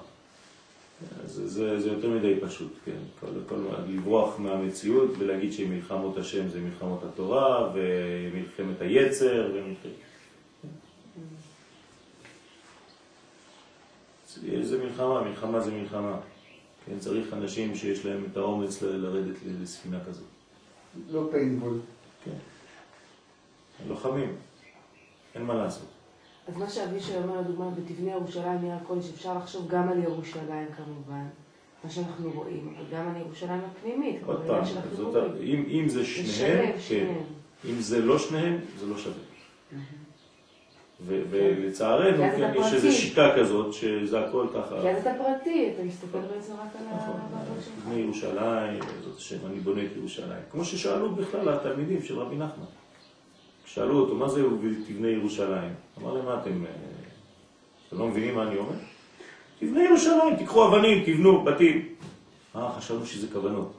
זה, 1.24 1.48
זה, 1.48 1.80
זה 1.80 1.88
יותר 1.88 2.10
מדי 2.10 2.40
פשוט, 2.40 2.72
כן. 2.84 2.98
כל, 3.20 3.26
כל, 3.48 3.56
לברוח 3.88 4.38
מהמציאות 4.38 5.10
ולהגיד 5.18 5.52
שמלחמות 5.52 6.16
השם 6.16 6.48
זה 6.48 6.60
מלחמות 6.60 7.02
התורה 7.04 7.70
ומלחמת 7.74 8.80
היצר 8.80 9.50
ומלחמת... 9.54 9.92
איזה 14.48 14.84
מלחמה? 14.84 15.22
מלחמה 15.22 15.60
זה 15.60 15.70
מלחמה. 15.70 16.16
כן, 16.86 16.98
צריך 16.98 17.32
אנשים 17.32 17.74
שיש 17.74 18.06
להם 18.06 18.24
את 18.32 18.36
האומץ 18.36 18.82
לרדת 18.82 19.36
לספינה 19.62 19.98
כזאת. 20.08 20.24
לא 21.10 21.28
פיינבול. 21.32 21.78
כן. 22.24 22.36
לוחמים, 23.88 24.36
אין 25.34 25.42
מה 25.42 25.54
לעשות. 25.54 25.93
אז 26.48 26.56
מה 26.56 26.70
שאבישי 26.70 27.16
אומר, 27.16 27.40
לדוגמה, 27.40 27.70
בתבנה 27.70 28.10
ירושלים 28.10 28.62
עיר 28.62 28.72
הקודש, 28.72 29.10
אפשר 29.14 29.34
לחשוב 29.38 29.68
גם 29.68 29.88
על 29.88 30.02
ירושלים 30.02 30.66
כמובן, 30.76 31.24
מה 31.84 31.90
שאנחנו 31.90 32.30
רואים, 32.34 32.74
אבל 32.76 32.98
גם 32.98 33.08
על 33.08 33.20
ירושלים 33.20 33.60
הפנימית, 33.70 34.16
עוד 34.26 34.40
פעם, 34.46 34.64
זאת. 34.92 35.16
אם, 35.40 35.64
אם 35.68 35.88
זה 35.88 36.04
שניהם, 36.04 36.72
כן. 36.72 36.80
שניהם. 36.80 37.22
אם 37.70 37.80
זה 37.80 38.00
לא 38.00 38.18
שניהם, 38.18 38.58
זה 38.80 38.86
לא 38.86 38.98
שווה. 38.98 39.16
ו- 41.06 41.22
ולצערנו, 41.30 42.16
כן, 42.16 42.52
יש 42.56 42.74
איזו. 42.74 42.92
שיטה 42.92 43.32
כזאת, 43.38 43.72
שזה 43.72 44.20
הכל 44.20 44.46
ככה. 44.54 44.80
כי 44.82 44.90
אז 44.90 44.98
אתה 45.00 45.10
פרטי, 45.18 45.70
אתה 45.74 45.82
מסתכל 45.84 46.18
בעצם 46.18 46.52
רק 46.52 46.68
על 46.78 46.86
נכון, 46.96 47.20
העבודה 47.20 47.62
שלך. 47.64 47.74
תבנה 47.84 47.98
ירושלים, 47.98 48.80
זאת 49.04 49.18
השם, 49.18 49.36
אני 49.46 49.60
בונה 49.60 49.82
את 49.84 49.96
ירושלים. 49.96 50.42
כמו 50.50 50.64
ששאלו 50.64 51.14
בכלל 51.14 51.48
התלמידים 51.48 52.02
של 52.02 52.18
רבי 52.18 52.36
נחמן. 52.36 52.64
שאלו 53.66 53.98
אותו, 53.98 54.14
מה 54.14 54.28
זה 54.28 54.42
תבנה 54.88 55.08
ירושלים? 55.08 55.74
אמר 56.02 56.14
להם, 56.14 56.24
מה 56.24 56.40
אתם, 56.42 56.64
אה, 56.66 56.70
אתם 57.88 57.98
לא 57.98 58.06
מבינים 58.08 58.34
מה 58.34 58.42
אני 58.42 58.56
אומר? 58.58 58.74
תבנה 59.60 59.84
ירושלים, 59.84 60.36
תיקחו 60.38 60.68
אבנים, 60.68 61.04
תבנו 61.04 61.44
בתים. 61.44 61.88
אה, 62.56 62.72
חשבנו 62.78 63.06
שזה 63.06 63.26
כוונות. 63.32 63.72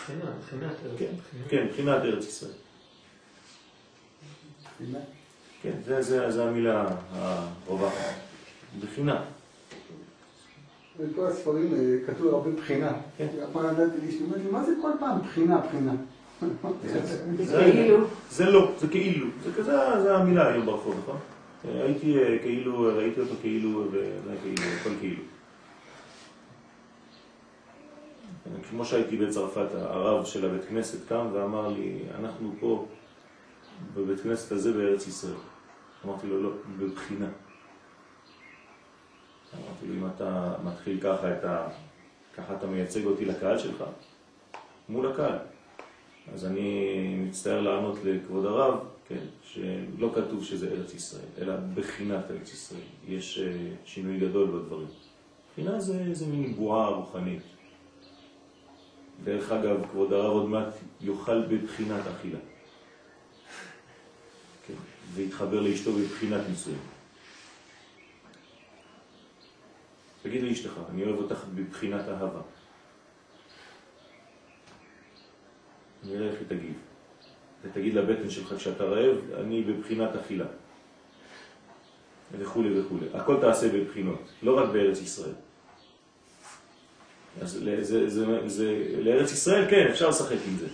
מבחינה, 0.00 0.30
מבחינת 0.38 0.72
ארץ. 0.84 0.98
כן, 0.98 1.06
מבחינת- 1.14 1.48
כן, 1.50 1.64
מבחינת 1.66 2.02
ארץ 2.02 2.24
ישראל. 2.26 2.52
כן, 5.62 5.72
זה, 5.84 6.02
זה, 6.02 6.30
זה 6.30 6.44
המילה 6.44 6.86
הרווחת. 7.66 8.14
בחינה. 8.82 9.24
בכל 11.00 11.26
הספרים 11.26 11.74
אה, 11.74 11.78
כתוב 12.06 12.34
הרבה 12.34 12.50
בחינה. 12.50 12.92
כן. 13.18 13.26
מה 14.50 14.64
זה 14.64 14.72
כל 14.82 14.90
פעם 15.00 15.22
בחינה, 15.22 15.58
בחינה? 15.58 15.92
זה 17.38 17.70
כאילו, 17.72 18.06
זה 18.30 18.50
לא, 18.50 18.72
זה 18.78 18.88
כאילו. 18.88 19.26
זה 19.42 19.52
כזה, 19.52 20.02
זה 20.02 20.16
המילה 20.16 20.48
היום 20.48 20.66
ברחוב, 20.66 20.94
נכון? 21.02 21.16
אה, 21.64 21.82
הייתי 21.84 22.18
אה, 22.18 22.38
כאילו, 22.38 22.80
ראיתי 22.96 23.20
אותו 23.20 23.34
כאילו, 23.40 23.84
וזה 23.90 24.34
כאילו, 24.42 24.62
הכל 24.80 24.90
כאילו. 25.00 25.22
אה, 28.46 28.62
כמו 28.70 28.84
שהייתי 28.84 29.16
בצרפת, 29.16 29.68
הרב 29.74 30.24
של 30.24 30.44
הבית 30.44 30.68
כנסת 30.68 31.08
קם 31.08 31.26
ואמר 31.32 31.68
לי, 31.68 31.98
אנחנו 32.18 32.52
פה 32.60 32.86
בבית 33.94 34.20
כנסת 34.20 34.52
הזה 34.52 34.72
בארץ 34.72 35.06
ישראל. 35.06 35.34
אמרתי 36.04 36.26
לו, 36.26 36.42
לא, 36.42 36.50
בבחינה. 36.78 37.28
אמרתי 39.54 39.86
לו, 39.86 39.94
אם 39.94 40.06
אתה 40.16 40.54
מתחיל 40.64 41.00
ככה. 41.00 41.28
ככה 42.36 42.54
אתה 42.54 42.66
מייצג 42.66 43.04
אותי 43.04 43.24
לקהל 43.24 43.58
שלך, 43.58 43.84
מול 44.88 45.12
הקהל. 45.12 45.38
אז 46.34 46.44
אני 46.44 47.14
מצטער 47.16 47.60
לענות 47.60 47.98
לכבוד 48.04 48.46
הרב, 48.46 48.78
כן, 49.08 49.24
שלא 49.42 50.12
כתוב 50.14 50.44
שזה 50.44 50.68
ארץ 50.68 50.94
ישראל, 50.94 51.28
אלא 51.38 51.54
בחינת 51.74 52.30
ארץ 52.30 52.52
ישראל. 52.52 52.80
יש 53.08 53.38
אה, 53.38 53.68
שינוי 53.84 54.20
גדול 54.20 54.46
בדברים. 54.46 54.88
בחינה 55.52 55.80
זה, 55.80 56.14
זה 56.14 56.26
מין 56.26 56.54
בועה 56.54 56.88
רוחנית. 56.88 57.42
דרך 59.24 59.52
אגב, 59.52 59.86
כבוד 59.90 60.12
הרב 60.12 60.32
עוד 60.32 60.48
מעט 60.48 60.74
יאכל 61.00 61.42
בבחינת 61.42 62.06
אכילה. 62.06 62.38
כן, 64.66 64.74
ויתחבר 65.14 65.60
לאשתו 65.60 65.92
בבחינת 65.92 66.40
נישואים. 66.48 66.78
תגיד 70.22 70.42
לאשתך, 70.42 70.72
אני 70.90 71.04
אוהב 71.04 71.16
אותך 71.16 71.44
בבחינת 71.54 72.08
אהבה. 72.08 72.40
נראה 76.06 76.26
איך 76.30 76.38
היא 76.40 76.48
תגיב. 76.58 76.74
ותגיד 77.64 77.94
לבטן 77.94 78.30
שלך 78.30 78.54
כשאתה 78.56 78.84
רעב, 78.84 79.16
אני 79.40 79.62
בבחינת 79.62 80.10
אכילה. 80.16 80.44
וכו' 82.38 82.62
וכו'. 82.76 82.96
הכל 83.14 83.36
תעשה 83.40 83.68
בבחינות, 83.72 84.20
לא 84.42 84.58
רק 84.58 84.68
בארץ 84.72 85.00
ישראל. 85.00 85.32
אז 87.42 87.62
ל- 87.62 87.82
זה, 87.82 88.08
זה, 88.10 88.48
זה, 88.48 88.86
לארץ 89.02 89.32
ישראל 89.32 89.70
כן, 89.70 89.86
אפשר 89.90 90.08
לשחק 90.08 90.36
עם 90.48 90.56
זה. 90.56 90.66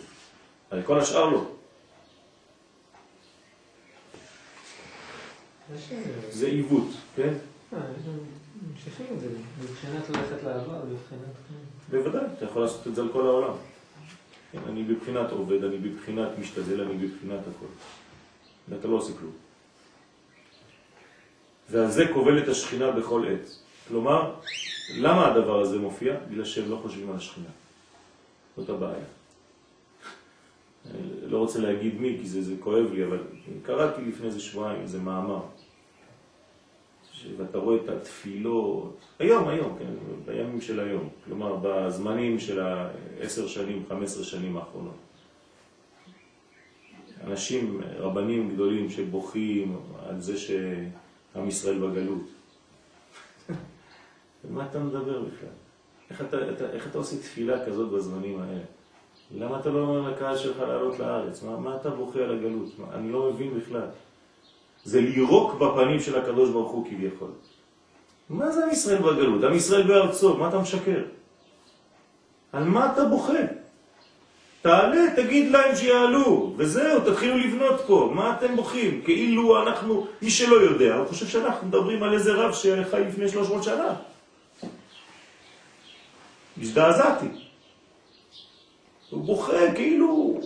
אבל 0.73 0.83
כל 0.83 1.01
השאר 1.01 1.31
לא. 1.31 1.47
אה, 5.71 5.77
זה 6.31 6.47
עיוות, 6.47 6.89
כן? 7.17 7.35
אה, 7.73 7.79
ממשיכים 8.73 9.07
את 9.15 9.21
זה, 9.21 9.27
מבחינת 9.63 10.11
ללכת 10.11 10.45
לעבר, 10.45 10.81
מבחינת... 10.85 11.35
בוודאי, 11.91 12.25
אתה 12.37 12.45
יכול 12.45 12.63
לעשות 12.63 12.87
את 12.87 12.95
זה 12.95 13.03
על 13.03 13.09
כל 13.13 13.27
העולם. 13.27 13.55
כן, 14.53 14.59
אני 14.69 14.83
בבחינת 14.83 15.31
עובד, 15.31 15.65
אני 15.65 15.79
בבחינת 15.79 16.29
משתדל, 16.39 16.81
אני 16.81 16.95
בבחינת 16.95 17.41
הכל. 17.41 17.67
ואתה 18.69 18.89
לא 18.89 18.97
עושה 18.97 19.13
כלום. 19.19 19.33
ועל 21.71 21.91
זה 21.91 22.05
כובלת 22.15 22.49
השכינה 22.49 22.91
בכל 22.91 23.25
עת. 23.29 23.49
כלומר, 23.89 24.35
למה 24.99 25.27
הדבר 25.27 25.61
הזה 25.61 25.79
מופיע? 25.79 26.17
בגלל 26.31 26.45
שהם 26.45 26.71
לא 26.71 26.77
חושבים 26.83 27.11
על 27.11 27.17
השכינה. 27.17 27.49
זאת 28.57 28.69
הבעיה. 28.69 29.05
לא 31.27 31.39
רוצה 31.39 31.59
להגיד 31.59 32.01
מי, 32.01 32.19
כי 32.21 32.29
זה, 32.29 32.43
זה 32.43 32.55
כואב 32.61 32.93
לי, 32.93 33.05
אבל 33.05 33.19
קראתי 33.63 34.03
לפני 34.03 34.27
איזה 34.27 34.41
שבועיים 34.41 34.83
איזה 34.83 34.99
מאמר. 34.99 35.41
ואתה 37.37 37.59
רואה 37.59 37.77
את 37.77 37.89
התפילות, 37.89 38.97
היום, 39.19 39.49
היום, 39.49 39.77
כן, 39.79 39.93
בימים 40.27 40.61
של 40.61 40.81
היום, 40.81 41.09
כלומר 41.25 41.57
בזמנים 41.63 42.39
של 42.39 42.61
העשר 42.61 43.47
שנים, 43.47 43.85
חמש 43.89 44.05
עשרה 44.05 44.25
שנים 44.25 44.57
האחרונות. 44.57 44.95
אנשים, 47.25 47.81
רבנים 47.97 48.55
גדולים 48.55 48.91
שבוכים 48.91 49.77
על 50.09 50.21
זה 50.21 50.39
שעם 50.39 51.49
ישראל 51.49 51.79
בגלות. 51.79 52.29
מה 54.51 54.67
אתה 54.67 54.79
מדבר 54.79 55.21
בכלל? 55.23 55.49
איך 56.11 56.21
אתה, 56.21 56.51
אתה, 56.51 56.71
איך 56.71 56.87
אתה 56.87 56.99
עושה 56.99 57.17
תפילה 57.17 57.67
כזאת 57.67 57.91
בזמנים 57.91 58.41
האלה? 58.41 58.61
למה 59.35 59.61
אתה 59.61 59.71
לא 59.71 59.79
אומר 59.79 60.11
לקהל 60.11 60.37
שלך 60.37 60.59
לעלות 60.59 60.99
לארץ? 60.99 61.43
מה, 61.43 61.59
מה 61.59 61.77
אתה 61.77 61.91
בוכה 61.91 62.19
על 62.19 62.39
הגלות? 62.39 62.79
מה, 62.79 62.87
אני 62.95 63.13
לא 63.13 63.33
מבין 63.33 63.55
בכלל. 63.61 63.87
זה 64.85 65.01
לירוק 65.01 65.55
בפנים 65.55 66.01
של 66.01 66.19
הקדוש 66.19 66.51
ברוך 66.51 66.71
הוא 66.71 66.87
כביכול. 66.87 67.31
מה 68.31 68.51
זה 68.53 68.65
עם 68.65 68.71
ישראל 68.71 68.99
בגלות? 68.99 69.45
עם 69.45 69.55
ישראל 69.55 69.83
בארצו, 69.83 70.37
מה 70.37 70.49
אתה 70.49 70.59
משקר? 70.59 71.03
על 72.53 72.65
מה 72.65 72.93
אתה 72.93 73.05
בוכה? 73.05 73.43
תעלה, 74.63 75.05
תגיד 75.17 75.51
להם 75.51 75.77
שיעלו, 75.77 76.55
וזהו, 76.57 77.01
תתחילו 77.01 77.39
לבנות 77.39 77.81
פה. 77.87 78.13
מה 78.15 78.37
אתם 78.39 78.57
בוכים? 78.57 79.03
כאילו 79.05 79.63
אנחנו, 79.63 80.07
מי 80.23 80.31
שלא 80.31 80.57
יודע, 80.57 80.95
הוא 80.95 81.07
חושב 81.07 81.29
שאנחנו 81.29 81.67
מדברים 81.67 82.03
על 82.03 82.15
איזה 82.15 82.33
רב 82.33 82.53
שחי 82.53 83.01
לפני 83.09 83.29
300 83.29 83.63
שנה. 83.63 83.95
הזדעזעתי. 86.59 87.27
הוא 89.11 89.25
בוכה 89.25 89.73
כאילו 89.75 90.41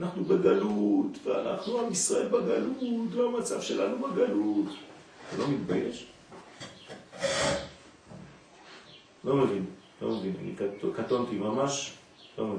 אנחנו 0.00 0.24
בגלות, 0.24 1.18
ואנחנו 1.24 1.80
עם 1.80 1.92
ישראל 1.92 2.28
בגלות, 2.28 2.76
והמצב 3.14 3.60
שלנו 3.60 3.96
בגלות. 3.98 4.66
אתה 5.28 5.38
לא 5.38 5.48
מתבייש? 5.48 6.06
לא 9.24 9.36
מבין, 9.36 9.64
לא 10.02 10.08
מבין. 10.08 10.32
אני 10.42 10.52
קט- 10.56 11.02
קטונתי 11.04 11.34
ממש, 11.36 11.92
לא 12.38 12.44
מבין. 12.46 12.58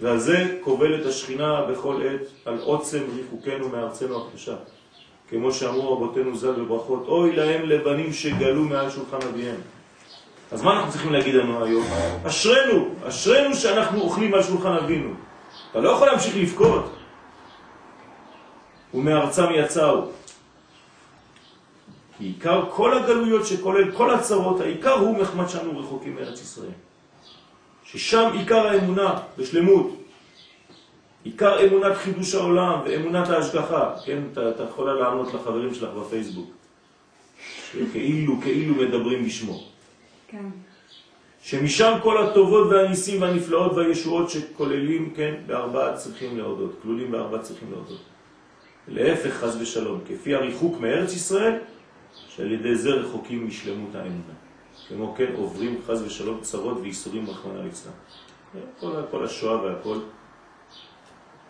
ועל 0.00 0.18
זה 0.18 0.58
קובלת 0.64 1.06
השכינה 1.06 1.62
בכל 1.62 2.02
עת 2.06 2.20
על 2.44 2.58
עוצם 2.60 3.02
ריחוקנו 3.16 3.68
מארצנו 3.68 4.26
הקדושה. 4.26 4.56
כמו 5.28 5.52
שאמרו 5.52 5.92
רבותינו 5.92 6.36
ז"ל 6.36 6.52
בברכות, 6.52 7.04
אוי 7.08 7.36
להם 7.36 7.62
לבנים 7.62 8.12
שגלו 8.12 8.62
מעל 8.64 8.90
שולחן 8.90 9.28
אביהם. 9.28 9.60
אז 10.52 10.62
מה 10.62 10.76
אנחנו 10.76 10.92
צריכים 10.92 11.12
להגיד 11.12 11.34
לנו 11.34 11.64
היום? 11.64 11.84
אשרנו, 12.26 12.88
אשרנו 13.08 13.54
שאנחנו 13.54 14.00
אוכלים 14.00 14.34
על 14.34 14.42
שולחן 14.42 14.72
אבינו. 14.72 15.10
אתה 15.70 15.80
לא 15.80 15.88
יכול 15.88 16.06
להמשיך 16.08 16.36
לבכות. 16.36 16.96
ומארצם 18.94 19.44
יצאו. 19.54 20.02
כי 22.18 22.24
עיקר 22.24 22.64
כל 22.70 22.98
הגלויות 22.98 23.46
שכולל 23.46 23.92
כל 23.96 24.14
הצרות, 24.14 24.60
העיקר 24.60 24.92
הוא 24.92 25.18
מחמד 25.18 25.48
שאנו 25.48 25.78
רחוקים 25.78 26.14
מארץ 26.14 26.40
ישראל. 26.40 26.70
ששם 27.84 28.30
עיקר 28.32 28.66
האמונה 28.66 29.18
בשלמות. 29.38 29.96
עיקר 31.24 31.66
אמונת 31.66 31.96
חידוש 31.96 32.34
העולם 32.34 32.80
ואמונת 32.84 33.28
ההשגחה. 33.28 33.94
כן, 34.04 34.22
אתה, 34.32 34.50
אתה 34.50 34.62
יכולה 34.62 34.94
לענות 34.94 35.34
לחברים 35.34 35.74
שלך 35.74 35.90
בפייסבוק. 35.90 36.50
שכאילו, 37.72 38.40
כאילו 38.40 38.74
מדברים 38.74 39.24
בשמו. 39.24 39.64
כן. 40.28 40.46
שמשם 41.42 41.98
כל 42.02 42.24
הטובות 42.24 42.66
והניסים 42.66 43.22
והנפלאות 43.22 43.72
והישועות 43.72 44.30
שכוללים, 44.30 45.12
כן, 45.16 45.34
בארבעה 45.46 45.96
צריכים 45.96 46.38
להודות, 46.38 46.72
כלולים 46.82 47.10
בארבעה 47.10 47.42
צריכים 47.42 47.70
להודות. 47.70 48.00
להפך, 48.88 49.30
חז 49.30 49.56
ושלום, 49.60 50.00
כפי 50.08 50.34
הריחוק 50.34 50.80
מארץ 50.80 51.12
ישראל, 51.12 51.58
שעל 52.28 52.52
ידי 52.52 52.74
זה 52.74 52.90
רחוקים 52.90 53.46
משלמות 53.46 53.94
האמונה. 53.94 54.34
כמו 54.88 55.14
כן 55.16 55.32
עוברים 55.36 55.80
חז 55.86 56.02
ושלום 56.02 56.40
צרות 56.40 56.78
וייסורים 56.82 57.30
רחמנא 57.30 57.62
ליצלן. 57.62 57.92
כל, 58.80 58.92
כל 59.10 59.24
השואה 59.24 59.62
והכל, 59.62 59.98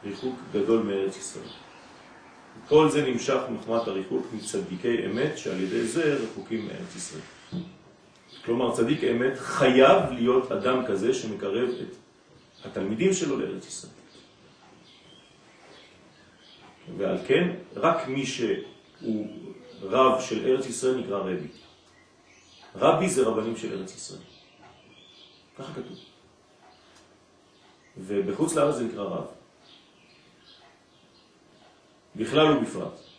ריחוק 0.04 0.34
גדול 0.52 0.82
מארץ 0.82 1.16
ישראל. 1.16 1.48
כל 2.68 2.88
זה 2.88 3.06
נמשך 3.06 3.40
מחמת 3.50 3.88
הריחוק 3.88 4.26
מצדיקי 4.36 5.06
אמת 5.06 5.38
שעל 5.38 5.60
ידי 5.60 5.84
זה 5.84 6.18
רחוקים 6.22 6.66
מארץ 6.66 6.96
ישראל. 6.96 7.39
כלומר, 8.44 8.76
צדיק 8.76 9.04
אמת 9.04 9.38
חייב 9.38 10.10
להיות 10.10 10.52
אדם 10.52 10.86
כזה 10.86 11.14
שמקרב 11.14 11.68
את 11.80 12.66
התלמידים 12.66 13.12
שלו 13.12 13.38
לארץ 13.38 13.66
ישראל. 13.66 13.92
ועל 16.96 17.18
כן, 17.26 17.56
רק 17.76 18.08
מי 18.08 18.26
שהוא 18.26 19.26
רב 19.82 20.20
של 20.20 20.46
ארץ 20.46 20.66
ישראל 20.66 20.96
נקרא 20.96 21.18
רבי. 21.18 21.46
רבי 22.76 23.08
זה 23.08 23.26
רבנים 23.26 23.56
של 23.56 23.78
ארץ 23.78 23.94
ישראל. 23.94 24.20
ככה 25.58 25.72
כתוב. 25.72 25.98
ובחוץ 27.96 28.54
לארץ 28.54 28.74
זה 28.74 28.84
נקרא 28.84 29.04
רב. 29.04 29.26
בכלל 32.16 32.56
ובפרט. 32.56 33.09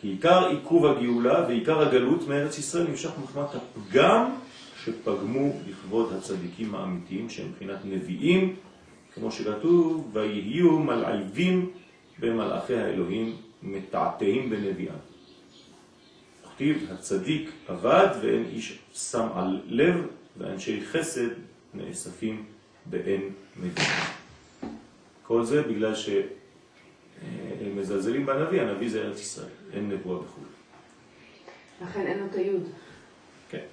כי 0.00 0.08
עיקר 0.08 0.46
עיכוב 0.46 0.86
הגאולה 0.86 1.44
ועיקר 1.48 1.80
הגלות 1.80 2.28
מארץ 2.28 2.58
ישראל 2.58 2.86
נמשך 2.88 3.10
מחמת 3.24 3.48
הפגם 3.54 4.30
שפגמו 4.84 5.52
לכבוד 5.68 6.12
הצדיקים 6.12 6.74
האמיתיים 6.74 7.30
שהם 7.30 7.48
מבחינת 7.48 7.78
נביאים, 7.84 8.56
כמו 9.14 9.32
שכתוב, 9.32 10.10
ויהיו 10.12 10.78
מלעיבים 10.78 11.70
במלאכי 12.20 12.76
האלוהים 12.76 13.36
מתעתעים 13.62 14.50
בנביאם. 14.50 14.94
כתיב, 16.54 16.88
הצדיק 16.92 17.50
עבד 17.68 18.08
ואין 18.22 18.44
איש 18.52 18.78
שם 18.94 19.26
על 19.34 19.60
לב, 19.66 20.06
ואנשי 20.38 20.80
חסד 20.92 21.28
נאספים 21.74 22.44
באין 22.86 23.20
מביאים. 23.56 23.90
כל 25.22 25.44
זה 25.44 25.62
בגלל 25.62 25.94
שהם 27.20 27.76
מזלזלים 27.76 28.26
בנביא, 28.26 28.62
הנביא 28.62 28.90
זה 28.90 29.02
ארץ 29.02 29.20
ישראל, 29.20 29.48
אין 29.72 29.90
נבואה 29.90 30.22
בחו"ל. 30.22 30.44
לכן 31.82 32.06
אין 32.06 32.18
לו 32.18 32.26
את 32.26 32.34
היוד. 32.34 32.62
כן. 33.50 33.64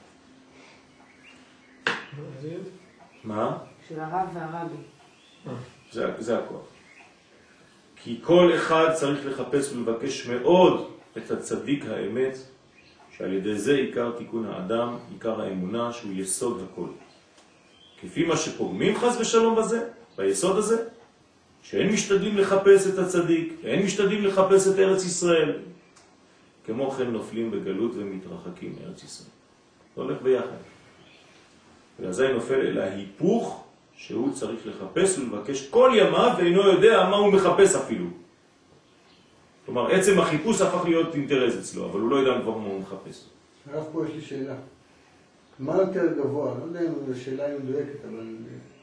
מה? 3.24 3.58
של 3.88 4.00
הרב 4.00 4.30
והרבי. 4.34 4.76
זה, 5.92 6.06
זה 6.20 6.38
הכוח. 6.38 6.66
כי 7.96 8.20
כל 8.24 8.52
אחד 8.56 8.94
צריך 8.94 9.26
לחפש 9.26 9.74
ולבקש 9.74 10.28
מאוד 10.28 10.92
את 11.18 11.32
הצדיק 11.32 11.86
האמת, 11.86 12.38
שעל 13.18 13.34
ידי 13.34 13.58
זה 13.58 13.76
עיקר 13.76 14.12
תיקון 14.18 14.46
האדם, 14.46 14.98
עיקר 15.12 15.42
האמונה, 15.42 15.94
שהוא 15.94 16.12
יסוד 16.14 16.68
הכל. 16.72 16.88
כפי 18.02 18.26
מה 18.26 18.38
שפוגמים 18.38 18.98
חס 18.98 19.18
ושלום 19.20 19.56
בזה, 19.56 19.90
ביסוד 20.18 20.58
הזה, 20.58 20.88
שאין 21.70 21.92
משתדלים 21.92 22.38
לחפש 22.38 22.88
את 22.88 23.00
הצדיק, 23.00 23.54
אין 23.64 23.86
משתדלים 23.86 24.26
לחפש 24.26 24.68
את 24.68 24.80
ארץ 24.80 25.06
ישראל. 25.06 25.60
כמו 26.66 26.92
כן 26.92 27.12
נופלים 27.12 27.52
בגלות 27.52 27.92
ומתרחקים 27.96 28.76
מארץ 28.82 29.04
ישראל. 29.04 29.30
זה 29.96 30.02
הולך 30.02 30.22
ביחד. 30.22 30.58
ואזי 32.00 32.28
נופל 32.34 32.54
אל 32.54 32.80
ההיפוך 32.80 33.64
שהוא 33.96 34.34
צריך 34.34 34.60
לחפש 34.68 35.18
ולבקש 35.18 35.68
כל 35.68 35.92
ימיו 35.96 36.34
ואינו 36.38 36.62
יודע 36.62 37.08
מה 37.10 37.16
הוא 37.16 37.34
מחפש 37.34 37.76
אפילו. 37.76 38.06
כלומר, 39.66 39.92
עצם 39.92 40.20
החיפוש 40.20 40.62
הפך 40.62 40.86
להיות 40.86 41.16
אינטרס 41.16 41.58
אצלו, 41.60 41.86
אבל 41.86 42.00
הוא 42.00 42.10
לא 42.10 42.16
יודע 42.16 42.42
כבר 42.42 42.58
מה 42.58 42.68
הוא 42.68 42.80
מחפש. 42.82 43.26
הרב, 43.72 43.84
פה 43.92 44.06
יש 44.08 44.16
לי 44.16 44.22
שאלה. 44.22 44.56
מה 45.60 45.76
יותר 45.76 46.14
גבוה? 46.18 46.54
לא 46.60 46.64
יודע 46.66 46.82
אם 46.82 47.14
זו 47.14 47.22
שאלה 47.22 47.58
מדויקת, 47.60 48.06
אבל 48.10 48.26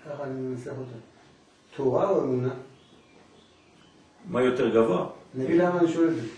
ככה 0.06 0.24
אני 0.24 0.40
מנסח 0.40 0.70
אותה. 0.70 0.96
תורה 1.76 2.10
או 2.10 2.22
אמונה? 2.22 2.54
מה 4.28 4.42
יותר 4.42 4.68
גבוה? 4.68 5.06
אני 5.34 5.44
אגיד 5.44 5.56
למה 5.56 5.80
אני 5.80 5.92
שואל 5.92 6.08
את 6.08 6.14
זה. 6.14 6.28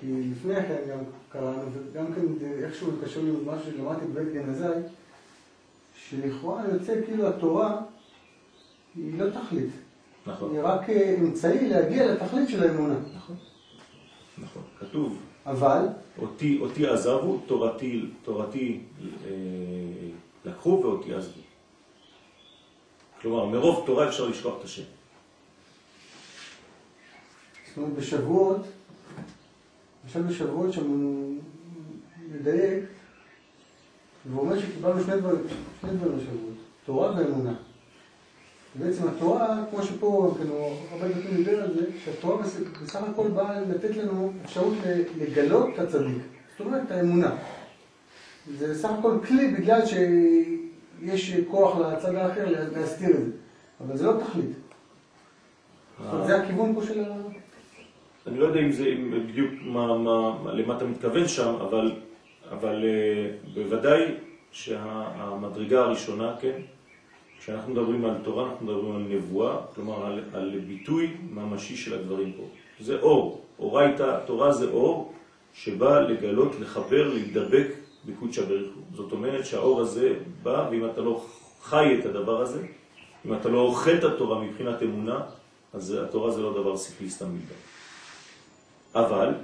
כי 0.00 0.06
לפני 0.32 0.54
כן 0.54 0.78
גם 0.90 0.98
קראנו, 1.28 1.62
וגם 1.72 2.06
כן 2.14 2.20
זה 2.40 2.64
איכשהו 2.64 2.92
קשור 3.04 3.22
לי 3.22 3.30
במה 3.30 3.56
שלמדתי 3.64 4.06
בבית 4.06 4.32
גנזי, 4.32 4.64
שלכאורה 6.08 6.62
יוצא 6.72 7.04
כאילו 7.06 7.28
התורה 7.28 7.80
היא 8.94 9.18
לא 9.18 9.30
תכלית. 9.30 9.70
נכון, 10.26 10.50
היא 10.50 10.60
רק 10.62 10.90
אה, 10.90 11.16
אמצעי 11.18 11.68
להגיע 11.68 12.12
לתכלית 12.12 12.48
של 12.48 12.62
האמונה. 12.62 12.94
נכון, 13.16 13.36
נכון. 14.38 14.62
כתוב, 14.78 15.18
אבל, 15.46 15.86
אותי, 16.18 16.58
אותי 16.60 16.86
עזבו, 16.86 17.40
תורתי, 17.46 18.06
תורתי 18.22 18.80
אה, 19.02 19.30
לקחו 20.44 20.80
ואותי 20.82 21.14
עזבו. 21.14 21.40
כלומר, 23.22 23.46
מרוב 23.46 23.86
תורה 23.86 24.08
אפשר 24.08 24.28
לשכוח 24.28 24.54
את 24.58 24.64
השם. 24.64 24.82
זאת 27.70 27.78
אומרת, 27.78 27.92
בשבועות, 27.92 28.60
למשל 30.04 30.22
בשבועות 30.22 30.72
שם 30.72 30.84
מדייק, 32.40 32.84
והוא 34.30 34.40
אומר 34.40 34.60
שקיבלנו 34.60 35.04
שני 35.04 35.16
דברים, 35.20 35.40
שני 35.80 35.90
דברים 35.90 36.18
בשבועות, 36.18 36.54
תורה 36.84 37.14
ואמונה. 37.18 37.54
בעצם 38.74 39.08
התורה, 39.08 39.64
כמו 39.70 39.82
שפה, 39.82 40.34
כן, 40.38 40.46
הרבה 40.92 41.08
דברים 41.08 41.36
דיבר 41.36 41.62
על 41.62 41.74
זה, 41.74 41.80
שהתורה 42.04 42.36
בס- 42.42 42.56
בסך 42.82 43.02
הכל 43.02 43.28
באה 43.28 43.60
לתת 43.60 43.96
לנו 43.96 44.32
אפשרות 44.44 44.74
לגלות 45.18 45.68
את 45.74 45.78
הצדיק. 45.78 46.22
זאת 46.58 46.66
אומרת, 46.66 46.82
את 46.86 46.90
האמונה. 46.90 47.36
זה 48.58 48.78
סך 48.82 48.90
הכל 48.98 49.18
כלי 49.28 49.48
בגלל 49.48 49.80
שיש 49.86 51.32
כוח 51.50 51.78
לצד 51.78 52.14
האחר 52.14 52.48
לה- 52.50 52.68
להסתיר 52.68 53.10
את 53.10 53.24
זה. 53.24 53.30
אבל 53.80 53.96
זה 53.96 54.04
לא 54.06 54.12
תכלית. 54.20 54.50
זה 56.26 56.42
הכיוון 56.42 56.74
פה 56.74 56.82
של 56.86 57.04
ה... 57.04 57.14
אני 58.30 58.38
לא 58.38 58.46
יודע 58.46 58.60
אם 58.60 58.72
זה 58.72 58.94
בדיוק 59.28 59.50
מה, 59.62 59.98
מה, 59.98 60.38
מה, 60.44 60.52
למה 60.52 60.76
אתה 60.76 60.84
מתכוון 60.84 61.28
שם, 61.28 61.54
אבל, 61.60 61.92
אבל 62.50 62.84
uh, 62.84 63.54
בוודאי 63.54 64.04
שהמדרגה 64.52 65.80
הראשונה, 65.80 66.34
כן, 66.40 66.60
כשאנחנו 67.38 67.72
מדברים 67.72 68.04
על 68.04 68.14
תורה, 68.22 68.50
אנחנו 68.50 68.66
מדברים 68.66 68.96
על 68.96 69.02
נבואה, 69.08 69.56
כלומר 69.74 70.06
על, 70.06 70.20
על 70.32 70.58
ביטוי 70.66 71.16
ממשי 71.30 71.76
של 71.76 71.94
הדברים 71.94 72.32
פה. 72.32 72.42
זה 72.80 73.00
אור, 73.00 73.44
אורייתא, 73.58 74.18
תורה 74.26 74.52
זה 74.52 74.70
אור 74.70 75.12
שבא 75.54 76.00
לגלות, 76.00 76.60
לחבר, 76.60 77.08
להידבק 77.08 77.66
בקודשא 78.06 78.44
בריך 78.44 78.68
הוא. 78.74 78.84
זאת 78.94 79.12
אומרת 79.12 79.46
שהאור 79.46 79.80
הזה 79.80 80.14
בא, 80.42 80.68
ואם 80.70 80.84
אתה 80.84 81.00
לא 81.00 81.24
חי 81.62 81.98
את 82.00 82.06
הדבר 82.06 82.40
הזה, 82.40 82.66
אם 83.26 83.34
אתה 83.34 83.48
לא 83.48 83.60
אוכל 83.60 83.94
את 83.94 84.04
התורה 84.04 84.44
מבחינת 84.44 84.82
אמונה, 84.82 85.20
אז 85.72 85.98
התורה 86.02 86.30
זה 86.30 86.42
לא 86.42 86.52
דבר 86.52 86.76
שכלי 86.76 87.10
סתם 87.10 87.26
בלבד. 87.26 87.69
אבל 88.94 89.34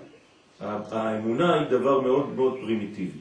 האמונה 0.66 1.54
היא 1.54 1.66
דבר 1.68 2.00
מאוד 2.00 2.28
מאוד 2.28 2.58
פרימיטיבי. 2.60 3.18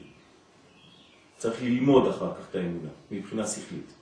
צריך 1.36 1.62
ללמוד 1.62 2.06
אחר 2.08 2.34
כך 2.34 2.50
את 2.50 2.54
האמונה, 2.54 2.88
מבחינה 3.10 3.46
שכלית. 3.46 3.92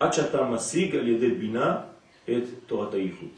עד 0.00 0.12
שאתה 0.12 0.44
משיג 0.44 0.96
על 0.96 1.08
ידי 1.08 1.30
בינה 1.30 1.80
את 2.24 2.42
תורת 2.66 2.94
הייחוד. 2.94 3.28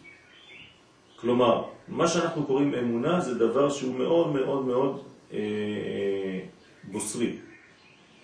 כלומר, 1.16 1.64
מה 1.88 2.08
שאנחנו 2.08 2.46
קוראים 2.46 2.74
אמונה 2.74 3.20
זה 3.20 3.34
דבר 3.34 3.70
שהוא 3.70 3.94
מאוד 3.94 4.32
מאוד 4.32 4.64
מאוד 4.64 5.02
אה, 5.32 6.40
בוסרי. 6.84 7.36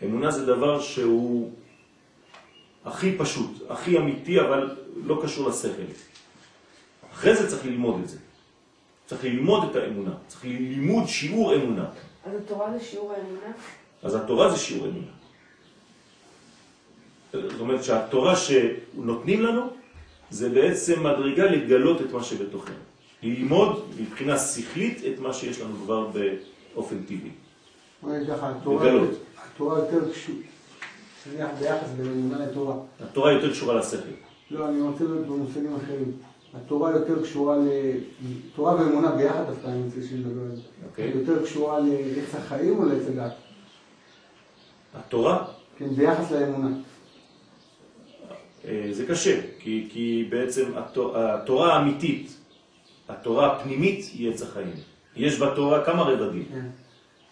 אמונה 0.04 0.30
זה 0.30 0.46
דבר 0.46 0.80
שהוא 0.80 1.52
הכי 2.84 3.18
פשוט, 3.18 3.50
הכי 3.68 3.98
אמיתי, 3.98 4.40
אבל 4.40 4.76
לא 5.04 5.20
קשור 5.22 5.48
לשכל. 5.48 5.90
אחרי 7.12 7.36
זה 7.36 7.48
צריך 7.48 7.64
ללמוד 7.64 8.00
את 8.02 8.08
זה. 8.08 8.18
צריך 9.10 9.24
ללמוד 9.24 9.70
את 9.70 9.76
האמונה, 9.76 10.10
צריך 10.28 10.44
לימוד 10.44 11.06
שיעור 11.06 11.54
אמונה. 11.54 11.84
אז 12.24 12.34
התורה 12.34 12.78
זה 12.78 12.84
שיעור 12.84 13.12
האמונה? 13.12 13.52
אז 14.02 14.14
התורה 14.14 14.50
זה 14.50 14.56
שיעור 14.56 14.86
אמונה. 14.86 15.12
זאת 17.32 17.60
אומרת 17.60 17.84
שהתורה 17.84 18.36
שנותנים 18.36 19.42
לנו 19.42 19.62
זה 20.30 20.48
בעצם 20.48 21.02
מדרגה 21.02 21.44
לגלות 21.44 22.00
את 22.00 22.12
מה 22.12 22.24
שבתוכנו. 22.24 22.74
ללמוד 23.22 23.90
מבחינה 24.00 24.38
שכלית 24.38 24.98
את 25.14 25.18
מה 25.18 25.32
שיש 25.32 25.60
לנו 25.60 25.74
כבר 25.84 26.10
באופן 26.74 27.02
טבעי. 27.02 27.30
לגלות. 28.02 29.10
התורה 29.54 29.78
יותר 29.78 30.12
קשורה, 30.12 31.52
ביחס 31.58 31.88
בין 31.96 32.06
אמונה 32.06 32.46
לתורה. 32.46 32.74
התורה 33.00 33.32
יותר 33.32 33.50
קשורה 33.50 33.74
לשכל. 33.74 34.08
לא, 34.50 34.68
אני 34.68 34.80
רוצה 34.80 35.04
להיות 35.04 35.26
במושגים 35.26 35.76
אחרים. 35.76 36.12
התורה 36.54 36.90
יותר 36.90 37.22
קשורה 37.22 37.56
ל... 37.56 37.68
תורה 38.56 38.74
ואמונה 38.74 39.10
ביחד 39.10 39.42
דווקא 39.48 39.66
אני 39.66 39.82
רוצה 39.82 39.96
שנדבר 40.10 40.42
על 40.50 40.56
זה. 40.56 40.62
אוקיי. 40.90 41.10
יותר 41.14 41.44
קשורה 41.44 41.78
לעץ 41.80 42.34
החיים 42.34 42.78
או 42.78 42.84
לעץ 42.84 43.02
הדת? 43.08 43.32
התורה 44.94 45.44
כן, 45.78 45.88
ביחס 45.94 46.30
לאמונה. 46.32 46.68
אה, 48.64 48.88
זה 48.92 49.06
קשה, 49.06 49.40
כי, 49.58 49.88
כי 49.92 50.26
בעצם 50.30 50.70
התו- 50.76 51.12
התורה 51.16 51.74
האמיתית, 51.76 52.36
התורה 53.08 53.52
הפנימית 53.56 54.04
היא 54.14 54.30
עץ 54.30 54.42
החיים. 54.42 54.74
יש 55.16 55.40
בתורה 55.40 55.84
כמה 55.84 56.02
רבדים, 56.02 56.44
כן, 56.52 56.66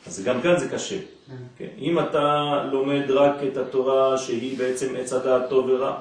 אז 0.06 0.24
גם 0.24 0.40
כאן 0.42 0.58
זה 0.58 0.68
קשה. 0.68 0.98
כן. 0.98 1.34
כן. 1.58 1.68
אם 1.78 1.98
אתה 2.00 2.44
לומד 2.72 3.10
רק 3.10 3.34
את 3.52 3.56
התורה 3.56 4.18
שהיא 4.18 4.58
בעצם 4.58 4.94
עץ 4.96 5.12
הדעת 5.12 5.48
טוב 5.48 5.66
ורע, 5.68 6.00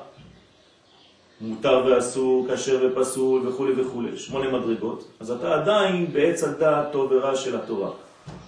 מותר 1.42 1.84
ואסור, 1.86 2.48
כשר 2.54 2.90
ופסול 2.92 3.48
וכו' 3.48 3.68
וכו', 3.78 4.02
שמונה 4.16 4.60
מדרגות, 4.60 5.08
אז 5.20 5.32
אתה 5.32 5.54
עדיין 5.54 6.14
בעץ 6.14 6.44
הדעת 6.44 6.92
טוב 6.92 7.12
ורע 7.12 7.36
של 7.36 7.56
התורה. 7.56 7.92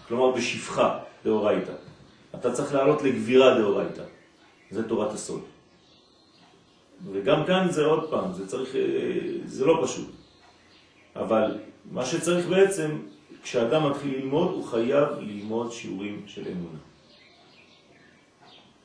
כלומר 0.08 0.32
בשפחה 0.32 1.00
דאורייתא. 1.26 1.72
אתה 2.36 2.52
צריך 2.52 2.74
לעלות 2.74 3.04
לגבירה 3.04 3.58
דאורייתא. 3.58 4.04
זה 4.72 4.90
תורת 4.90 5.14
הסוד. 5.14 5.42
וגם 7.12 7.46
כאן 7.46 7.68
זה 7.72 7.86
עוד 7.86 8.10
פעם, 8.10 8.34
זה 8.34 8.48
צריך, 8.48 8.76
אה, 8.76 8.82
זה 9.46 9.66
לא 9.66 9.80
פשוט. 9.84 10.08
אבל 11.16 11.58
מה 11.92 12.06
שצריך 12.06 12.48
בעצם, 12.48 12.92
כשאדם 13.44 13.90
מתחיל 13.90 14.18
ללמוד, 14.18 14.48
הוא 14.48 14.66
חייב 14.66 15.08
ללמוד 15.20 15.72
שיעורים 15.72 16.22
של 16.28 16.42
אמונה. 16.42 16.80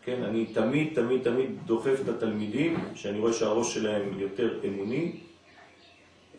כן, 0.04 0.22
אני 0.22 0.46
תמיד, 0.46 0.94
תמיד, 0.94 1.22
תמיד 1.22 1.50
דוחף 1.66 1.98
את 2.02 2.08
התלמידים, 2.08 2.76
שאני 2.94 3.18
רואה 3.18 3.32
שהראש 3.32 3.74
שלהם 3.74 4.20
יותר 4.20 4.58
אמוני, 4.68 5.12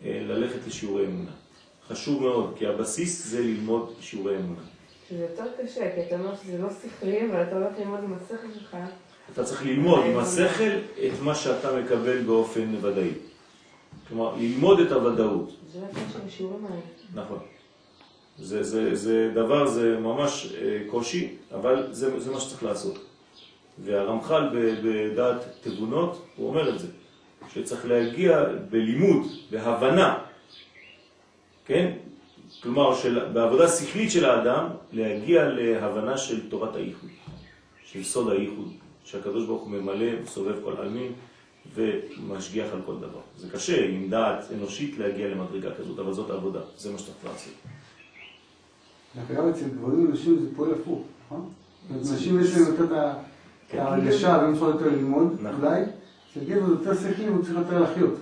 אה, 0.04 0.20
ללכת 0.28 0.66
לשיעורי 0.66 1.06
אמונה. 1.06 1.30
חשוב 1.88 2.22
מאוד, 2.22 2.54
כי 2.58 2.66
הבסיס 2.66 3.26
זה 3.26 3.40
ללמוד 3.40 3.94
שיעורי 4.00 4.36
אמונה. 4.36 4.62
שזה 5.08 5.22
יותר 5.30 5.44
קשה, 5.62 5.94
כי 5.94 6.00
אתה 6.00 6.14
אומר 6.14 6.36
שזה 6.36 6.58
לא 6.58 6.68
שכלי, 6.82 7.30
אבל 7.30 7.42
אתה 7.42 7.56
הולך 7.56 7.78
ללמוד 7.78 8.00
עם 8.04 8.14
השכל 8.14 8.58
שלך. 8.58 8.76
אתה 9.32 9.44
צריך 9.44 9.66
ללמוד 9.66 10.04
עם 10.04 10.18
השכל 10.18 10.70
את 11.06 11.22
מה 11.22 11.34
שאתה 11.34 11.80
מקבל 11.80 12.22
באופן 12.22 12.74
ודאי. 12.80 13.10
כלומר, 14.08 14.34
ללמוד 14.38 14.80
את 14.80 14.92
הוודאות. 14.92 15.56
זה 15.72 15.80
לא 15.80 15.86
הקשר 15.86 16.18
לשיעורים 16.26 16.66
האלה. 16.66 17.24
נכון. 17.24 17.38
זה, 18.38 18.62
זה, 18.62 18.94
זה 18.94 19.30
דבר, 19.34 19.66
זה 19.66 19.98
ממש 20.00 20.54
אה, 20.58 20.80
קושי, 20.90 21.34
אבל 21.52 21.88
זה, 21.90 22.20
זה 22.20 22.30
מה 22.30 22.40
שצריך 22.40 22.62
לעשות. 22.62 22.98
והרמח"ל 23.84 24.48
בדעת 24.84 25.36
תבונות, 25.60 26.26
הוא 26.36 26.48
אומר 26.48 26.74
את 26.74 26.78
זה, 26.78 26.86
שצריך 27.52 27.86
להגיע 27.86 28.40
בלימוד, 28.70 29.26
בהבנה, 29.50 30.18
כן? 31.66 31.92
כלומר, 32.62 32.94
של, 32.94 33.28
בעבודה 33.32 33.68
שכלית 33.68 34.10
של 34.10 34.24
האדם, 34.24 34.66
להגיע 34.92 35.48
להבנה 35.48 36.16
של 36.18 36.48
תורת 36.50 36.76
הייחוד, 36.76 37.10
של 37.84 38.04
סוד 38.04 38.32
הייחוד, 38.32 38.72
שהקדוש 39.04 39.46
ברוך 39.46 39.62
הוא 39.62 39.70
ממלא, 39.70 40.26
סובב 40.26 40.54
כל 40.64 40.76
עלמין 40.76 41.12
ומשגיח 41.74 42.66
על 42.72 42.80
כל 42.86 42.96
דבר. 42.96 43.20
זה 43.36 43.50
קשה 43.50 43.84
עם 43.84 44.10
דעת 44.10 44.44
אנושית 44.54 44.98
להגיע 44.98 45.28
למדרגה 45.28 45.74
כזאת, 45.74 45.98
אבל 45.98 46.12
זאת 46.12 46.30
עבודה, 46.30 46.60
זה 46.76 46.92
מה 46.92 46.98
שצריך 46.98 47.16
לעשות. 47.24 47.52
דווקא 49.16 49.34
גם 49.34 49.48
אצל 49.48 49.68
גברים 49.68 50.08
ונשים 50.08 50.38
זה 50.38 50.56
פועל 50.56 50.70
הפוך, 50.72 51.02
נכון? 51.26 51.50
נשים 52.00 52.40
יש 52.40 52.54
להם 52.56 52.74
את 52.86 52.92
ה- 52.92 53.14
ההרגשה 53.72 54.38
והם 54.42 54.54
יכולים 54.54 54.74
יותר 54.74 54.88
ללמוד, 54.88 55.36
נכון. 55.42 55.64
אולי. 55.64 55.82
אצל 56.32 56.44
גבר 56.44 56.68
יותר 56.68 56.94
שכלי 56.94 57.30
והוא 57.30 57.44
צריך 57.44 57.56
יותר 57.56 57.82
לחיות. 57.82 58.14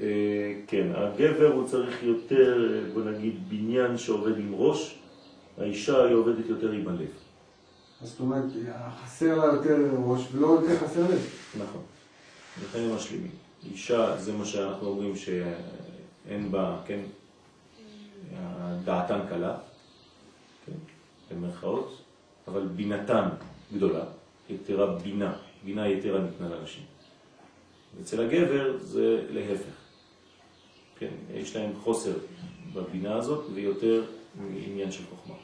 אה, 0.00 0.54
כן, 0.66 0.88
הגבר 0.94 1.52
הוא 1.52 1.68
צריך 1.68 2.02
יותר, 2.02 2.82
בוא 2.94 3.02
נגיד, 3.02 3.34
בניין 3.48 3.98
שעובד 3.98 4.38
עם 4.38 4.54
ראש, 4.54 4.98
האישה 5.58 6.04
היא 6.04 6.14
עובדת 6.14 6.48
יותר 6.48 6.70
עם 6.70 6.88
הלב. 6.88 7.08
אז 8.02 8.08
זאת 8.08 8.20
אומרת, 8.20 8.44
חסר 9.04 9.38
לה 9.38 9.44
יותר 9.44 9.90
ראש 10.04 10.28
ולא 10.32 10.46
יותר 10.46 10.78
חסר 10.78 11.00
לב. 11.00 11.26
נכון. 11.54 11.82
לכן 12.64 12.78
הם 12.78 12.96
משלימים. 12.96 13.30
אישה 13.72 14.16
זה 14.16 14.32
מה 14.32 14.44
שאנחנו 14.44 14.88
אומרים 14.88 15.16
שאין 15.16 16.50
בה, 16.50 16.76
כן, 16.86 17.00
דעתן 18.84 19.20
קלה, 19.28 19.56
כן, 20.66 20.72
במרכאות, 21.30 22.02
אבל 22.48 22.66
בינתן 22.66 23.28
גדולה, 23.74 24.04
יתרה 24.50 24.86
בינה, 24.86 25.36
בינה 25.64 25.88
יתרה 25.88 26.20
ניתנה 26.20 26.48
לאנשים. 26.48 26.84
אצל 28.00 28.22
הגבר 28.22 28.78
זה 28.78 29.26
להפך. 29.30 29.76
כן, 30.98 31.10
יש 31.34 31.56
להם 31.56 31.70
חוסר 31.82 32.12
בבינה 32.74 33.14
הזאת 33.14 33.44
ויותר 33.54 34.04
עניין 34.66 34.92
של 34.92 35.02
חוכמה. 35.10 35.34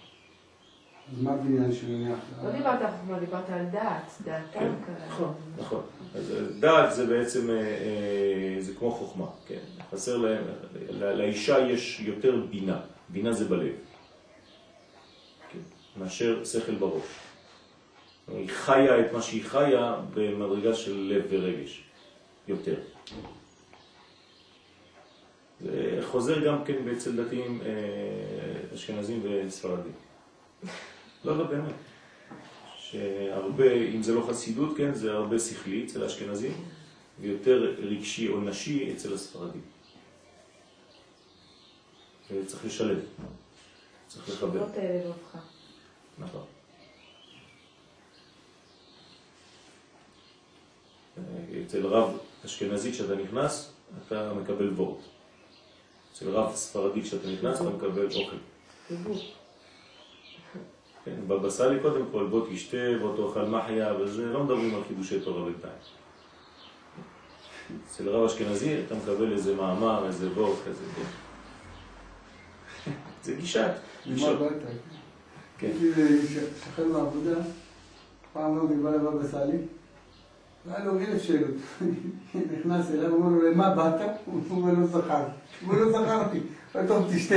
אז 1.12 1.22
מה 1.22 1.32
הבניין 1.32 1.72
של 1.72 1.86
נניח? 1.86 2.18
לא 2.44 2.50
דיברת 2.50 2.80
על 2.80 2.90
חוכמה, 2.90 3.18
דיברת 3.18 3.50
על 3.50 3.64
דעת, 3.72 4.12
דעתם 4.24 4.42
כן, 4.52 4.72
כאלה. 4.86 5.06
נכון, 5.08 5.34
נכון. 5.58 5.82
אז 6.14 6.30
אה, 6.30 6.60
דעת 6.60 6.94
זה 6.94 7.06
בעצם, 7.06 7.50
אה, 7.50 7.56
אה, 7.56 8.56
זה 8.60 8.74
כמו 8.74 8.90
חוכמה, 8.90 9.26
כן. 9.46 9.58
חסר 9.92 10.16
להם, 10.16 10.44
לאישה 11.00 11.58
יש 11.58 12.00
יותר 12.00 12.46
בינה, 12.50 12.80
בינה 13.08 13.32
זה 13.32 13.48
בלב, 13.48 13.74
כן, 15.52 15.58
מאשר 15.96 16.44
שכל 16.44 16.74
בראש. 16.74 17.02
היא 18.28 18.48
חיה 18.48 19.00
את 19.00 19.12
מה 19.12 19.22
שהיא 19.22 19.44
חיה 19.44 19.96
במדרגה 20.14 20.74
של 20.74 20.96
לב 20.96 21.24
ורגש, 21.30 21.82
יותר. 22.48 22.74
זה 25.60 26.00
חוזר 26.02 26.44
גם 26.46 26.64
כן 26.64 26.88
אצל 26.88 27.24
דתיים 27.24 27.60
אה, 27.64 28.74
אשכנזים 28.74 29.22
וספרדים. 29.22 29.92
לא, 31.24 31.38
לא, 31.38 31.44
באמת. 31.44 31.74
שהרבה, 32.76 33.72
אם 33.72 34.02
זה 34.02 34.14
לא 34.14 34.26
חסידות, 34.28 34.76
כן, 34.76 34.94
זה 34.94 35.12
הרבה 35.12 35.38
שכלי 35.38 35.84
אצל 35.84 36.02
האשכנזים, 36.02 36.52
ויותר 37.20 37.74
רגשי 37.78 38.28
או 38.28 38.40
נשי 38.40 38.92
אצל 38.92 39.14
הספרדים. 39.14 39.62
וצריך 42.30 42.64
לשלב, 42.64 42.98
צריך 44.08 44.28
לחבר. 44.28 44.60
לא. 44.60 45.12
נכון. 46.18 46.44
אצל 51.72 51.86
רב 51.86 52.18
אשכנזי 52.44 52.92
כשאתה 52.92 53.14
נכנס, 53.14 53.72
אתה 54.06 54.32
מקבל 54.42 54.68
וורט. 54.68 54.98
אצל 56.12 56.28
רב 56.28 56.54
ספרדי 56.54 57.02
כשאתה 57.02 57.28
נכנס, 57.28 57.60
אתה 57.60 57.70
מקבל 57.70 58.06
אוכל. 58.14 58.36
כן, 61.04 61.14
בבא 61.28 61.50
סאלי 61.50 61.80
קודם 61.80 62.04
כל, 62.12 62.26
בוא 62.26 62.46
תשתה, 62.50 62.76
בוא 63.00 63.16
תאכל 63.16 63.44
מחיה, 63.44 63.94
וזה, 63.94 64.26
לא 64.26 64.44
מדברים 64.44 64.74
על 64.74 64.80
חידושי 64.88 65.20
תורה 65.20 65.44
בינתיים. 65.44 65.72
אצל 67.86 68.08
רב 68.08 68.24
אשכנזי 68.24 68.80
אתה 68.86 68.94
מקבל 68.94 69.32
איזה 69.32 69.54
מאמר, 69.54 70.06
איזה 70.06 70.30
וורט 70.32 70.58
כזה, 70.68 70.84
כן. 70.96 71.02
זה 73.24 73.34
גישה. 73.34 73.72
למה 74.06 74.14
גישה. 74.14 74.32
כן. 75.58 75.72
שכן 76.60 76.88
מהעבודה, 76.88 77.36
פעם 78.32 78.58
לא 78.58 78.66
דיבר 78.66 78.90
לבבא 78.90 79.26
סאלי, 79.26 79.58
והיה 80.66 80.84
לו 80.84 80.98
אלף 80.98 81.22
שאלות. 81.22 81.50
נכנס 82.58 82.90
אליו, 82.90 83.12
אומר 83.14 83.28
לו, 83.28 83.50
למה 83.50 83.74
באת? 83.74 84.00
הוא 84.24 84.40
אומר 84.50 84.72
לו, 84.72 84.86
זכר. 84.86 85.24
הוא 85.24 85.28
אומר 85.72 85.84
לו, 85.84 85.92
זכרתי. 85.92 86.38
הוא 86.38 86.46
אומר, 86.82 86.88
טוב, 86.88 87.10
תשתה. 87.14 87.34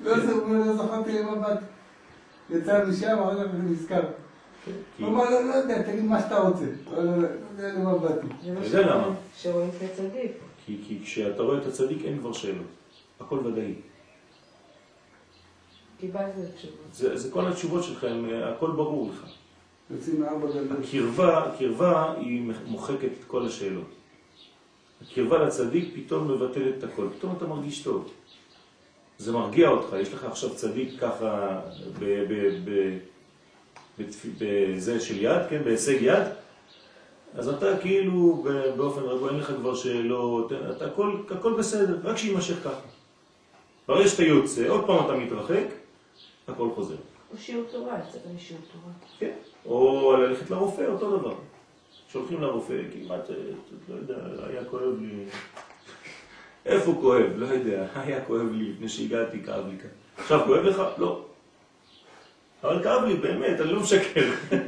לא 0.00 0.16
הוא 0.16 0.40
אומר, 0.42 0.58
לא 0.58 0.72
זכרתי 0.76 1.12
למה 1.18 1.34
באת. 1.34 1.58
יצא 2.50 2.84
משם, 2.88 3.18
אחר 3.18 3.48
כך 3.48 3.54
נזכר. 3.64 4.02
כי- 4.64 5.02
הוא 5.02 5.08
אמר 5.08 5.24
לו, 5.30 5.48
לא 5.48 5.54
יודע, 5.54 5.82
תגיד 5.82 6.04
מה 6.04 6.20
שאתה 6.20 6.38
רוצה. 6.38 6.64
הוא 6.84 6.96
לא 6.96 7.26
יודע 7.50 7.72
למה 7.78 7.98
באתי. 7.98 8.26
זה 8.64 8.82
למה? 8.82 9.08
שרואים 9.36 9.70
את 9.76 9.90
הצדיק. 9.90 10.32
כי, 10.66 10.80
כי 10.88 11.00
כשאתה 11.04 11.42
רואה 11.42 11.58
את 11.58 11.66
הצדיק 11.66 12.04
אין 12.04 12.18
כבר 12.18 12.32
שאלות, 12.32 12.66
הכל 13.20 13.38
ודאי. 13.46 13.74
קיבלת 16.00 16.22
את 16.38 16.54
התשובות. 16.54 16.76
זה, 16.92 17.16
זה 17.16 17.30
כל 17.30 17.48
התשובות 17.48 17.84
שלך, 17.84 18.04
הם, 18.04 18.26
הכל 18.56 18.70
ברור 18.70 19.10
לך. 19.10 19.24
יוצאים 19.90 20.20
מארבע 20.20 20.46
גלגל. 20.46 20.76
הקרבה, 20.82 21.44
הקרבה 21.44 22.14
היא 22.16 22.52
מוחקת 22.66 23.08
את 23.20 23.24
כל 23.26 23.46
השאלות. 23.46 23.90
הקרבה 25.02 25.38
לצדיק 25.38 25.94
פתאום 25.94 26.30
מבטלת 26.30 26.74
את 26.78 26.84
הכל, 26.84 27.06
פתאום 27.18 27.34
אתה 27.36 27.46
מרגיש 27.46 27.82
טוב. 27.82 28.10
זה 29.18 29.32
מרגיע 29.32 29.68
אותך, 29.68 29.96
יש 30.00 30.12
לך 30.12 30.24
עכשיו 30.24 30.54
צדיק 30.54 31.00
ככה 31.00 31.60
בזה 34.38 35.00
של 35.00 35.22
יד, 35.22 35.42
כן, 35.50 35.64
בהישג 35.64 35.96
יד, 36.00 36.24
אז 37.34 37.48
אתה 37.48 37.78
כאילו 37.78 38.44
באופן 38.76 39.00
רגוע, 39.00 39.30
אין 39.30 39.38
לך 39.38 39.52
כבר 39.56 39.74
שאלות, 39.74 40.52
אתה 40.52 40.86
הכל, 40.86 41.16
הכל 41.30 41.52
בסדר, 41.58 41.98
רק 42.04 42.16
שיימשך 42.16 42.56
ככה. 42.64 42.80
ברגע 43.88 44.08
שאתה 44.08 44.22
יוצא, 44.22 44.68
עוד 44.68 44.86
פעם 44.86 45.04
אתה 45.04 45.16
מתרחק, 45.16 45.64
הכל 46.48 46.68
חוזר. 46.74 46.94
או 47.32 47.38
שיעור 47.38 47.64
תורה, 47.70 47.98
יצאת 48.08 48.20
משיעור 48.34 48.62
תורה. 48.72 48.92
כן. 49.18 49.32
או 49.66 50.12
ללכת 50.16 50.50
לרופא, 50.50 50.82
אותו 50.82 51.18
דבר. 51.18 51.34
שולחים 52.08 52.40
לרופא, 52.40 52.82
כמעט, 52.92 53.30
לא 53.88 53.94
יודע, 53.94 54.14
היה 54.48 54.64
כואב 54.64 55.00
לי... 55.00 55.24
איפה 56.66 56.94
כואב? 57.00 57.32
לא 57.36 57.46
יודע, 57.46 57.86
היה 57.94 58.24
כואב 58.24 58.52
לי 58.52 58.72
לפני 58.72 58.88
שהגעתי, 58.88 59.42
כאב 59.44 59.66
לי 59.66 59.78
כאן. 59.78 59.90
עכשיו 60.16 60.40
כואב 60.46 60.64
לך? 60.64 60.82
לא. 60.98 61.24
אבל 62.62 62.82
כאב 62.82 63.04
לי, 63.04 63.14
באמת, 63.14 63.60
אני 63.60 63.72
לא 63.72 63.80
משקר. 63.80 64.30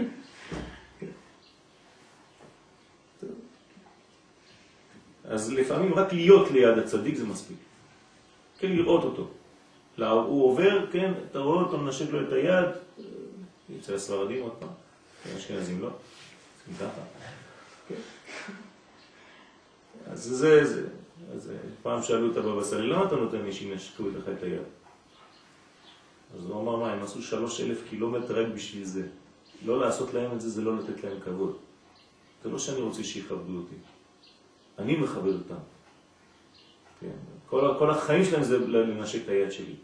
אז 5.24 5.52
לפעמים 5.52 5.94
רק 5.94 6.12
להיות 6.12 6.50
ליד 6.50 6.78
הצדיק 6.78 7.16
זה 7.16 7.26
מספיק. 7.26 7.56
כן, 8.58 8.72
לראות 8.72 9.04
אותו. 9.04 9.28
הוא 9.98 10.44
עובר, 10.44 10.86
כן, 10.92 11.12
אתה 11.30 11.38
רואה 11.38 11.62
אותו, 11.62 11.78
מנשק 11.78 12.10
לו 12.10 12.28
את 12.28 12.32
היד, 12.32 12.68
אצל 13.80 13.94
הספרדים 13.94 14.42
עוד 14.42 14.52
פעם, 14.58 14.68
אצל 15.20 15.34
האשכנזים 15.34 15.82
לא, 15.82 15.88
ככה. 16.80 17.00
אז 20.06 20.22
זה, 20.22 20.64
זה. 20.64 20.88
אז 21.34 21.50
פעם 21.82 22.02
שאלו 22.02 22.32
את 22.32 22.36
הבבא 22.36 22.64
סאלי, 22.64 22.86
למה 22.86 23.04
אתה 23.04 23.16
נותן 23.16 23.42
לי 23.42 23.52
שינשקו 23.52 24.02
לך 24.08 24.24
את 24.38 24.42
היד? 24.42 24.62
אז 26.36 26.44
הוא 26.46 26.60
אמר, 26.62 26.76
מה, 26.76 26.92
הם 26.92 27.02
עשו 27.02 27.22
שלוש 27.22 27.60
אלף 27.60 27.78
קילומטר 27.88 28.42
רק 28.42 28.52
בשביל 28.54 28.84
זה. 28.84 29.06
לא 29.64 29.80
לעשות 29.80 30.14
להם 30.14 30.32
את 30.32 30.40
זה, 30.40 30.48
זה 30.48 30.62
לא 30.62 30.76
לתת 30.76 31.04
להם 31.04 31.20
כבוד. 31.20 31.56
זה 32.42 32.50
לא 32.50 32.58
שאני 32.58 32.80
רוצה 32.80 33.04
שיכבדו 33.04 33.56
אותי. 33.56 33.74
אני 34.78 34.96
מכבד 34.96 35.32
אותם. 35.32 35.62
כן. 37.00 37.08
כל, 37.52 37.74
כל 37.78 37.90
החיים 37.90 38.24
שלהם 38.24 38.42
זה 38.42 38.58
לנשק 38.58 39.24
את 39.24 39.28
היד 39.28 39.52
שלי. 39.52 39.74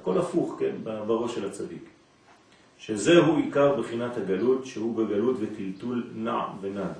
הכל 0.00 0.18
הפוך, 0.18 0.56
כן, 0.58 0.74
בראש 0.84 1.34
של 1.34 1.46
הצדיק. 1.46 1.82
שזהו 2.78 3.36
עיקר 3.36 3.80
בחינת 3.80 4.16
הגלות, 4.16 4.66
שהוא 4.66 4.96
בגלות 4.96 5.36
וטלטול 5.40 6.06
נע 6.14 6.40
ונד, 6.60 6.92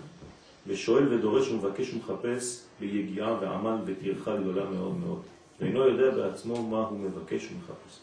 ושואל 0.66 1.14
ודורש 1.14 1.48
ומבקש 1.48 1.94
ומחפש 1.94 2.62
ביגיעה 2.80 3.38
ועמל 3.40 3.76
וטרחה 3.86 4.36
גדולה 4.36 4.70
מאוד 4.70 4.96
מאוד, 4.96 5.22
ואינו 5.60 5.80
יודע 5.88 6.10
בעצמו 6.10 6.68
מה 6.68 6.78
הוא 6.78 6.98
מבקש 6.98 7.48
ומחפש. 7.52 7.98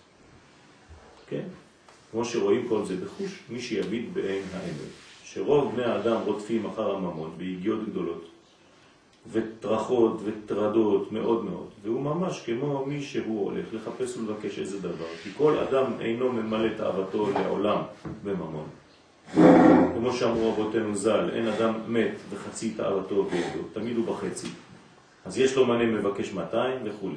כן? 1.30 1.44
כמו 2.12 2.26
שרואים 2.26 2.68
כל 2.70 2.86
זה 2.86 2.96
בחוש, 3.06 3.40
מי 3.50 3.62
שיביט 3.62 4.06
בעין 4.14 4.44
האמת, 4.54 4.92
שרוב 5.24 5.76
בני 5.76 5.84
האדם 5.84 6.22
רודפים 6.26 6.66
אחר 6.66 6.96
הממון 6.96 7.34
ביגיעות 7.38 7.90
גדולות, 7.90 8.32
וטרחות 9.32 10.22
וטרדות 10.24 11.12
מאוד 11.12 11.46
מאוד, 11.46 11.68
והוא 11.84 12.02
ממש 12.02 12.44
כמו 12.46 12.86
מי 12.86 13.02
שהוא 13.02 13.46
הולך 13.46 13.66
לחפש 13.74 14.18
ולבקש 14.18 14.60
איזה 14.60 14.80
דבר, 14.80 15.06
כי 15.24 15.30
כל 15.38 15.58
אדם 15.58 15.86
אינו 16.00 16.32
ממלא 16.32 16.70
תאוותו 16.78 17.30
לעולם 17.34 17.82
בממון. 18.24 18.66
כמו 19.96 20.14
שאמרו 20.14 20.52
רבותינו 20.52 20.96
ז"ל, 20.96 21.30
אין 21.34 21.48
אדם 21.48 21.74
מת 21.88 22.16
וחצי 22.30 22.70
תאוותו 22.70 23.24
בידו, 23.24 23.68
תמיד 23.74 23.98
הוא 23.98 24.06
בחצי. 24.06 24.48
אז 25.26 25.40
יש 25.40 25.56
לו 25.56 25.66
מנה 25.66 25.86
מבקש 25.86 26.34
200 26.34 26.80
וכו'. 26.84 27.10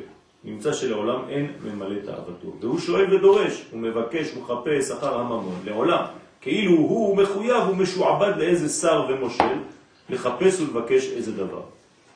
נמצא 0.45 0.73
שלעולם 0.73 1.21
אין 1.29 1.53
ממלא 1.65 2.01
תאוותו. 2.05 2.53
והוא 2.61 2.79
שואל 2.79 3.15
ודורש, 3.15 3.65
הוא 3.71 3.81
מבקש, 3.81 4.33
הוא 4.35 4.43
מחפש 4.43 4.91
אחר 4.91 5.19
הממון, 5.19 5.61
לעולם. 5.65 6.05
כאילו 6.41 6.73
הוא 6.73 7.17
מחויב, 7.17 7.63
הוא 7.67 7.77
משועבד 7.77 8.33
לאיזה 8.39 8.69
שר 8.69 9.07
ומושל, 9.09 9.59
לחפש 10.11 10.61
ולבקש 10.61 11.13
איזה 11.13 11.33
דבר. 11.33 11.63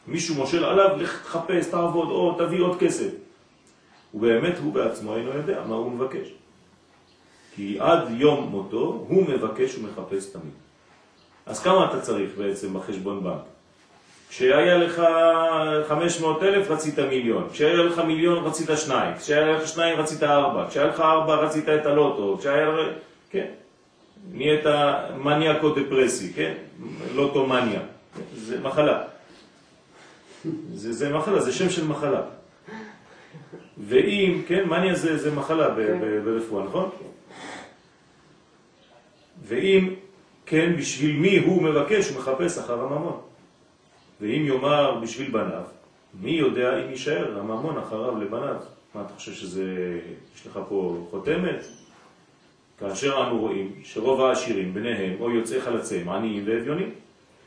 מישהו 0.09 0.34
מושל 0.34 0.64
עליו, 0.64 0.96
לך 0.96 1.22
תחפש, 1.22 1.66
תעבוד, 1.66 2.11
או 2.11 2.34
תביא 2.38 2.61
עוד 2.61 2.78
כסף. 2.80 3.11
ובאמת 4.14 4.59
הוא 4.59 4.72
בעצמו 4.72 5.16
אינו 5.16 5.30
יודע 5.30 5.61
מה 5.66 5.74
הוא 5.74 5.92
מבקש. 5.92 6.28
כי 7.54 7.76
עד 7.80 8.00
יום 8.11 8.48
מותו 8.50 9.04
הוא 9.09 9.28
מבקש 9.28 9.78
ומחפש 9.78 10.26
תמיד. 10.32 10.54
אז 11.46 11.62
כמה 11.62 11.84
אתה 11.90 12.00
צריך 12.00 12.30
בעצם 12.38 12.74
בחשבון 12.74 13.24
בנק? 13.24 13.42
כשהיה 14.30 14.78
לך 14.78 15.02
500 15.88 16.42
אלף 16.42 16.70
רצית 16.70 16.98
מיליון, 16.98 17.48
כשהיה 17.52 17.76
לך 17.76 17.98
מיליון 17.98 18.44
רצית 18.44 18.70
שניים, 18.76 19.16
כשהיה 19.16 19.52
לך 19.52 19.68
שניים 19.68 19.98
רצית 19.98 20.22
ארבע, 20.22 20.66
כשהיה 20.68 20.86
לך 20.86 21.00
ארבע 21.00 21.34
רצית 21.34 21.68
את 21.68 21.86
הלוטו, 21.86 22.36
כשהיה 22.38 22.66
לך... 22.66 22.86
כן. 23.30 23.46
נהיית 24.32 24.64
מניאקו 25.16 25.70
דפרסי, 25.70 26.32
כן? 26.32 26.54
לוטו 27.14 27.46
מניה. 27.46 27.80
זה 28.34 28.61
מחלה. 28.61 29.02
זה, 30.72 30.93
זה 30.93 31.12
מחלה, 31.12 31.41
זה 31.41 31.53
שם 31.53 31.70
של 31.70 31.86
מחלה. 31.86 32.22
ואם, 33.78 34.43
כן, 34.47 34.68
מניה 34.68 34.95
זה, 34.95 35.18
זה 35.18 35.34
מחלה 35.34 35.74
כן. 35.76 35.99
ברפואה, 36.24 36.64
נכון? 36.64 36.91
ואם, 39.45 39.95
כן, 40.47 40.76
בשביל 40.78 41.16
מי 41.16 41.39
הוא 41.39 41.62
מבקש, 41.62 42.09
הוא 42.09 42.18
מחפש 42.18 42.59
אחר 42.59 42.80
הממון. 42.80 43.20
ואם 44.20 44.45
יאמר 44.47 45.01
בשביל 45.03 45.30
בניו, 45.30 45.62
מי 46.20 46.30
יודע 46.30 46.84
אם 46.84 46.91
יישאר 46.91 47.39
הממון 47.39 47.78
אחריו 47.78 48.20
לבניו? 48.20 48.57
מה 48.95 49.03
אתה 49.03 49.14
חושב 49.14 49.32
שזה, 49.32 49.64
יש 50.36 50.47
לך 50.47 50.59
פה 50.68 51.07
חותמת? 51.11 51.64
כאשר 52.78 53.26
אנו 53.26 53.41
רואים 53.41 53.72
שרוב 53.84 54.20
העשירים 54.20 54.74
ביניהם 54.74 55.16
או 55.20 55.30
יוצאי 55.30 55.61
חלציהם 55.61 56.09
עניים 56.09 56.43
ואביונים. 56.47 56.91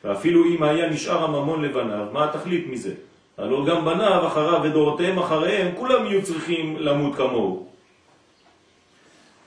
ואפילו 0.03 0.45
אם 0.45 0.63
היה 0.63 0.89
נשאר 0.89 1.23
הממון 1.23 1.61
לבניו, 1.61 2.05
מה 2.11 2.25
התכלית 2.25 2.67
מזה? 2.67 2.93
הלא 3.37 3.65
גם 3.65 3.85
בניו 3.85 4.27
אחריו 4.27 4.61
ודורותיהם 4.63 5.19
אחריהם, 5.19 5.75
כולם 5.75 6.05
יהיו 6.05 6.23
צריכים 6.23 6.75
למות 6.79 7.15
כמוהו. 7.15 7.67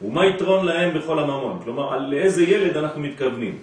ומה 0.02 0.26
יתרון 0.26 0.66
להם 0.66 0.94
בכל 0.94 1.18
הממון? 1.18 1.60
כלומר, 1.64 1.94
על 1.94 2.06
לאיזה 2.10 2.44
ילד 2.44 2.76
אנחנו 2.76 3.00
מתכוונים? 3.00 3.58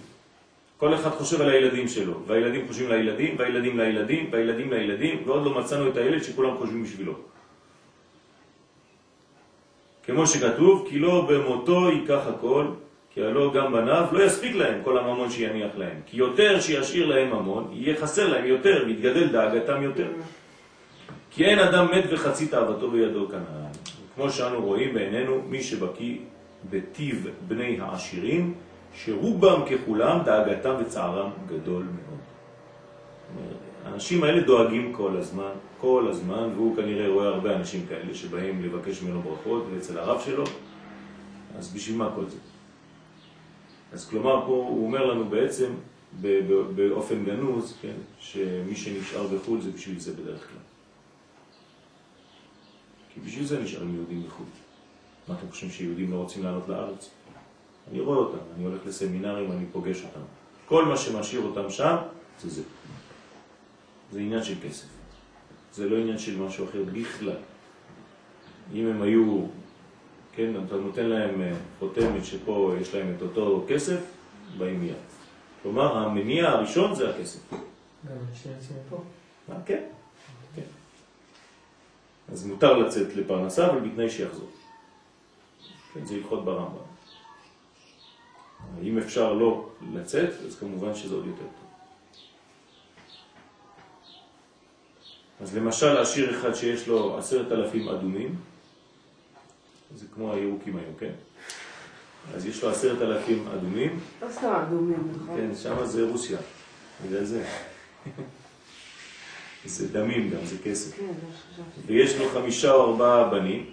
כל 0.77 0.93
אחד 0.93 1.09
חושב 1.09 1.41
על 1.41 1.49
הילדים 1.49 1.87
שלו, 1.87 2.13
והילדים 2.27 2.67
חושבים 2.67 2.89
לילדים, 2.89 3.35
והילדים 3.37 3.77
לילדים, 3.77 4.29
והילדים 4.31 4.73
לילדים, 4.73 5.23
ועוד 5.25 5.45
לא 5.45 5.59
מצאנו 5.59 5.89
את 5.89 5.97
הילד 5.97 6.23
שכולם 6.23 6.57
חושבים 6.57 6.83
בשבילו. 6.83 7.13
כמו 10.05 10.27
שכתוב, 10.27 10.87
כי 10.89 10.99
לא 10.99 11.27
במותו 11.29 11.91
ייקח 11.91 12.27
הכל, 12.27 12.65
כי 13.13 13.21
הלא 13.21 13.53
גם 13.53 13.73
בניו 13.73 14.05
לא 14.11 14.23
יספיק 14.23 14.55
להם 14.55 14.81
כל 14.83 14.97
הממון 14.97 15.29
שיניח 15.29 15.71
להם. 15.77 15.97
כי 16.05 16.17
יותר 16.17 16.59
שישאיר 16.59 17.05
להם 17.05 17.29
ממון, 17.29 17.69
יהיה 17.71 17.95
חסר 17.95 18.27
להם 18.27 18.45
יותר, 18.45 18.85
מתגדל 18.87 19.27
דאגתם 19.27 19.83
יותר. 19.83 20.07
כי 21.31 21.45
אין 21.45 21.59
אדם 21.59 21.87
מת 21.91 22.03
וחצי 22.09 22.47
תאוותו 22.47 22.91
בידו 22.91 23.27
כנען. 23.27 23.71
כמו 24.15 24.29
שאנו 24.29 24.65
רואים 24.65 24.93
בעינינו, 24.93 25.41
מי 25.47 25.63
שבקי 25.63 26.21
בטיב 26.69 27.27
בני 27.47 27.77
העשירים, 27.81 28.53
שרובם 28.93 29.61
ככולם 29.65 30.19
דאגתם 30.25 30.75
וצערם 30.79 31.29
גדול 31.47 31.83
מאוד. 31.83 32.19
האנשים 33.85 34.23
האלה 34.23 34.41
דואגים 34.41 34.93
כל 34.93 35.17
הזמן, 35.17 35.51
כל 35.81 36.07
הזמן, 36.09 36.49
והוא 36.55 36.75
כנראה 36.75 37.09
רואה 37.09 37.27
הרבה 37.27 37.55
אנשים 37.55 37.85
כאלה 37.89 38.13
שבאים 38.13 38.63
לבקש 38.63 39.01
ממנו 39.01 39.21
ברכות, 39.21 39.67
ואצל 39.73 39.97
הרב 39.97 40.21
שלו, 40.25 40.43
אז 41.57 41.73
בשביל 41.73 41.97
מה 41.97 42.09
כל 42.15 42.25
זה? 42.27 42.37
אז 43.91 44.09
כלומר 44.09 44.41
פה 44.45 44.51
הוא 44.51 44.85
אומר 44.87 45.05
לנו 45.05 45.29
בעצם 45.29 45.73
באופן 46.75 47.25
גנוז, 47.25 47.77
כן, 47.81 47.95
שמי 48.19 48.75
שנשאר 48.75 49.27
בחו"ל 49.27 49.61
זה 49.61 49.71
בשביל 49.71 49.99
זה 49.99 50.13
בדרך 50.13 50.47
כלל. 50.49 50.59
כי 53.13 53.19
בשביל 53.19 53.45
זה 53.45 53.59
נשארים 53.59 53.95
יהודים 53.95 54.23
בחו"ל. 54.27 54.45
מה 55.27 55.35
אתם 55.39 55.49
חושבים 55.49 55.71
שיהודים 55.71 56.11
לא 56.11 56.15
רוצים 56.15 56.43
לעלות 56.43 56.69
לארץ? 56.69 57.09
אני 57.91 57.99
רואה 57.99 58.17
אותם, 58.17 58.37
אני 58.55 58.65
הולך 58.65 58.85
לסמינרים, 58.85 59.51
אני 59.51 59.65
פוגש 59.71 60.03
אותם. 60.03 60.25
כל 60.65 60.85
מה 60.85 60.97
שמשאיר 60.97 61.41
אותם 61.41 61.69
שם 61.69 61.95
זה 62.41 62.49
זה. 62.49 62.63
זה 64.11 64.19
עניין 64.19 64.43
של 64.43 64.55
כסף. 64.63 64.87
זה 65.73 65.89
לא 65.89 65.97
עניין 65.97 66.17
של 66.17 66.41
משהו 66.41 66.65
אחר 66.65 66.83
בכלל. 66.93 67.37
אם 68.73 68.87
הם 68.87 69.01
היו, 69.01 69.45
כן, 70.33 70.65
אתה 70.65 70.75
נותן 70.75 71.05
להם 71.05 71.41
אה, 71.41 71.51
חותמת 71.79 72.25
שפה 72.25 72.73
יש 72.81 72.95
להם 72.95 73.13
את 73.17 73.21
אותו 73.21 73.65
כסף, 73.67 73.99
באים 74.57 74.79
מיד. 74.79 74.95
כלומר, 75.63 75.97
המניע 75.97 76.49
הראשון 76.49 76.95
זה 76.95 77.09
הכסף. 77.09 77.39
גם 77.51 77.57
אנשים 78.29 78.51
יוצאים 78.51 78.77
מפה. 78.87 79.03
אה, 79.49 79.55
כן, 79.65 79.83
כן. 80.55 80.61
אז 82.31 82.45
מותר 82.45 82.77
לצאת 82.77 83.15
לפרנסה, 83.15 83.67
אבל 83.67 83.79
בתנאי 83.79 84.09
שיחזור. 84.09 84.49
כן, 85.93 86.05
זה 86.05 86.15
הלכות 86.15 86.45
ברמב"ם. 86.45 86.91
אם 88.83 88.97
אפשר 88.97 89.33
לא 89.33 89.69
לצאת, 89.93 90.29
אז 90.47 90.59
כמובן 90.59 90.95
שזה 90.95 91.15
עוד 91.15 91.25
יותר 91.25 91.41
טוב. 91.41 91.71
אז 95.41 95.57
למשל 95.57 95.97
עשיר 95.97 96.39
אחד 96.39 96.53
שיש 96.53 96.87
לו 96.87 97.17
עשרת 97.17 97.51
אלפים 97.51 97.89
אדומים, 97.89 98.35
זה 99.95 100.05
כמו 100.15 100.33
הירוקים 100.33 100.77
היום, 100.77 100.93
כן? 100.99 101.11
אז 102.35 102.45
יש 102.45 102.63
לו 102.63 102.69
עשרת 102.69 103.01
אלפים 103.01 103.47
אדומים. 103.47 103.99
לא 104.21 104.27
סתם 104.29 104.47
אדומים, 104.47 105.07
נכון? 105.15 105.37
כן, 105.37 105.55
שם 105.55 105.85
זה 105.85 106.09
רוסיה, 106.09 106.37
בגלל 107.05 107.23
זה. 107.23 107.45
זה 109.65 109.87
דמים 109.87 110.29
גם, 110.29 110.45
זה 110.45 110.55
כסף. 110.63 110.97
כן. 110.97 111.13
ויש 111.85 112.19
לו 112.19 112.29
חמישה 112.29 112.71
או 112.71 112.91
ארבעה 112.91 113.29
בנים, 113.29 113.65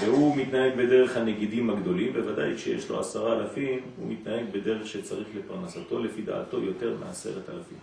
והוא 0.00 0.36
מתנהג 0.36 0.76
בדרך 0.76 1.16
הנגידים 1.16 1.70
הגדולים, 1.70 2.12
בוודאי 2.12 2.56
כשיש 2.56 2.88
לו 2.88 3.00
עשרה 3.00 3.38
אלפים, 3.38 3.80
הוא 3.96 4.12
מתנהג 4.12 4.44
בדרך 4.52 4.86
שצריך 4.86 5.28
לפרנסתו, 5.36 5.98
לפי 5.98 6.22
דעתו 6.22 6.62
יותר 6.62 6.96
מעשרת 7.00 7.48
אלפים. 7.48 7.78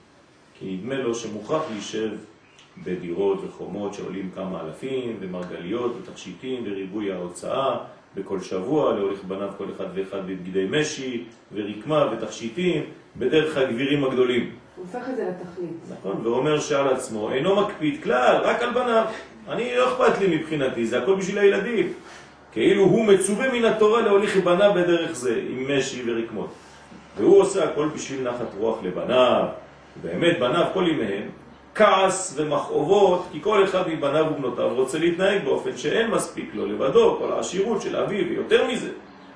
כי 0.60 0.78
נדמה 0.78 0.96
לו 0.96 1.16
שמוכרח 1.16 1.64
להישב 1.72 2.12
בדירות 2.84 3.44
וחומות 3.44 3.94
שעולים 3.94 4.30
כמה 4.36 4.62
אלפים, 4.62 5.18
ומרגליות 5.20 5.96
ותכשיטים 5.98 6.64
וריבוי 6.66 7.12
ההוצאה 7.12 7.78
בכל 8.16 8.40
שבוע, 8.40 8.94
להוליך 8.94 9.24
בניו 9.24 9.50
כל 9.58 9.66
אחד 9.76 9.86
ואחד 9.94 10.28
בבגדי 10.28 10.66
משי 10.70 11.24
ורקמה 11.54 12.12
ותכשיטים, 12.14 12.84
בדרך 13.18 13.58
הגבירים 13.58 14.04
הגדולים. 14.04 14.52
הוא 14.76 14.86
הופך 14.86 15.10
את 15.10 15.16
זה 15.16 15.30
לתכלית. 15.30 15.98
נכון, 16.00 16.22
ואומר 16.24 16.60
שעל 16.60 16.88
עצמו 16.88 17.32
אינו 17.32 17.56
מקפיד 17.56 18.04
כלל, 18.04 18.42
רק 18.44 18.62
על 18.62 18.74
בניו. 18.74 19.06
אני 19.50 19.76
לא 19.76 19.94
אכפת 19.94 20.22
לי 20.22 20.38
מבחינתי, 20.38 20.86
זה 20.86 21.04
הכל 21.04 21.16
בשביל 21.16 21.38
הילדים. 21.38 21.94
כאילו 22.52 22.84
הוא 22.84 23.06
מצווה 23.06 23.54
מן 23.54 23.66
התורה 23.66 24.02
להוליך 24.02 24.38
בניו 24.38 24.72
בדרך 24.76 25.12
זה, 25.12 25.44
עם 25.50 25.78
משי 25.78 26.04
ורקמות. 26.06 26.50
והוא 27.18 27.42
עושה 27.42 27.64
הכל 27.64 27.88
בשביל 27.96 28.30
נחת 28.30 28.48
רוח 28.58 28.84
לבניו, 28.84 29.46
באמת 30.02 30.40
בניו 30.40 30.66
כל 30.74 30.86
ימיהם, 30.88 31.28
כעס 31.76 32.34
ומכאובות, 32.38 33.28
כי 33.32 33.42
כל 33.42 33.64
אחד 33.64 33.88
מבניו 33.88 34.26
ובנותיו 34.32 34.74
רוצה 34.76 35.00
להתנהג 35.00 35.44
באופן 35.46 35.78
שאין 35.78 36.12
מספיק 36.12 36.50
לו 36.54 36.66
לבדו, 36.66 37.18
כל 37.20 37.32
העשירות 37.32 37.82
של 37.82 37.96
אביו, 37.96 38.26
ויותר 38.30 38.68
מזה, 38.68 38.90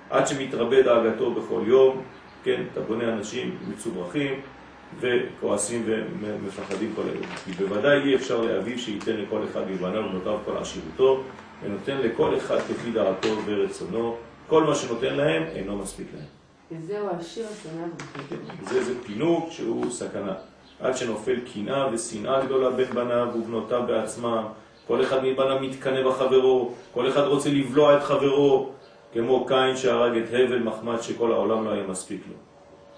עד 0.09 0.27
שמתרבה 0.27 0.81
דאגתו 0.81 1.31
בכל 1.31 1.61
יום, 1.65 2.01
כן, 2.43 2.63
אתה 2.71 2.81
בונה 2.81 3.13
אנשים 3.13 3.57
מצוברחים 3.69 4.41
וכועסים 4.99 5.83
ומפחדים 6.21 6.93
כל 6.95 7.01
היום. 7.01 7.25
כי 7.45 7.51
בוודאי 7.51 8.01
אי 8.01 8.15
אפשר 8.15 8.41
לאביו 8.41 8.79
שייתן 8.79 9.15
לכל 9.15 9.43
אחד 9.51 9.71
מבניו 9.71 10.03
ובנותיו 10.05 10.37
כל 10.45 10.57
עשירותו, 10.57 11.23
ונותן 11.63 11.97
לכל 11.97 12.37
אחד 12.37 12.57
כפי 12.57 12.91
דעתו 12.91 13.29
ורצונו, 13.45 14.15
כל 14.47 14.63
מה 14.63 14.75
שנותן 14.75 15.15
להם 15.15 15.43
אינו 15.43 15.77
מספיק 15.77 16.07
להם. 16.13 16.25
וזהו 16.71 17.07
השיר 17.19 17.45
השמח 17.45 17.89
בחלקו. 17.97 18.69
זה 18.69 18.83
זה 18.83 18.93
פינוק 19.03 19.51
שהוא 19.51 19.91
סכנה. 19.91 20.33
עד 20.83 20.97
שנופל 20.97 21.35
קנאה 21.53 21.87
ושנאה 21.91 22.45
גדולה 22.45 22.69
בין 22.69 22.89
בניו 22.93 23.27
ובנותיו 23.35 23.81
בעצמם. 23.87 24.43
כל 24.87 25.01
אחד 25.01 25.23
מבניו 25.23 25.59
מתקנא 25.61 26.09
בחברו, 26.09 26.71
כל 26.93 27.09
אחד 27.09 27.21
רוצה 27.21 27.49
לבלוע 27.49 27.97
את 27.97 28.03
חברו, 28.03 28.69
כמו 29.13 29.45
קין 29.45 29.77
שהרג 29.77 30.17
את 30.17 30.27
הבל 30.29 30.59
מחמד 30.59 31.01
שכל 31.01 31.31
העולם 31.31 31.65
לא 31.65 31.71
היה 31.71 31.83
מספיק 31.87 32.21
לו. 32.29 32.35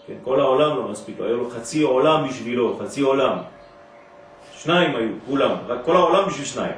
כן, 0.07 0.13
כל 0.23 0.39
העולם 0.39 0.77
לא 0.77 0.87
מספיק 0.87 1.19
לו, 1.19 1.25
היה 1.25 1.35
לו 1.35 1.49
חצי 1.49 1.81
עולם 1.81 2.27
בשבילו, 2.27 2.77
חצי 2.79 3.01
עולם. 3.01 3.37
שניים 4.53 4.95
היו, 4.95 5.09
כולם, 5.27 5.51
רק 5.67 5.85
כל 5.85 5.95
העולם 5.95 6.27
בשביל 6.27 6.45
שניים. 6.45 6.75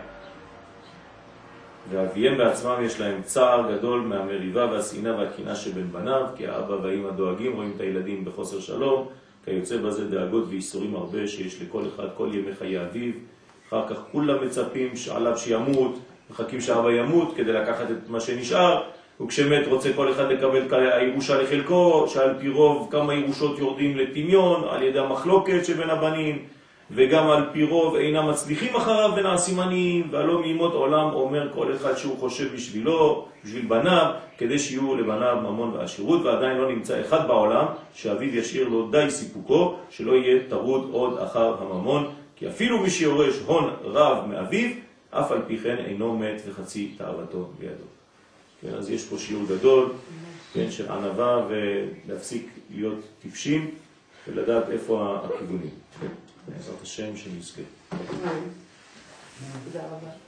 ואביהם 1.89 2.37
בעצמם 2.37 2.75
יש 2.81 2.99
להם 2.99 3.21
צער 3.23 3.71
גדול 3.71 4.01
מהמריבה 4.01 4.65
והשנאה 4.71 5.17
והקנאה 5.17 5.55
שבין 5.55 5.91
בניו, 5.91 6.25
כי 6.35 6.47
האבא 6.47 6.73
והאמא 6.73 7.09
דואגים, 7.11 7.55
רואים 7.55 7.73
את 7.75 7.81
הילדים 7.81 8.25
בחוסר 8.25 8.59
שלום, 8.59 9.07
כיוצא 9.47 9.77
בזה 9.77 10.09
דאגות 10.09 10.43
ואיסורים 10.49 10.95
הרבה 10.95 11.27
שיש 11.27 11.61
לכל 11.61 11.83
אחד 11.95 12.07
כל 12.17 12.29
ימי 12.33 12.55
חיי 12.59 12.81
אביו, 12.81 13.11
אחר 13.67 13.87
כך 13.87 13.95
כולם 14.11 14.45
מצפים 14.45 14.89
עליו 15.11 15.37
שימות, 15.37 15.99
מחכים 16.29 16.61
שאבא 16.61 16.91
ימות 16.91 17.33
כדי 17.35 17.53
לקחת 17.53 17.91
את 17.91 18.09
מה 18.09 18.19
שנשאר, 18.19 18.83
וכשמת 19.21 19.67
רוצה 19.67 19.89
כל 19.95 20.11
אחד 20.11 20.31
לקבל 20.31 20.91
הירושה 20.91 21.41
לחלקו, 21.41 22.05
שעל 22.07 22.33
פי 22.39 22.49
רוב 22.49 22.87
כמה 22.91 23.13
ירושות 23.13 23.59
יורדים 23.59 23.97
לטמיון 23.97 24.63
על 24.69 24.83
ידי 24.83 24.99
המחלוקת 24.99 25.65
שבין 25.65 25.89
הבנים, 25.89 26.45
וגם 26.91 27.29
על 27.29 27.43
פי 27.51 27.63
רוב 27.63 27.95
אינם 27.95 28.29
מצליחים 28.29 28.75
אחריו 28.75 29.11
ונעשים 29.15 29.59
עניים, 29.59 30.07
והלא 30.11 30.41
מימות 30.41 30.73
עולם 30.73 31.13
אומר 31.13 31.53
כל 31.53 31.75
אחד 31.75 31.97
שהוא 31.97 32.19
חושב 32.19 32.53
בשבילו, 32.53 33.27
בשביל 33.45 33.65
בניו, 33.65 34.11
כדי 34.38 34.59
שיהיו 34.59 34.95
לבניו 34.95 35.38
ממון 35.43 35.73
ועשירות, 35.73 36.21
ועדיין 36.25 36.57
לא 36.57 36.71
נמצא 36.71 37.01
אחד 37.01 37.27
בעולם 37.27 37.65
שאביו 37.93 38.35
ישאיר 38.35 38.67
לו 38.67 38.88
די 38.91 39.05
סיפוקו, 39.09 39.75
שלא 39.89 40.11
יהיה 40.11 40.39
טרוד 40.49 40.89
עוד 40.91 41.17
אחר 41.17 41.55
הממון, 41.61 42.11
כי 42.35 42.47
אפילו 42.47 42.79
מי 42.79 42.89
שיורש 42.89 43.35
הון 43.45 43.73
רב 43.83 44.25
מאביו, 44.27 44.69
אף 45.11 45.31
על 45.31 45.41
פי 45.47 45.57
כן 45.57 45.75
אינו 45.77 46.17
מת 46.17 46.41
וחצי 46.47 46.91
תאוותו 46.97 47.49
בידו. 47.59 47.83
כן, 48.61 48.73
אז 48.77 48.89
יש 48.89 49.05
פה 49.05 49.17
שיעור 49.17 49.43
גדול, 49.49 49.89
כן, 50.53 50.71
של 50.71 50.91
ענבה 50.91 51.47
ולהפסיק 51.47 52.49
להיות 52.75 52.99
טיפשים 53.21 53.71
ולדעת 54.27 54.69
איפה 54.69 55.17
הכיוונים. 55.23 55.69
כן. 56.01 56.26
בעזרת 56.47 56.81
השם 56.81 57.17
שנזכה. 57.17 57.61
תודה 57.89 59.87
רבה. 59.87 60.26